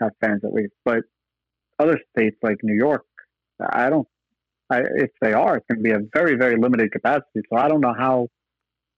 [0.00, 0.72] have fans at least.
[0.84, 1.00] But
[1.78, 3.04] other states like New York,
[3.60, 4.06] I don't.
[4.68, 7.40] I, if they are, it's going to be a very, very limited capacity.
[7.48, 8.26] So I don't know how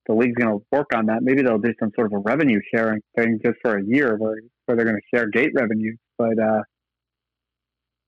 [0.07, 1.23] the league's going to work on that.
[1.23, 4.37] Maybe they'll do some sort of a revenue sharing thing just for a year, where
[4.65, 5.95] where they're going to share gate revenue.
[6.17, 6.63] But uh,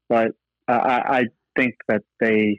[0.09, 0.33] but
[0.69, 1.25] uh, I, I
[1.57, 2.59] think that they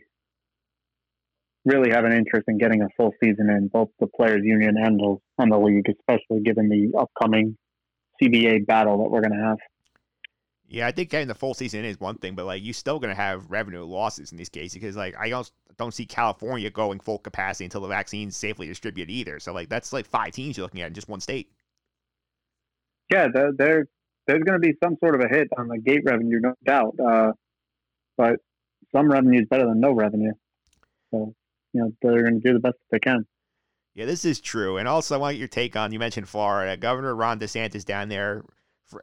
[1.65, 4.99] really have an interest in getting a full season in both the players' union and
[4.99, 7.57] the and the league, especially given the upcoming
[8.21, 9.57] CBA battle that we're going to have.
[10.67, 13.13] Yeah, I think getting the full season is one thing, but like you're still gonna
[13.13, 17.19] have revenue losses in this case because like I don't don't see California going full
[17.19, 19.38] capacity until the vaccine's safely distributed either.
[19.41, 21.51] So like that's like five teams you're looking at in just one state.
[23.11, 23.88] Yeah, there, there
[24.27, 26.95] there's going to be some sort of a hit on the gate revenue, no doubt.
[26.97, 27.33] Uh,
[28.17, 28.38] but
[28.95, 30.31] some revenue is better than no revenue.
[31.11, 31.33] So
[31.73, 33.26] you know they're going to do the best that they can.
[33.93, 34.77] Yeah, this is true.
[34.77, 36.77] And also, I want your take on you mentioned Florida.
[36.77, 38.43] Governor Ron DeSantis down there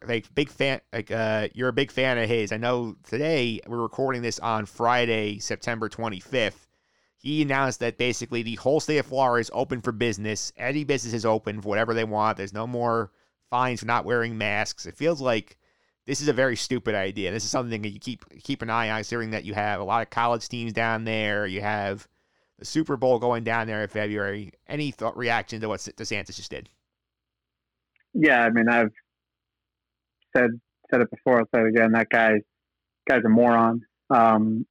[0.07, 2.53] like big fan like uh you're a big fan of his.
[2.53, 6.67] I know today we're recording this on Friday, September 25th.
[7.17, 10.53] He announced that basically the whole state of Florida is open for business.
[10.57, 12.37] Any business is open for whatever they want.
[12.37, 13.11] There's no more
[13.51, 14.87] fines for not wearing masks.
[14.87, 15.57] It feels like
[16.07, 17.33] this is a very stupid idea.
[17.33, 19.85] This is something that you keep keep an eye on, considering that you have a
[19.85, 21.47] lot of college teams down there.
[21.47, 22.07] You have
[22.59, 24.53] the Super Bowl going down there in February.
[24.67, 26.69] Any thought reaction to what DeSantis just did?
[28.15, 28.93] Yeah, I mean, I've
[30.37, 30.51] said
[30.91, 31.39] said it before.
[31.39, 31.93] I'll say it again.
[31.93, 32.41] That guy,
[33.09, 33.83] guy's a moron.
[34.11, 34.67] Um,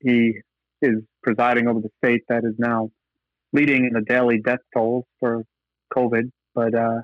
[0.00, 0.38] he
[0.82, 2.90] is presiding over the state that is now
[3.52, 5.44] leading in the daily death tolls for
[5.94, 7.00] COVID, but uh,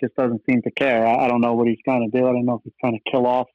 [0.00, 1.06] just doesn't seem to care.
[1.06, 2.26] I, I don't know what he's trying to do.
[2.26, 3.48] I don't know if he's trying to kill off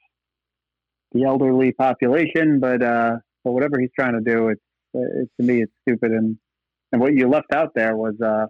[1.12, 4.62] the elderly population, but uh, but whatever he's trying to do, it's
[4.94, 6.12] it, to me it's stupid.
[6.12, 6.38] And
[6.92, 8.48] and what you left out there was uh,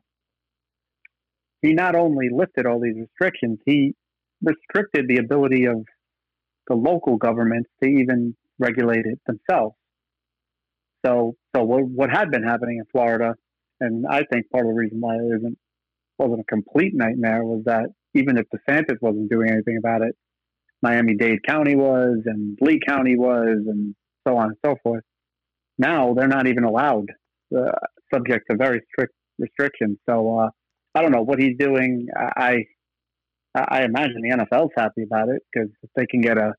[1.62, 3.94] he not only lifted all these restrictions, he
[4.42, 5.86] restricted the ability of
[6.68, 9.76] the local governments to even regulate it themselves.
[11.06, 13.36] So, so what, what had been happening in Florida,
[13.80, 15.58] and I think part of the reason why it isn't
[16.18, 20.16] wasn't a complete nightmare was that even if DeSantis wasn't doing anything about it,
[20.84, 23.96] Miami Dade County was, and Lee County was, and
[24.28, 25.04] so on and so forth.
[25.82, 27.08] Now they're not even allowed,
[27.58, 27.72] uh,
[28.14, 29.98] subject to very strict restrictions.
[30.08, 30.50] So uh,
[30.94, 32.08] I don't know what he's doing.
[32.16, 32.66] I
[33.56, 36.54] I imagine the NFL's happy about it because if they can get a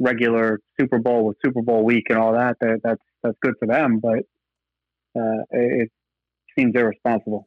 [0.00, 3.68] regular Super Bowl with Super Bowl week and all that, that that's that's good for
[3.68, 4.00] them.
[4.00, 4.20] But
[5.20, 5.90] uh, it
[6.58, 7.46] seems irresponsible.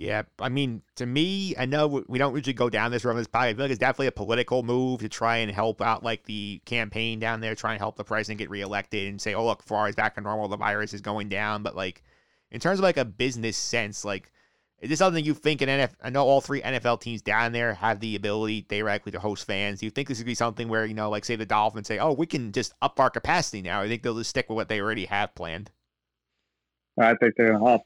[0.00, 3.18] Yeah, I mean, to me, I know we don't usually go down this road.
[3.18, 6.24] This I feel like it's definitely a political move to try and help out, like
[6.24, 9.62] the campaign down there, try and help the president get reelected and say, "Oh, look,
[9.62, 10.48] Florida's back to normal.
[10.48, 12.02] The virus is going down." But like,
[12.50, 14.32] in terms of like a business sense, like
[14.80, 15.96] is this something you think an NFL?
[16.02, 19.80] I know all three NFL teams down there have the ability theoretically to host fans.
[19.80, 21.98] Do you think this would be something where you know, like say the Dolphins say,
[21.98, 23.82] "Oh, we can just up our capacity now"?
[23.82, 25.70] I think they'll just stick with what they already have planned.
[26.98, 27.82] I think they're gonna up.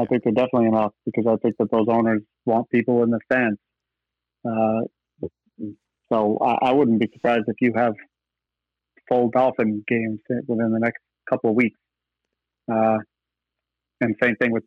[0.00, 3.20] I think they're definitely gonna because I think that those owners want people in the
[3.30, 3.58] stands.
[4.48, 4.80] Uh,
[6.12, 7.94] so I, I wouldn't be surprised if you have
[9.08, 11.78] full Dolphin games within the next couple of weeks.
[12.72, 12.98] Uh,
[14.00, 14.64] and same thing with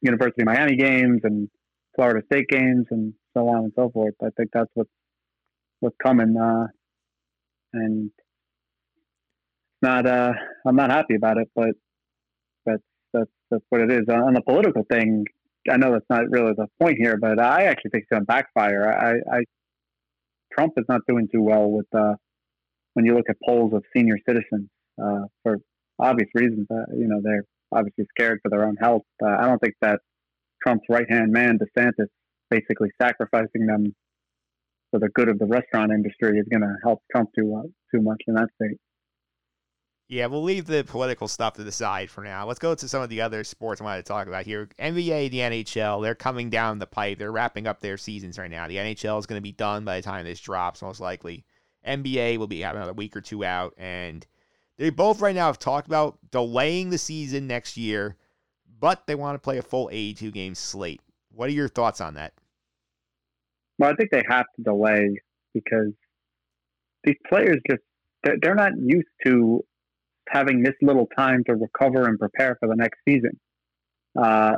[0.00, 1.48] University of Miami games and
[1.94, 4.14] Florida State games and so on and so forth.
[4.22, 4.90] I think that's what's
[5.80, 6.66] what's coming, uh,
[7.74, 8.10] and
[9.82, 10.32] not uh,
[10.66, 11.70] I'm not happy about it, but
[13.18, 14.02] that's that's what it is.
[14.08, 15.24] On the political thing,
[15.70, 18.26] I know that's not really the point here, but I actually think it's going to
[18.26, 18.88] backfire.
[18.88, 19.40] I, I
[20.52, 22.14] Trump is not doing too well with uh,
[22.94, 24.68] when you look at polls of senior citizens
[25.02, 25.58] uh, for
[25.98, 26.66] obvious reasons.
[26.70, 29.02] Uh, you know, they're obviously scared for their own health.
[29.22, 30.00] Uh, I don't think that
[30.62, 32.08] Trump's right hand man, DeSantis,
[32.50, 33.94] basically sacrificing them
[34.90, 38.02] for the good of the restaurant industry is going to help Trump too uh, too
[38.02, 38.78] much in that state.
[40.08, 42.46] Yeah, we'll leave the political stuff to the side for now.
[42.46, 44.68] Let's go to some of the other sports I wanted to talk about here.
[44.78, 47.18] NBA, the NHL, they're coming down the pipe.
[47.18, 48.68] They're wrapping up their seasons right now.
[48.68, 51.44] The NHL is going to be done by the time this drops, most likely.
[51.84, 54.24] NBA will be having another week or two out, and
[54.76, 58.16] they both right now have talked about delaying the season next year,
[58.78, 61.00] but they want to play a full 82 game slate.
[61.32, 62.32] What are your thoughts on that?
[63.78, 65.20] Well, I think they have to delay
[65.52, 65.92] because
[67.04, 67.82] these players just
[68.22, 69.64] they're not used to
[70.28, 73.38] having this little time to recover and prepare for the next season.
[74.18, 74.56] Uh,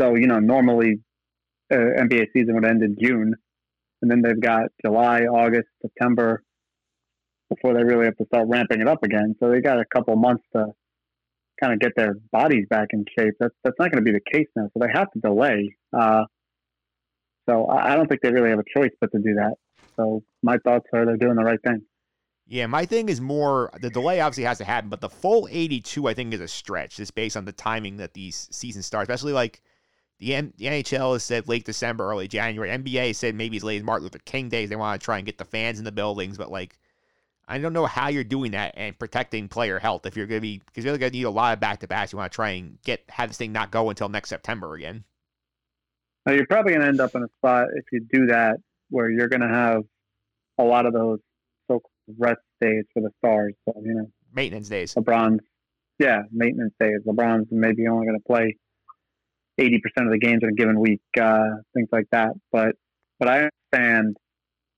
[0.00, 1.00] so you know, normally
[1.72, 3.34] uh, NBA season would end in June,
[4.00, 6.42] and then they've got July, August, September
[7.54, 9.34] before they really have to start ramping it up again.
[9.40, 10.66] So they got a couple months to
[11.60, 13.34] kind of get their bodies back in shape.
[13.38, 14.68] That's that's not going to be the case now.
[14.72, 15.76] So they have to delay.
[15.96, 16.24] Uh,
[17.48, 19.54] so I I don't think they really have a choice but to do that.
[19.96, 21.82] So my thoughts are they're doing the right thing.
[22.52, 26.06] Yeah, my thing is more the delay obviously has to happen, but the full 82
[26.06, 29.32] I think is a stretch just based on the timing that these seasons start, especially
[29.32, 29.62] like
[30.18, 32.68] the, N- the NHL has said late December, early January.
[32.68, 34.68] NBA said maybe as late as Martin Luther King days.
[34.68, 36.78] They want to try and get the fans in the buildings, but like
[37.48, 40.42] I don't know how you're doing that and protecting player health if you're going to
[40.42, 42.12] be because you're going to need a lot of back to backs.
[42.12, 45.04] You want to try and get have this thing not go until next September again.
[46.26, 48.58] Now you're probably going to end up in a spot if you do that
[48.90, 49.84] where you're going to have
[50.58, 51.20] a lot of those
[52.18, 53.54] rest days for the stars.
[53.64, 54.94] So you know, Maintenance days.
[54.94, 55.40] LeBron's,
[55.98, 57.00] yeah, maintenance days.
[57.06, 58.56] LeBron's maybe only going to play
[59.58, 62.30] eighty percent of the games in a given week, uh, things like that.
[62.50, 62.76] But
[63.18, 64.16] but I understand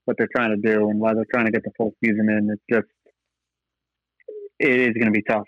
[0.05, 2.49] what they're trying to do and why they're trying to get the full season in.
[2.51, 2.91] It's just
[4.59, 5.47] it is going to be tough.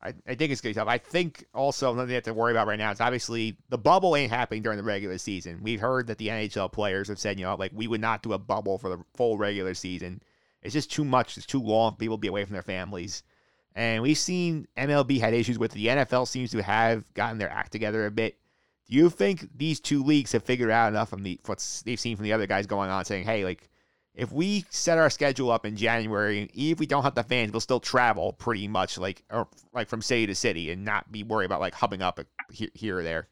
[0.00, 0.88] I, I think it's going to be tough.
[0.88, 4.14] I think also nothing you have to worry about right now is obviously the bubble
[4.14, 5.58] ain't happening during the regular season.
[5.60, 8.32] We've heard that the NHL players have said, you know, like we would not do
[8.32, 10.22] a bubble for the full regular season.
[10.62, 11.36] It's just too much.
[11.36, 11.96] It's too long.
[11.96, 13.22] People be away from their families.
[13.74, 15.76] And we've seen MLB had issues with it.
[15.76, 18.36] the NFL seems to have gotten their act together a bit.
[18.88, 22.16] Do you think these two leagues have figured out enough from the what they've seen
[22.16, 23.68] from the other guys going on, saying, "Hey, like
[24.14, 27.60] if we set our schedule up in January, if we don't have the fans, we'll
[27.60, 31.46] still travel pretty much like or like from city to city and not be worried
[31.46, 32.18] about like hubbing up
[32.50, 33.28] here, here or there."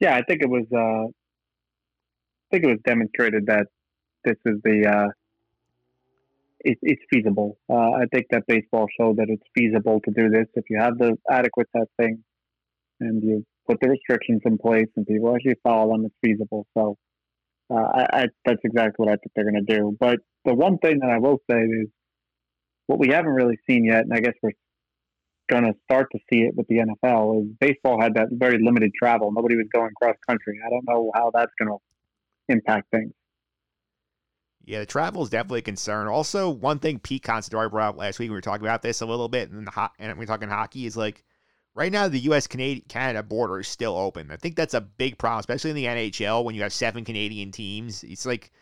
[0.00, 0.64] Yeah, I think it was.
[0.72, 3.66] Uh, I think it was demonstrated that
[4.24, 4.86] this is the.
[4.86, 5.08] Uh,
[6.64, 7.58] it, it's feasible.
[7.68, 10.98] Uh, I think that baseball showed that it's feasible to do this if you have
[10.98, 12.22] the adequate testing,
[13.00, 16.06] and you put the restrictions in place, and people actually follow them.
[16.06, 16.66] It's feasible.
[16.76, 16.96] So,
[17.70, 19.96] uh, I, I, that's exactly what I think they're going to do.
[19.98, 21.88] But the one thing that I will say is,
[22.86, 24.52] what we haven't really seen yet, and I guess we're
[25.48, 28.92] going to start to see it with the NFL, is baseball had that very limited
[28.96, 29.32] travel.
[29.32, 30.58] Nobody was going cross country.
[30.64, 31.78] I don't know how that's going to
[32.48, 33.12] impact things.
[34.64, 36.06] Yeah, the travel is definitely a concern.
[36.06, 39.06] Also, one thing Pete Considori brought up last week, we were talking about this a
[39.06, 41.24] little bit, and, ho- and we're talking hockey, is like
[41.74, 42.46] right now the U.S.
[42.46, 44.30] Canada border is still open.
[44.30, 47.50] I think that's a big problem, especially in the NHL when you have seven Canadian
[47.50, 48.04] teams.
[48.04, 48.52] It's like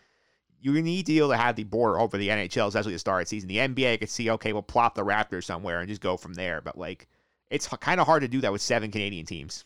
[0.60, 3.24] you need to be able to have the border over the NHL, especially to start
[3.24, 3.48] the season.
[3.48, 6.60] The NBA could see, okay, we'll plop the Raptors somewhere and just go from there.
[6.60, 7.08] But like,
[7.50, 9.64] it's kind of hard to do that with seven Canadian teams.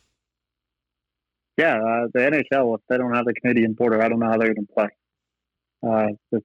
[1.57, 4.39] Yeah, uh, the NHL, if they don't have the Canadian border, I don't know how
[4.39, 4.89] they're going to play.
[5.87, 6.45] Uh, just,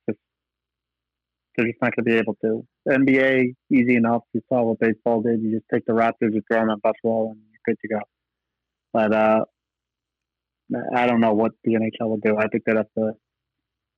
[1.55, 2.65] they're just not going to be able to.
[2.87, 4.23] NBA, easy enough.
[4.33, 5.41] You saw what baseball did.
[5.41, 7.99] You just take the Raptors, you throw them at Buffalo, and you're good to go.
[8.93, 9.45] But uh,
[10.95, 12.37] I don't know what the NHL will do.
[12.37, 13.13] I think they'd have to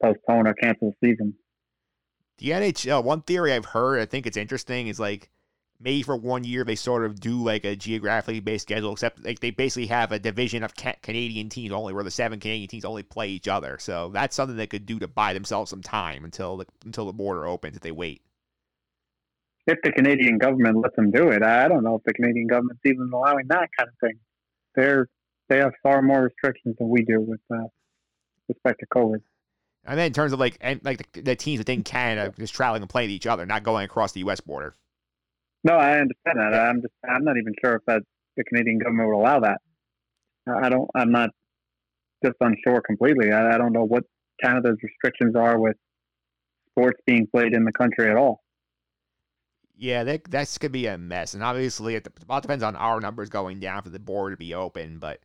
[0.01, 1.35] postpone or cancel the season.
[2.37, 5.29] The NHL, one theory I've heard, I think it's interesting, is like
[5.83, 9.39] maybe for one year they sort of do like a geographically based schedule, except like
[9.39, 12.85] they basically have a division of ca- Canadian teams only, where the seven Canadian teams
[12.85, 13.77] only play each other.
[13.79, 17.13] So that's something they could do to buy themselves some time until the until the
[17.13, 18.21] border opens if they wait.
[19.67, 22.81] If the Canadian government lets them do it, I don't know if the Canadian government's
[22.85, 24.19] even allowing that kind of thing.
[24.75, 25.07] They're
[25.49, 27.67] they have far more restrictions than we do with uh,
[28.47, 29.21] respect to COVID.
[29.83, 32.81] And then in terms of like and like the, the teams within Canada just traveling
[32.81, 34.39] and playing each other, not going across the U.S.
[34.39, 34.75] border.
[35.63, 36.53] No, I understand that.
[36.53, 38.01] I'm just I'm not even sure if that
[38.37, 39.61] the Canadian government would allow that.
[40.47, 40.89] I don't.
[40.95, 41.29] I'm not
[42.23, 43.31] just unsure completely.
[43.31, 44.03] I, I don't know what
[44.41, 45.75] Canada's restrictions are with
[46.71, 48.41] sports being played in the country at all.
[49.77, 53.29] Yeah, that that's gonna be a mess, and obviously it all depends on our numbers
[53.29, 54.99] going down for the border to be open.
[54.99, 55.19] But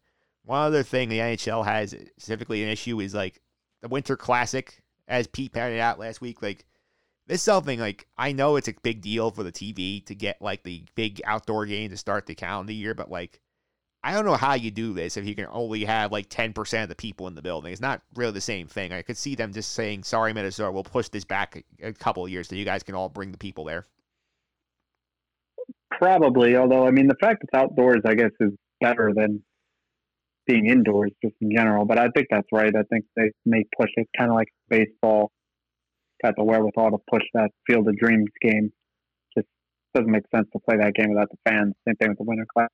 [0.44, 3.42] one other thing the NHL has specifically an issue is like
[3.82, 6.40] the Winter Classic, as Pete pointed out last week.
[6.40, 6.64] Like
[7.27, 10.40] this is something like I know it's a big deal for the TV to get
[10.40, 13.40] like the big outdoor game to start the calendar year, but like
[14.05, 16.85] I don't know how you do this if you can only have like ten percent
[16.85, 17.73] of the people in the building.
[17.73, 18.93] It's not really the same thing.
[18.93, 22.24] I could see them just saying, "Sorry, Minnesota, we'll push this back a, a couple
[22.24, 23.85] of years so you guys can all bring the people there."
[25.90, 29.43] Probably, although I mean the fact it's outdoors, I guess, is better than
[30.47, 31.85] being indoors just in general.
[31.85, 32.73] But I think that's right.
[32.77, 35.32] I think they may push it kind of like baseball.
[36.24, 38.72] Got the wherewithal to push that Field of Dreams game.
[39.36, 39.47] Just
[39.94, 41.74] doesn't make sense to play that game without the fans.
[41.86, 42.72] Same thing with the Winter Classic.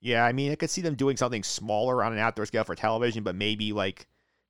[0.00, 2.74] Yeah, I mean, I could see them doing something smaller on an outdoor scale for
[2.74, 4.06] television, but maybe like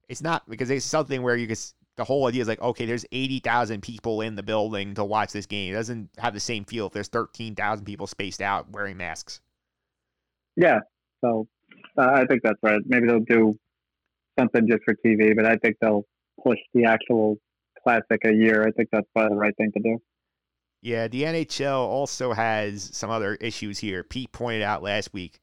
[0.09, 1.59] it's not because it's something where you could.
[1.97, 5.33] The whole idea is like, okay, there's eighty thousand people in the building to watch
[5.33, 5.73] this game.
[5.73, 9.41] It doesn't have the same feel if there's thirteen thousand people spaced out wearing masks.
[10.57, 10.81] Yeah,
[11.25, 11.47] So
[11.99, 12.81] uh, I think that's right.
[12.87, 13.59] Maybe they'll do
[14.39, 16.05] something just for TV, but I think they'll
[16.45, 17.39] push the actual
[17.83, 18.67] classic a year.
[18.67, 19.99] I think that's probably the right thing to do.
[20.83, 24.05] Yeah, the NHL also has some other issues here.
[24.05, 25.41] Pete pointed out last week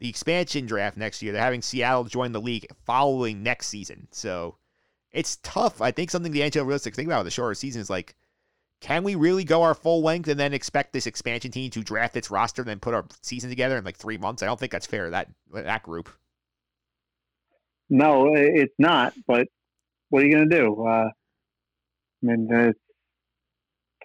[0.00, 1.32] the expansion draft next year.
[1.32, 4.08] They're having Seattle join the league following next season.
[4.10, 4.56] So
[5.12, 5.80] it's tough.
[5.80, 8.14] I think something the NHL realistic think about with the shorter season is like,
[8.80, 12.16] can we really go our full length and then expect this expansion team to draft
[12.16, 14.42] its roster and then put our season together in like three months?
[14.42, 15.08] I don't think that's fair.
[15.10, 16.10] That that group.
[17.88, 19.14] No, it's not.
[19.26, 19.48] But
[20.14, 20.86] what are you going to do?
[20.86, 21.10] Uh, I
[22.22, 22.72] mean,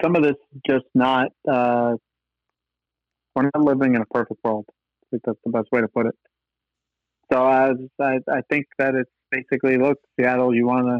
[0.01, 0.33] some of this
[0.67, 1.27] just not.
[1.47, 1.97] Uh,
[3.35, 4.65] we're not living in a perfect world.
[4.67, 6.15] I think that's the best way to put it.
[7.31, 10.97] So I, I, I think that it's basically, look, Seattle, you want to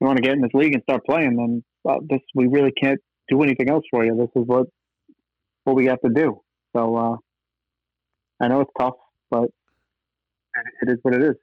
[0.00, 2.72] you want to get in this league and start playing, then well, this we really
[2.72, 4.16] can't do anything else for you.
[4.16, 4.66] This is what
[5.62, 6.40] what we have to do.
[6.74, 7.16] So uh,
[8.40, 8.94] I know it's tough,
[9.30, 9.44] but
[10.82, 11.36] it is what it is.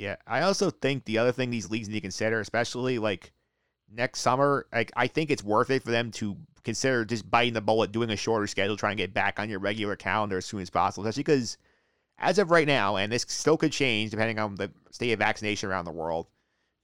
[0.00, 3.32] Yeah, I also think the other thing these leagues need to consider, especially like
[3.92, 7.60] next summer, like I think it's worth it for them to consider just biting the
[7.60, 10.62] bullet, doing a shorter schedule, trying to get back on your regular calendar as soon
[10.62, 11.06] as possible.
[11.06, 11.58] Especially because
[12.16, 15.68] as of right now, and this still could change depending on the state of vaccination
[15.68, 16.28] around the world,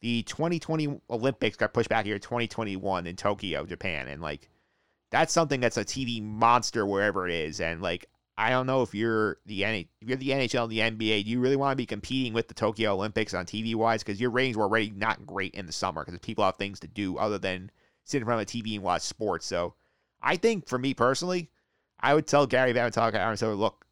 [0.02, 4.51] the 2020 Olympics got pushed back here to 2021 in Tokyo, Japan, and like
[5.10, 8.94] that's something that's a TV monster wherever it is, and like I don't know if
[8.94, 11.86] you're the if you're the NHL and the NBA, do you really want to be
[11.86, 14.02] competing with the Tokyo Olympics on TV wise?
[14.02, 16.86] Because your ratings were already not great in the summer because people have things to
[16.86, 17.70] do other than
[18.04, 19.46] sit in front of a TV and watch sports.
[19.46, 19.74] So
[20.22, 21.50] I think for me personally,
[22.00, 23.86] I would tell Gary Bettman, so look,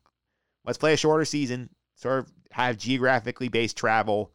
[0.64, 4.30] let's play a shorter season, sort of have geographically based travel,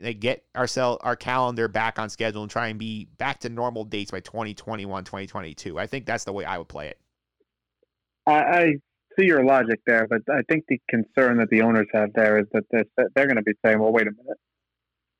[0.00, 3.84] they get ourselves our calendar back on schedule and try and be back to normal
[3.84, 5.78] dates by 2021, 2022.
[5.78, 6.98] I think that's the way I would play it.
[8.26, 8.74] I, I
[9.18, 12.46] see your logic there, but I think the concern that the owners have there is
[12.52, 12.84] that they're,
[13.14, 14.38] they're going to be saying, well, wait a minute.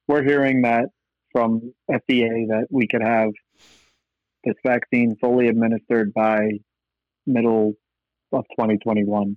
[0.07, 0.87] We're hearing that
[1.33, 3.31] from FDA that we could have
[4.45, 6.51] this vaccine fully administered by
[7.27, 7.75] middle
[8.33, 9.37] of 2021,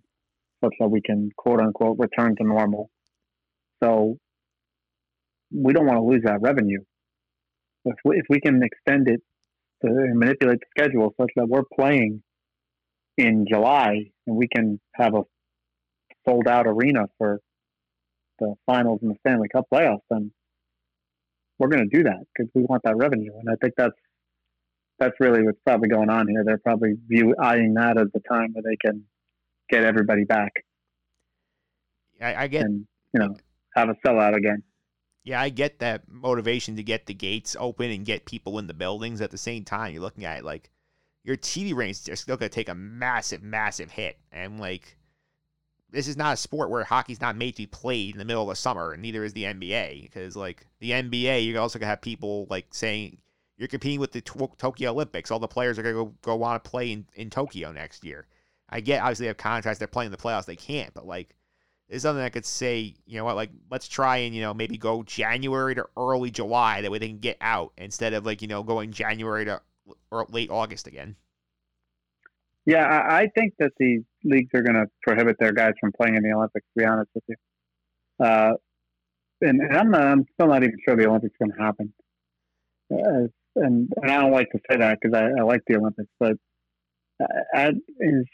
[0.64, 2.90] such that we can quote unquote return to normal.
[3.82, 4.18] So
[5.52, 6.82] we don't want to lose that revenue.
[7.86, 9.22] If we, if we can extend it
[9.84, 12.22] to manipulate the schedule such that we're playing
[13.18, 15.24] in July and we can have a
[16.28, 17.40] sold out arena for
[18.40, 20.32] the finals and the Stanley Cup playoffs, then
[21.58, 23.32] we're going to do that because we want that revenue.
[23.40, 23.96] And I think that's
[25.00, 26.44] that's really what's probably going on here.
[26.46, 29.04] They're probably view eyeing that as the time where they can
[29.70, 30.52] get everybody back.
[32.20, 33.36] I, I get, and, you know,
[33.76, 34.64] have a sellout again.
[35.24, 38.74] Yeah, I get that motivation to get the gates open and get people in the
[38.74, 39.22] buildings.
[39.22, 40.72] At the same time, you're looking at it like
[41.28, 44.18] your TV ratings are still going to take a massive, massive hit.
[44.32, 44.96] And like,
[45.90, 48.44] this is not a sport where hockey's not made to be played in the middle
[48.44, 50.04] of the summer, and neither is the NBA.
[50.04, 53.18] Because like the NBA, you're also gonna have people like saying
[53.58, 55.30] you're competing with the Tokyo Olympics.
[55.30, 58.26] All the players are gonna go, go want to play in, in Tokyo next year.
[58.70, 59.80] I get obviously they have contracts.
[59.80, 60.46] They're playing the playoffs.
[60.46, 61.36] They can't, but like
[61.90, 64.78] is something I could say, you know what, like let's try and you know maybe
[64.78, 68.48] go January to early July that way they can get out instead of like you
[68.48, 69.62] know going January to
[70.12, 71.16] or late August again.
[72.66, 76.24] Yeah, I think that the leagues are going to prohibit their guys from playing in
[76.24, 76.66] the Olympics.
[76.78, 77.36] To be honest with you,
[78.20, 78.54] uh,
[79.42, 81.94] and, and, I'm not, I'm still not even sure the Olympics going to happen.
[82.92, 86.10] Uh, and, and I don't like to say that because I, I, like the Olympics,
[86.20, 86.34] but
[87.22, 88.26] uh, is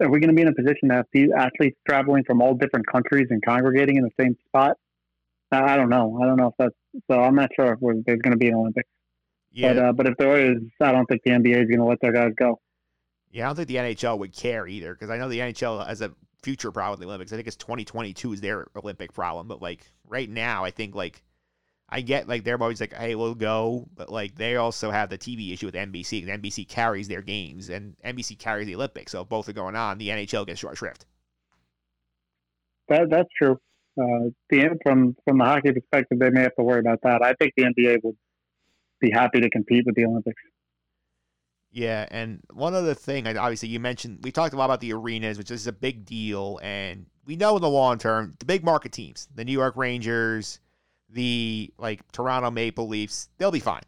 [0.00, 1.06] are we going to be in a position to have
[1.36, 4.76] athletes traveling from all different countries and congregating in the same spot?
[5.50, 6.20] I don't know.
[6.22, 6.74] I don't know if that's
[7.10, 7.20] so.
[7.20, 8.88] I'm not sure if there's going to be an Olympics.
[9.52, 9.72] Yeah.
[9.72, 12.00] But, uh, but if there is, I don't think the NBA is going to let
[12.00, 12.60] their guys go.
[13.30, 16.00] Yeah, I don't think the NHL would care either because I know the NHL has
[16.00, 16.12] a
[16.42, 17.32] future problem with the Olympics.
[17.32, 21.22] I think it's 2022 is their Olympic problem, but like right now, I think like
[21.90, 25.18] I get like they're always like, hey, we'll go, but like they also have the
[25.18, 26.28] TV issue with NBC.
[26.28, 29.12] And NBC carries their games, and NBC carries the Olympics.
[29.12, 31.06] So if both are going on, the NHL gets short shrift.
[32.88, 33.58] That that's true.
[33.98, 37.22] Uh, the from from the hockey perspective, they may have to worry about that.
[37.22, 38.16] I think the NBA would
[39.00, 40.42] be happy to compete with the Olympics.
[41.70, 45.36] Yeah, and one other thing, obviously, you mentioned we talked a lot about the arenas,
[45.36, 48.92] which is a big deal, and we know in the long term, the big market
[48.92, 50.60] teams, the New York Rangers,
[51.10, 53.82] the like Toronto Maple Leafs, they'll be fine.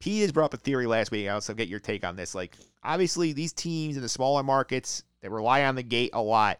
[0.00, 1.26] Pete has brought up a theory last week.
[1.26, 2.34] I also get your take on this.
[2.34, 6.58] Like, obviously, these teams in the smaller markets that rely on the gate a lot,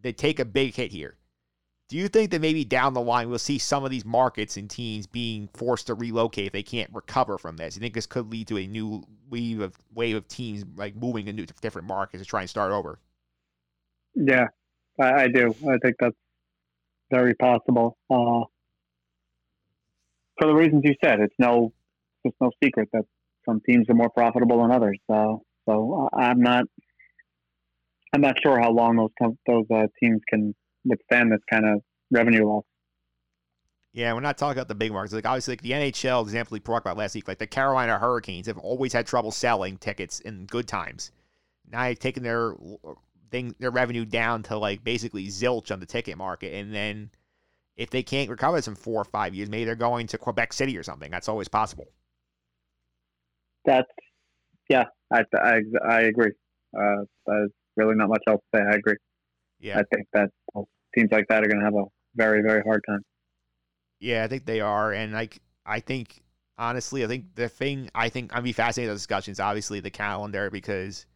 [0.00, 1.16] they take a big hit here.
[1.88, 4.70] Do you think that maybe down the line we'll see some of these markets and
[4.70, 7.76] teams being forced to relocate if they can't recover from this?
[7.76, 11.28] You think this could lead to a new wave of wave of teams like moving
[11.28, 12.98] into different markets to try and start over?
[14.14, 14.46] Yeah,
[14.98, 15.54] I, I do.
[15.68, 16.16] I think that's
[17.10, 17.98] very possible.
[18.08, 18.48] Uh,
[20.38, 21.72] for the reasons you said, it's no,
[22.24, 23.04] it's no secret that
[23.44, 24.98] some teams are more profitable than others.
[25.10, 26.64] So, so I'm not,
[28.14, 30.54] I'm not sure how long those those uh, teams can
[30.84, 32.64] withstand this kind of revenue loss.
[33.92, 35.14] Yeah, we're not talking about the big markets.
[35.14, 38.48] Like obviously, like the NHL example we talked about last week, like the Carolina Hurricanes
[38.48, 41.12] have always had trouble selling tickets in good times.
[41.70, 42.54] Now they've taken their
[43.30, 47.10] thing, their revenue down to like basically zilch on the ticket market, and then
[47.76, 50.52] if they can't recover this in four or five years, maybe they're going to Quebec
[50.52, 51.10] City or something.
[51.10, 51.86] That's always possible.
[53.64, 53.90] That's
[54.68, 56.32] yeah, I I, I agree.
[56.76, 58.64] Uh, there's really not much else to say.
[58.64, 58.96] I agree.
[59.60, 60.30] Yeah, I think that
[60.94, 61.84] teams like that are going to have a
[62.14, 63.02] very very hard time.
[64.00, 66.22] Yeah, I think they are, and like I think
[66.58, 70.50] honestly, I think the thing I think I'd be fascinated with discussions, obviously the calendar,
[70.50, 71.06] because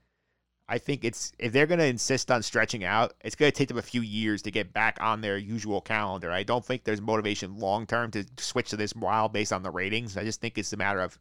[0.68, 3.68] I think it's if they're going to insist on stretching out, it's going to take
[3.68, 6.30] them a few years to get back on their usual calendar.
[6.30, 9.70] I don't think there's motivation long term to switch to this while based on the
[9.70, 10.16] ratings.
[10.16, 11.18] I just think it's a matter of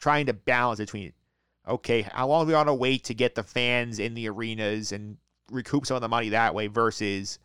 [0.00, 1.12] trying to balance between
[1.68, 4.90] okay, how long do we want to wait to get the fans in the arenas
[4.90, 5.16] and
[5.50, 7.38] recoup some of the money that way versus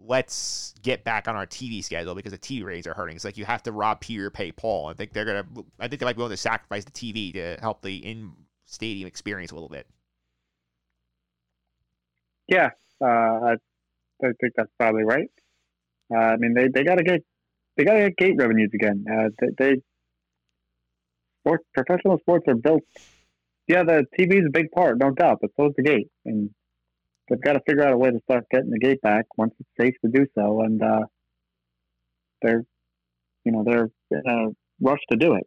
[0.00, 3.16] let's get back on our TV schedule because the TV ratings are hurting.
[3.16, 4.88] It's like you have to rob Peter, pay Paul.
[4.88, 5.46] I think they're gonna.
[5.78, 8.32] I think they might be willing to sacrifice the TV to help the in
[8.64, 9.86] stadium experience a little bit.
[12.46, 12.70] Yeah,
[13.02, 13.52] uh, I,
[14.22, 15.30] I think that's probably right.
[16.12, 17.22] Uh, I mean, they, they got to get
[17.76, 19.04] they got to get gate revenues again.
[19.10, 19.82] Uh, they, they
[21.42, 22.82] sport professional sports are built.
[23.66, 26.50] Yeah, the TV is a big part, no doubt, but so is the gate, and
[27.28, 29.68] they've got to figure out a way to start getting the gate back once it's
[29.78, 30.62] safe to do so.
[30.62, 31.04] And uh,
[32.42, 32.64] they're,
[33.44, 34.48] you know, they're in a
[34.80, 35.46] rush to do it.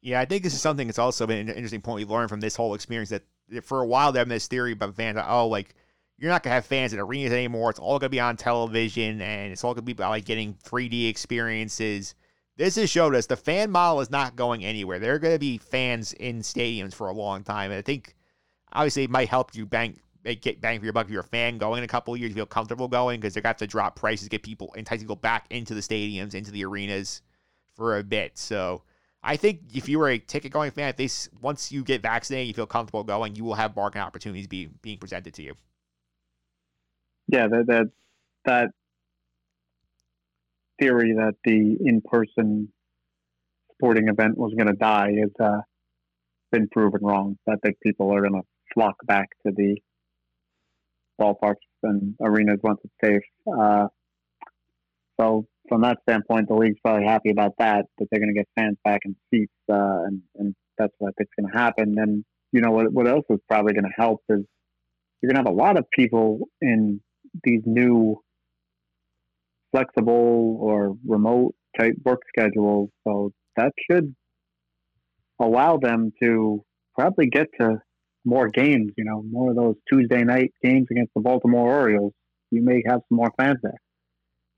[0.00, 2.40] Yeah, I think this is something that's also been an interesting point we learned from
[2.40, 3.24] this whole experience that
[3.64, 5.18] for a while they have this theory about fans.
[5.26, 5.74] Oh, like
[6.18, 7.70] you're not gonna have fans in arenas anymore.
[7.70, 11.08] It's all gonna be on television, and it's all gonna be about like getting 3D
[11.08, 12.14] experiences.
[12.56, 14.98] This has showed us the fan model is not going anywhere.
[14.98, 18.14] There are gonna be fans in stadiums for a long time, and I think
[18.72, 19.98] obviously it might help you bank
[20.34, 22.46] get bang for your buck if you're a fan going in a couple years, feel
[22.46, 25.80] comfortable going because they're have to drop prices, get people entice people back into the
[25.80, 27.22] stadiums, into the arenas
[27.74, 28.36] for a bit.
[28.38, 28.82] So
[29.22, 32.48] I think if you were a ticket going fan, if this once you get vaccinated,
[32.48, 35.54] you feel comfortable going, you will have bargain opportunities be, being presented to you
[37.28, 37.86] yeah, that that
[38.46, 38.70] that
[40.78, 42.72] theory that the in-person
[43.72, 45.60] sporting event was going to die has uh,
[46.50, 47.36] been proven wrong.
[47.48, 49.76] I think people are going to flock back to the
[51.20, 53.22] ballparks and arenas once it's safe.
[53.60, 53.86] Uh,
[55.20, 58.48] so from that standpoint, the league's probably happy about that, that they're going to get
[58.56, 61.96] fans back in seats, uh, and, and that's what I think's going to happen.
[61.98, 64.44] And, you know, what, what else is probably going to help is
[65.20, 67.00] you're going to have a lot of people in
[67.44, 68.22] these new
[69.72, 72.90] flexible or remote type work schedules.
[73.06, 74.14] So that should
[75.40, 76.64] allow them to
[76.96, 77.80] probably get to
[78.24, 82.12] more games, you know, more of those Tuesday night games against the Baltimore Orioles.
[82.50, 83.78] You may have some more fans there.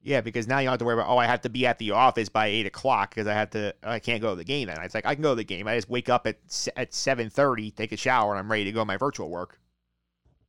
[0.03, 1.79] Yeah, because now you don't have to worry about oh I have to be at
[1.79, 4.69] the office by eight o'clock because I have to I can't go to the game.
[4.69, 5.69] Then it's like I can go to the game.
[5.69, 6.39] I just wake up at
[6.77, 9.61] at seven thirty, take a shower, and I'm ready to go to my virtual work.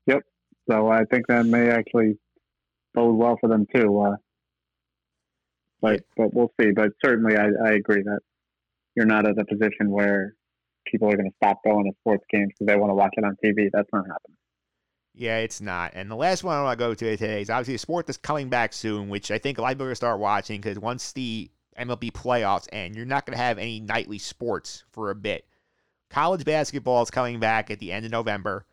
[0.08, 0.22] Yep,
[0.70, 2.18] so I think that may actually
[2.94, 4.00] bode well for them too.
[4.00, 4.16] Uh,
[5.82, 6.72] but but we'll see.
[6.72, 8.20] But certainly, I, I agree that
[8.96, 10.36] you're not at a position where
[10.92, 13.24] people are going to stop going to sports games because they want to watch it
[13.24, 13.70] on TV.
[13.72, 14.38] That's not happening.
[15.14, 15.92] Yeah, it's not.
[15.94, 18.18] And the last one I want to go to today is obviously a sport that's
[18.18, 20.62] coming back soon, which I think a lot of people are going to start watching
[20.62, 25.12] because once the MLB playoffs end, you're not going to have any nightly sports for
[25.12, 25.46] a bit.
[26.10, 28.66] College basketball is coming back at the end of November.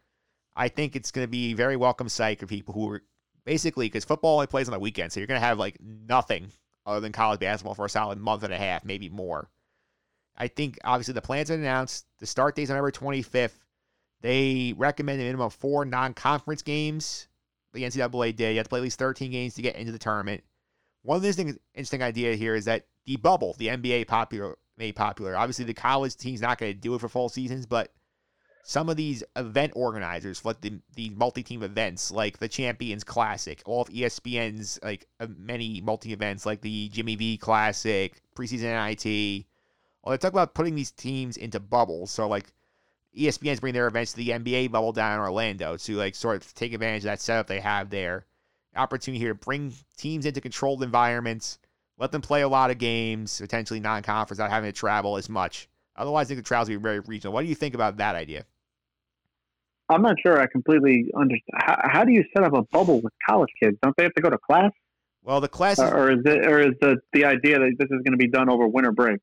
[0.54, 3.02] I think it's going to be a very welcome sight for people who are
[3.44, 6.50] basically because football only plays on the weekend, so you're going to have like nothing
[6.84, 9.48] other than college basketball for a solid month and a half, maybe more.
[10.38, 12.06] I think obviously the plans are announced.
[12.20, 13.58] The start date is November 25th.
[14.20, 17.28] They recommend a minimum of four non-conference games.
[17.72, 18.52] The NCAA did.
[18.52, 20.42] You have to play at least 13 games to get into the tournament.
[21.02, 24.96] One of the interesting, interesting idea here is that the bubble, the NBA popular made
[24.96, 25.36] popular.
[25.36, 27.92] Obviously, the college team's not going to do it for full seasons, but
[28.62, 33.82] some of these event organizers, like the, the multi-team events, like the Champions Classic, all
[33.82, 39.46] of ESPN's like uh, many multi-events, like the Jimmy V Classic, preseason NIT.
[40.02, 42.10] Well, they talk about putting these teams into bubbles.
[42.10, 42.52] So like
[43.16, 46.54] ESPN's bring their events to the NBA bubble down in Orlando to like sort of
[46.54, 48.26] take advantage of that setup they have there.
[48.76, 51.58] Opportunity here to bring teams into controlled environments,
[51.98, 55.68] let them play a lot of games, potentially non-conference, not having to travel as much.
[55.96, 57.32] Otherwise, I think the trials would be very regional.
[57.32, 58.44] What do you think about that idea?
[59.88, 61.42] I'm not sure I completely understand.
[61.54, 63.76] How, how do you set up a bubble with college kids?
[63.82, 64.70] Don't they have to go to class?
[65.24, 68.02] Well, the class, or, or is it, or is the the idea that this is
[68.04, 69.18] going to be done over winter break?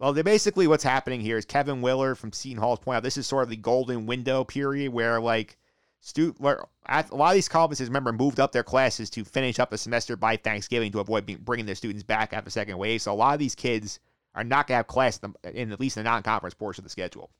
[0.00, 3.26] Well, basically what's happening here is Kevin Willard from Seton Hall point out this is
[3.26, 5.58] sort of the golden window period where like
[6.00, 9.68] stu- where a lot of these colleges remember moved up their classes to finish up
[9.68, 13.02] the semester by Thanksgiving to avoid being, bringing their students back after the second wave.
[13.02, 14.00] So a lot of these kids
[14.34, 16.84] are not going to have class in, the, in at least the non-conference portion of
[16.84, 17.30] the schedule.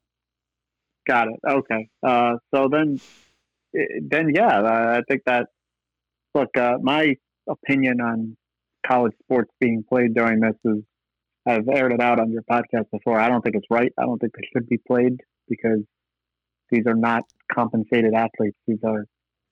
[1.09, 1.41] Got it.
[1.49, 1.89] Okay.
[2.03, 3.01] Uh, so then,
[4.03, 4.61] then yeah,
[4.99, 5.49] I think that.
[6.35, 7.17] Look, uh, my
[7.49, 8.37] opinion on
[8.87, 10.85] college sports being played during this is
[11.47, 13.19] I've aired it out on your podcast before.
[13.19, 13.93] I don't think it's right.
[13.99, 15.17] I don't think they should be played
[15.49, 15.81] because
[16.71, 17.23] these are not
[17.53, 18.57] compensated athletes.
[18.67, 19.07] These are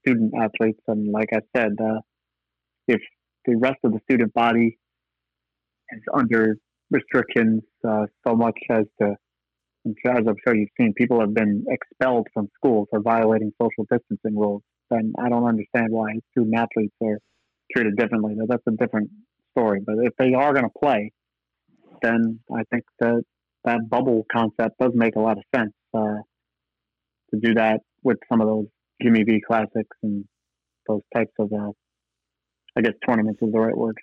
[0.07, 2.01] student athletes, and like I said, uh,
[2.87, 3.01] if
[3.47, 4.79] the rest of the student body
[5.91, 6.57] is under
[6.91, 9.15] restrictions uh, so much as to,
[10.07, 14.39] as I'm sure you've seen, people have been expelled from school for violating social distancing
[14.39, 14.63] rules.
[14.91, 17.19] Then I don't understand why student athletes are
[17.75, 18.35] treated differently.
[18.47, 19.11] That's a different
[19.57, 19.81] story.
[19.85, 21.13] But if they are going to play,
[22.03, 23.23] then I think that
[23.65, 26.23] that bubble concept does make a lot of sense uh,
[27.31, 28.67] to do that with some of those
[29.03, 30.25] Jimmy V classics and
[30.87, 31.71] those types of, uh,
[32.77, 33.97] I guess, tournaments is the right word.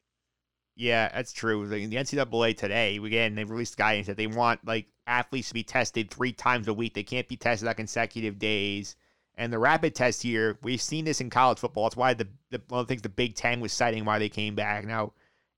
[0.76, 1.68] Yeah, that's true.
[1.68, 6.12] The NCAA today, again, they released guidance that they want like athletes to be tested
[6.12, 6.94] three times a week.
[6.94, 8.98] They can't be tested on consecutive days.
[9.38, 11.86] And the rapid test here, we've seen this in college football.
[11.86, 14.30] That's why the, the one of the things the Big Ten was citing why they
[14.30, 14.86] came back.
[14.86, 15.14] Now,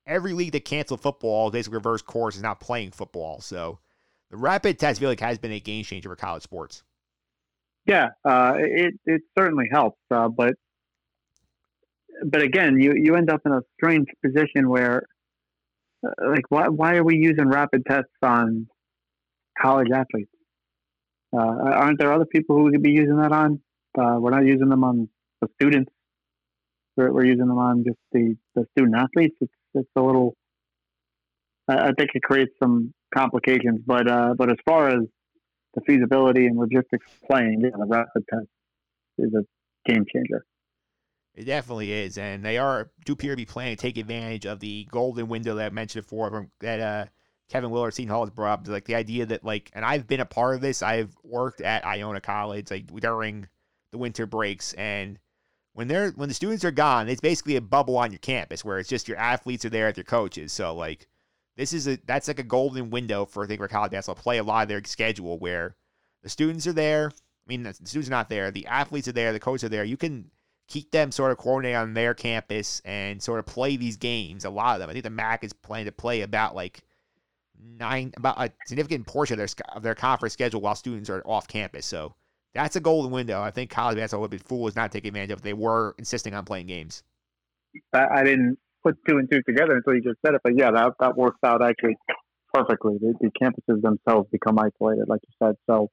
[0.08, 3.42] every league that canceled football, basically reverse course, is not playing football.
[3.42, 3.80] So
[4.32, 6.84] the rapid test, like, has been a game changer for college sports.
[7.86, 10.56] Yeah, uh, it it certainly helps, uh, but
[12.26, 15.04] but again, you you end up in a strange position where,
[16.06, 18.68] uh, like, why why are we using rapid tests on
[19.62, 20.32] college athletes?
[21.34, 23.62] Uh, aren't there other people who could be using that on?
[23.98, 25.10] Uh, we're not using them on
[25.42, 25.92] the students.
[26.96, 29.36] We're, we're using them on just the, the student athletes.
[29.42, 30.36] It's it's a little.
[31.70, 35.02] I, think it creates some complications, but uh, but as far as
[35.74, 38.48] the feasibility and logistics playing, yeah, the rapid test
[39.18, 39.44] is a
[39.90, 40.46] game changer.
[41.36, 44.60] It definitely is, and they are do appear to be planning to take advantage of
[44.60, 47.06] the golden window that I mentioned before from that uh,
[47.50, 48.68] Kevin Willard, Seton Hall has brought up.
[48.68, 50.82] Like the idea that like, and I've been a part of this.
[50.82, 53.48] I've worked at Iona College like during
[53.92, 55.20] the winter breaks, and
[55.78, 58.80] when they're when the students are gone, it's basically a bubble on your campus where
[58.80, 60.52] it's just your athletes are there with your coaches.
[60.52, 61.06] So like
[61.56, 64.40] this is a that's like a golden window for I think for college basketball play
[64.40, 65.76] a lot of their schedule where
[66.24, 67.12] the students are there.
[67.12, 69.84] I mean the students are not there, the athletes are there, the coaches are there.
[69.84, 70.32] You can
[70.68, 74.46] keep them sort of coordinated on their campus and sort of play these games.
[74.46, 74.90] A lot of them.
[74.90, 76.82] I think the MAC is planning to play about like
[77.78, 81.48] nine about a significant portion of their of their conference schedule while students are off
[81.48, 81.86] campus.
[81.86, 82.16] So
[82.58, 83.42] that's a golden window.
[83.42, 86.34] I think college basketball would be foolish not take advantage of if they were insisting
[86.34, 87.04] on playing games.
[87.94, 90.94] I, didn't put two and two together until you just said it, but yeah, that
[91.00, 91.96] that works out actually
[92.54, 92.98] perfectly.
[93.00, 95.56] The, the campuses themselves become isolated, like you said.
[95.70, 95.92] So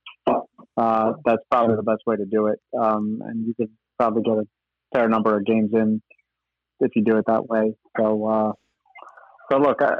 [0.77, 2.61] uh, that's probably the best way to do it.
[2.78, 4.45] Um, and you could probably get a
[4.95, 6.01] fair number of games in
[6.81, 7.74] if you do it that way.
[7.99, 8.53] So, uh,
[9.51, 9.97] so look, uh,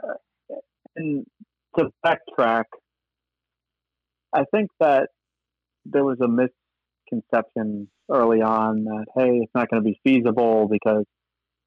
[0.97, 1.27] and
[1.79, 2.65] to backtrack,
[4.33, 5.11] I think that
[5.85, 11.05] there was a misconception early on that hey, it's not going to be feasible because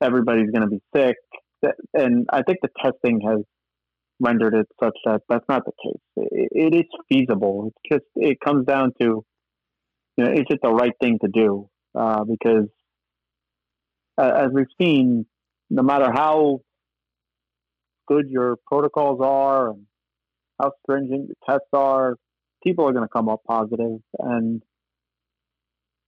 [0.02, 1.16] everybody's going to be sick,
[1.94, 3.40] and I think the testing has
[4.20, 6.30] rendered it such that that's not the case.
[6.52, 7.72] it, is feasible.
[7.72, 9.24] It's just it comes down to
[10.18, 12.68] you know is it the right thing to do uh, because
[14.18, 15.26] as we've seen,
[15.70, 16.62] no matter how
[18.08, 19.86] good your protocols are and
[20.60, 22.16] how stringent your tests are,
[22.68, 24.62] people are going to come up positive and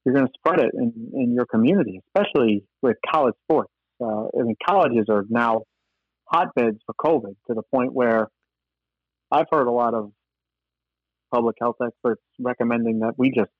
[0.03, 3.71] you're going to spread it in, in your community, especially with college sports.
[4.01, 5.63] Uh, I mean, colleges are now
[6.25, 8.27] hotbeds for COVID to the point where
[9.31, 10.11] I've heard a lot of
[11.33, 13.51] public health experts recommending that we just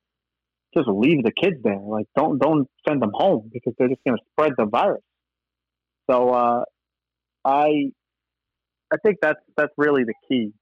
[0.76, 1.80] just leave the kids there.
[1.80, 5.02] Like, don't don't send them home because they're just going to spread the virus.
[6.10, 6.64] So, uh,
[7.44, 7.92] I
[8.92, 10.54] I think that's that's really the key.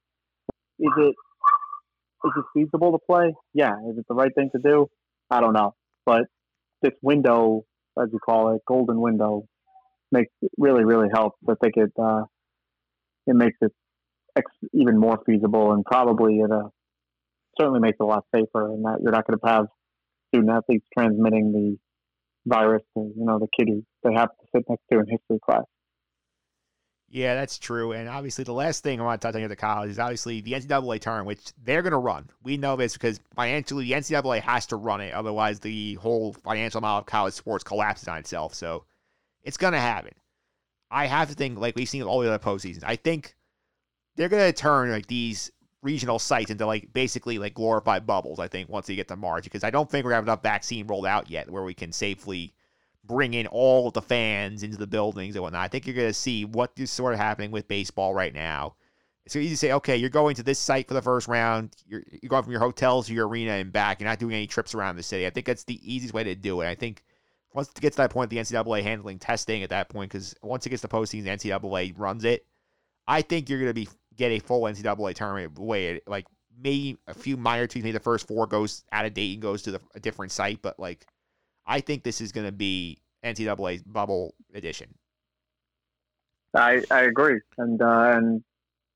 [0.79, 1.15] Is it
[2.25, 3.33] is it feasible to play?
[3.53, 3.73] Yeah.
[3.89, 4.87] Is it the right thing to do?
[5.29, 5.75] I don't know.
[6.05, 6.23] But
[6.81, 7.65] this window,
[8.01, 9.45] as you call it, golden window,
[10.11, 11.37] makes really, really helps.
[11.49, 12.23] I think it uh,
[13.25, 13.71] it makes it
[14.37, 16.69] ex- even more feasible and probably it uh,
[17.59, 19.65] certainly makes it a lot safer and that you're not going to have
[20.29, 21.77] student athletes transmitting the
[22.45, 25.39] virus to, you know, the kid who they have to sit next to in history
[25.43, 25.65] class.
[27.09, 27.93] Yeah, that's true.
[27.93, 30.41] And obviously, the last thing I want to touch on here, the college, is obviously
[30.41, 32.29] the NCAA tournament, which they're going to run.
[32.43, 35.13] We know this because financially, the NCAA has to run it.
[35.13, 38.53] Otherwise, the whole financial model of college sports collapses on itself.
[38.53, 38.83] So
[39.43, 40.13] it's going to happen.
[40.91, 43.35] I have to think, like we've seen all the other postseasons, I think
[44.17, 45.51] they're going to turn like these
[45.81, 49.45] regional sites into like basically like glorified bubbles, I think, once they get to March,
[49.45, 51.73] because I don't think we're going to have enough vaccine rolled out yet where we
[51.73, 52.53] can safely
[53.07, 55.63] bring in all the fans into the buildings and whatnot.
[55.63, 58.75] I think you're going to see what is sort of happening with baseball right now.
[59.25, 61.75] It's easy to say, okay, you're going to this site for the first round.
[61.85, 63.99] You're, you're going from your hotel to your arena and back.
[63.99, 65.27] You're not doing any trips around the city.
[65.27, 66.67] I think that's the easiest way to do it.
[66.67, 67.03] I think
[67.53, 70.65] once it gets to that point, the NCAA handling testing at that point, because once
[70.65, 72.45] it gets to postseason, the NCAA runs it.
[73.07, 76.25] I think you're going to be get a full NCAA tournament way, like
[76.57, 77.83] maybe a few minor tweaks.
[77.83, 80.61] Maybe the first four goes out of date and goes to the, a different site,
[80.61, 81.05] but like
[81.67, 84.95] I think this is going to be NCAA bubble edition.
[86.55, 88.43] I I agree, and uh, and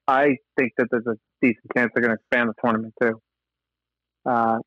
[0.08, 3.22] I think that there's a decent chance they're going to expand the tournament too.
[4.26, 4.60] Uh,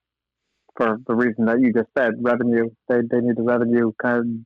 [0.76, 2.68] for the reason that you just said, revenue.
[2.88, 4.26] They they need the revenue kind of.
[4.26, 4.44] You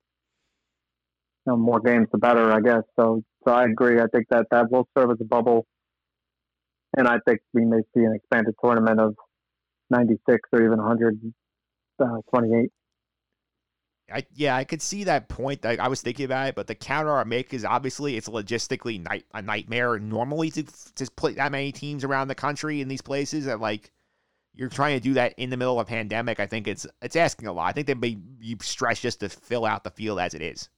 [1.46, 2.82] know, more games the better, I guess.
[2.98, 4.00] So so I agree.
[4.00, 5.66] I think that that will serve as a bubble,
[6.96, 9.14] and I think we may see an expanded tournament of
[9.90, 12.70] 96 or even 128.
[14.12, 15.64] I, yeah, I could see that point.
[15.66, 19.02] I, I was thinking about it, but the counter I make is obviously it's logistically
[19.02, 20.64] night, a nightmare normally to
[20.94, 23.44] to play that many teams around the country in these places.
[23.44, 23.90] That like
[24.54, 26.40] you're trying to do that in the middle of a pandemic.
[26.40, 27.68] I think it's it's asking a lot.
[27.68, 30.68] I think they may be stretched just to fill out the field as it is.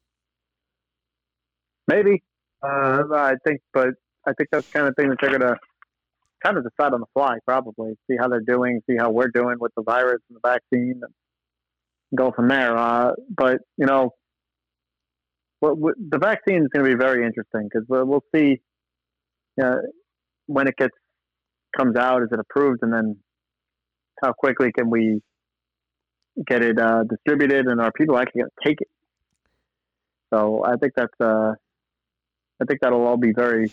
[1.87, 2.23] Maybe
[2.63, 3.91] uh, I think, but
[4.27, 5.57] I think that's kind of thing that they're gonna
[6.43, 7.39] kind of decide on the fly.
[7.47, 11.01] Probably see how they're doing, see how we're doing with the virus and the vaccine.
[11.03, 11.13] And,
[12.15, 12.77] go from there.
[12.77, 14.11] Uh, but you know,
[15.61, 18.61] what, what, the vaccine is going to be very interesting because we'll, we'll see
[19.63, 19.77] uh,
[20.47, 20.95] when it gets
[21.77, 22.23] comes out.
[22.23, 23.17] Is it approved, and then
[24.23, 25.21] how quickly can we
[26.47, 28.89] get it uh, distributed, and are people actually going to take it?
[30.33, 31.55] So I think that's uh,
[32.61, 33.73] I think that'll all be very,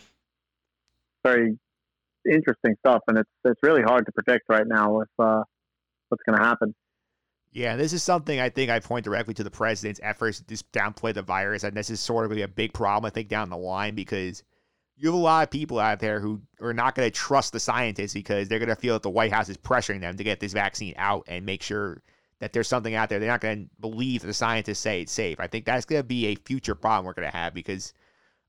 [1.23, 1.57] very
[2.29, 5.43] interesting stuff, and it's it's really hard to predict right now with uh,
[6.09, 6.73] what's going to happen.
[7.51, 10.71] Yeah, this is something I think I point directly to the president's efforts to just
[10.71, 13.09] downplay the virus, and this is sort of going to be a big problem, I
[13.09, 14.43] think, down the line because
[14.97, 17.59] you have a lot of people out there who are not going to trust the
[17.59, 20.39] scientists because they're going to feel that the White House is pressuring them to get
[20.39, 22.01] this vaccine out and make sure
[22.39, 23.19] that there's something out there.
[23.19, 25.39] They're not going to believe the scientists say it's safe.
[25.39, 27.93] I think that's going to be a future problem we're going to have because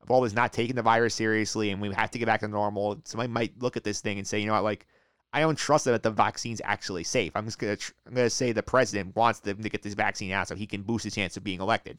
[0.01, 2.47] of all this not taking the virus seriously, and we have to get back to
[2.47, 2.99] normal.
[3.05, 4.87] Somebody might look at this thing and say, you know what, like
[5.31, 7.31] I don't trust that the vaccine's actually safe.
[7.35, 10.31] I'm just gonna tr- I'm gonna say the president wants them to get this vaccine
[10.31, 11.97] out so he can boost his chance of being elected.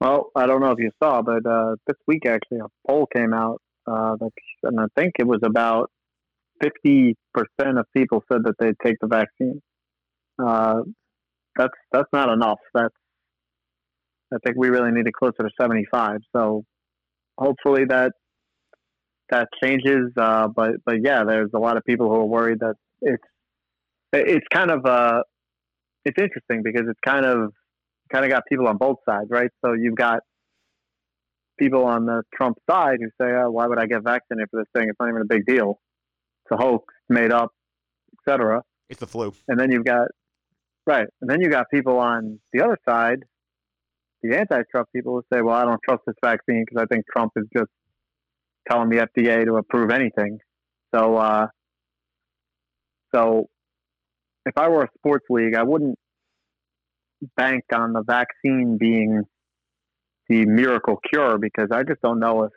[0.00, 3.32] Well, I don't know if you saw, but uh, this week actually a poll came
[3.32, 4.30] out, uh, that,
[4.64, 5.90] and I think it was about
[6.62, 9.62] fifty percent of people said that they'd take the vaccine.
[10.38, 10.82] Uh,
[11.56, 12.58] that's that's not enough.
[12.74, 12.94] That's
[14.34, 16.18] I think we really need it closer to seventy five.
[16.34, 16.64] So
[17.38, 18.12] hopefully that
[19.30, 20.12] that changes.
[20.16, 23.22] Uh, but but yeah, there's a lot of people who are worried that it's
[24.12, 25.22] it's kind of uh,
[26.04, 27.52] it's interesting because it's kind of
[28.12, 29.50] kind of got people on both sides, right?
[29.64, 30.20] So you've got
[31.58, 34.68] people on the Trump side who say, oh, "Why would I get vaccinated for this
[34.74, 34.88] thing?
[34.88, 35.80] It's not even a big deal.
[36.44, 37.50] It's a hoax, made up,
[38.20, 39.34] etc." It's the flu.
[39.48, 40.08] And then you've got
[40.86, 43.24] right, and then you got people on the other side,
[44.22, 47.32] the anti-Trump people who say, "Well, I don't trust this vaccine because I think Trump
[47.36, 47.70] is just
[48.68, 50.38] telling the FDA to approve anything.
[50.94, 51.46] So, uh,
[53.14, 53.48] so
[54.44, 55.98] if I were a sports league, I wouldn't
[57.36, 59.22] bank on the vaccine being
[60.28, 62.52] the miracle cure because I just don't know if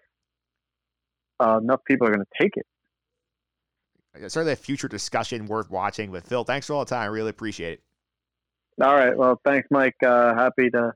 [1.39, 2.65] uh, enough people are going to take it.
[4.15, 6.11] It's certainly a future discussion worth watching.
[6.11, 7.03] But Phil, thanks for all the time.
[7.03, 7.83] I really appreciate it.
[8.83, 9.15] All right.
[9.15, 9.95] Well, thanks, Mike.
[10.03, 10.93] Uh, happy to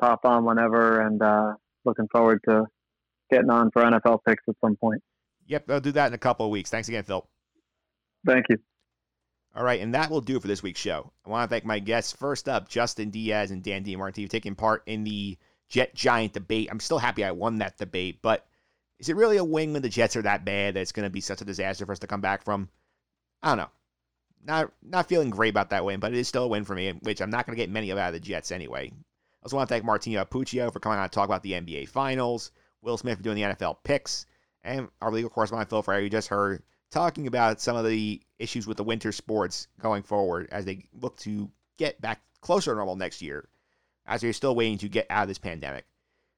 [0.00, 1.54] pop on whenever, and uh,
[1.84, 2.64] looking forward to
[3.32, 5.02] getting on for NFL picks at some point.
[5.46, 6.70] Yep, I'll do that in a couple of weeks.
[6.70, 7.26] Thanks again, Phil.
[8.26, 8.58] Thank you.
[9.54, 11.12] All right, and that will do it for this week's show.
[11.26, 12.12] I want to thank my guests.
[12.12, 15.36] First up, Justin Diaz and Dan DiMartino taking part in the
[15.68, 16.68] Jet Giant debate.
[16.70, 18.46] I'm still happy I won that debate, but
[18.98, 21.10] is it really a win when the Jets are that bad that it's going to
[21.10, 22.68] be such a disaster for us to come back from?
[23.42, 23.70] I don't know.
[24.44, 26.90] Not not feeling great about that win, but it is still a win for me,
[27.02, 28.90] which I'm not going to get many of out of the Jets anyway.
[28.90, 31.88] I also want to thank Martino Puccio for coming on to talk about the NBA
[31.88, 32.52] Finals.
[32.82, 34.26] Will Smith doing the NFL picks,
[34.62, 38.66] and our legal correspondent Phil Fryer, you just heard talking about some of the issues
[38.66, 42.96] with the winter sports going forward as they look to get back closer to normal
[42.96, 43.48] next year,
[44.06, 45.86] as they're still waiting to get out of this pandemic.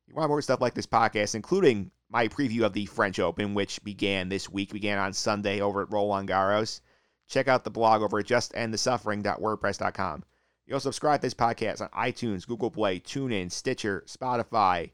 [0.07, 3.83] you want more stuff like this podcast, including my preview of the French Open, which
[3.83, 6.81] began this week, began on Sunday over at Roland Garros.
[7.29, 10.25] Check out the blog over at justendthesuffering.wordpress.com.
[10.67, 14.93] You'll subscribe to this podcast on iTunes, Google Play, TuneIn, Stitcher, Spotify,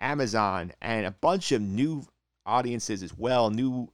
[0.00, 2.04] Amazon, and a bunch of new
[2.46, 3.88] audiences as well, new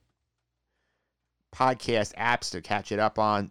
[1.54, 3.50] podcast apps to catch it up on.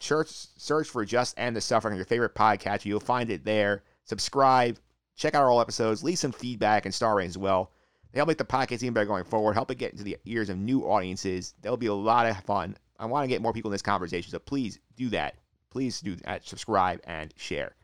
[0.00, 2.84] Search, search for Just End the Suffering on your favorite podcast.
[2.84, 3.82] You'll find it there.
[4.04, 4.78] Subscribe,
[5.16, 7.72] check out our all episodes, leave some feedback and star ratings as well.
[8.12, 10.48] They help make the podcast even better going forward, help it get into the ears
[10.48, 11.54] of new audiences.
[11.60, 12.76] That'll be a lot of fun.
[12.98, 15.36] I want to get more people in this conversation, so please do that.
[15.70, 16.46] Please do that.
[16.46, 17.74] Subscribe and share.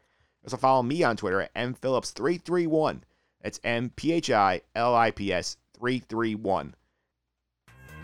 [0.45, 3.03] Also follow me on Twitter at mphillips331.
[3.43, 6.75] That's M P H I L I P S 331.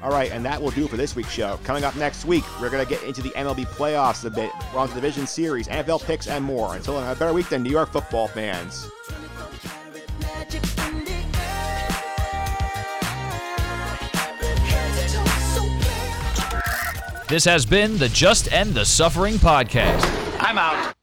[0.01, 1.59] All right, and that will do for this week's show.
[1.65, 4.95] Coming up next week, we're going to get into the MLB playoffs a bit, Bronx
[4.95, 6.77] Division Series, NFL picks, and more.
[6.77, 8.89] Until then, have a better week than New York football fans.
[17.29, 20.03] This has been the Just End the Suffering podcast.
[20.41, 20.95] I'm out.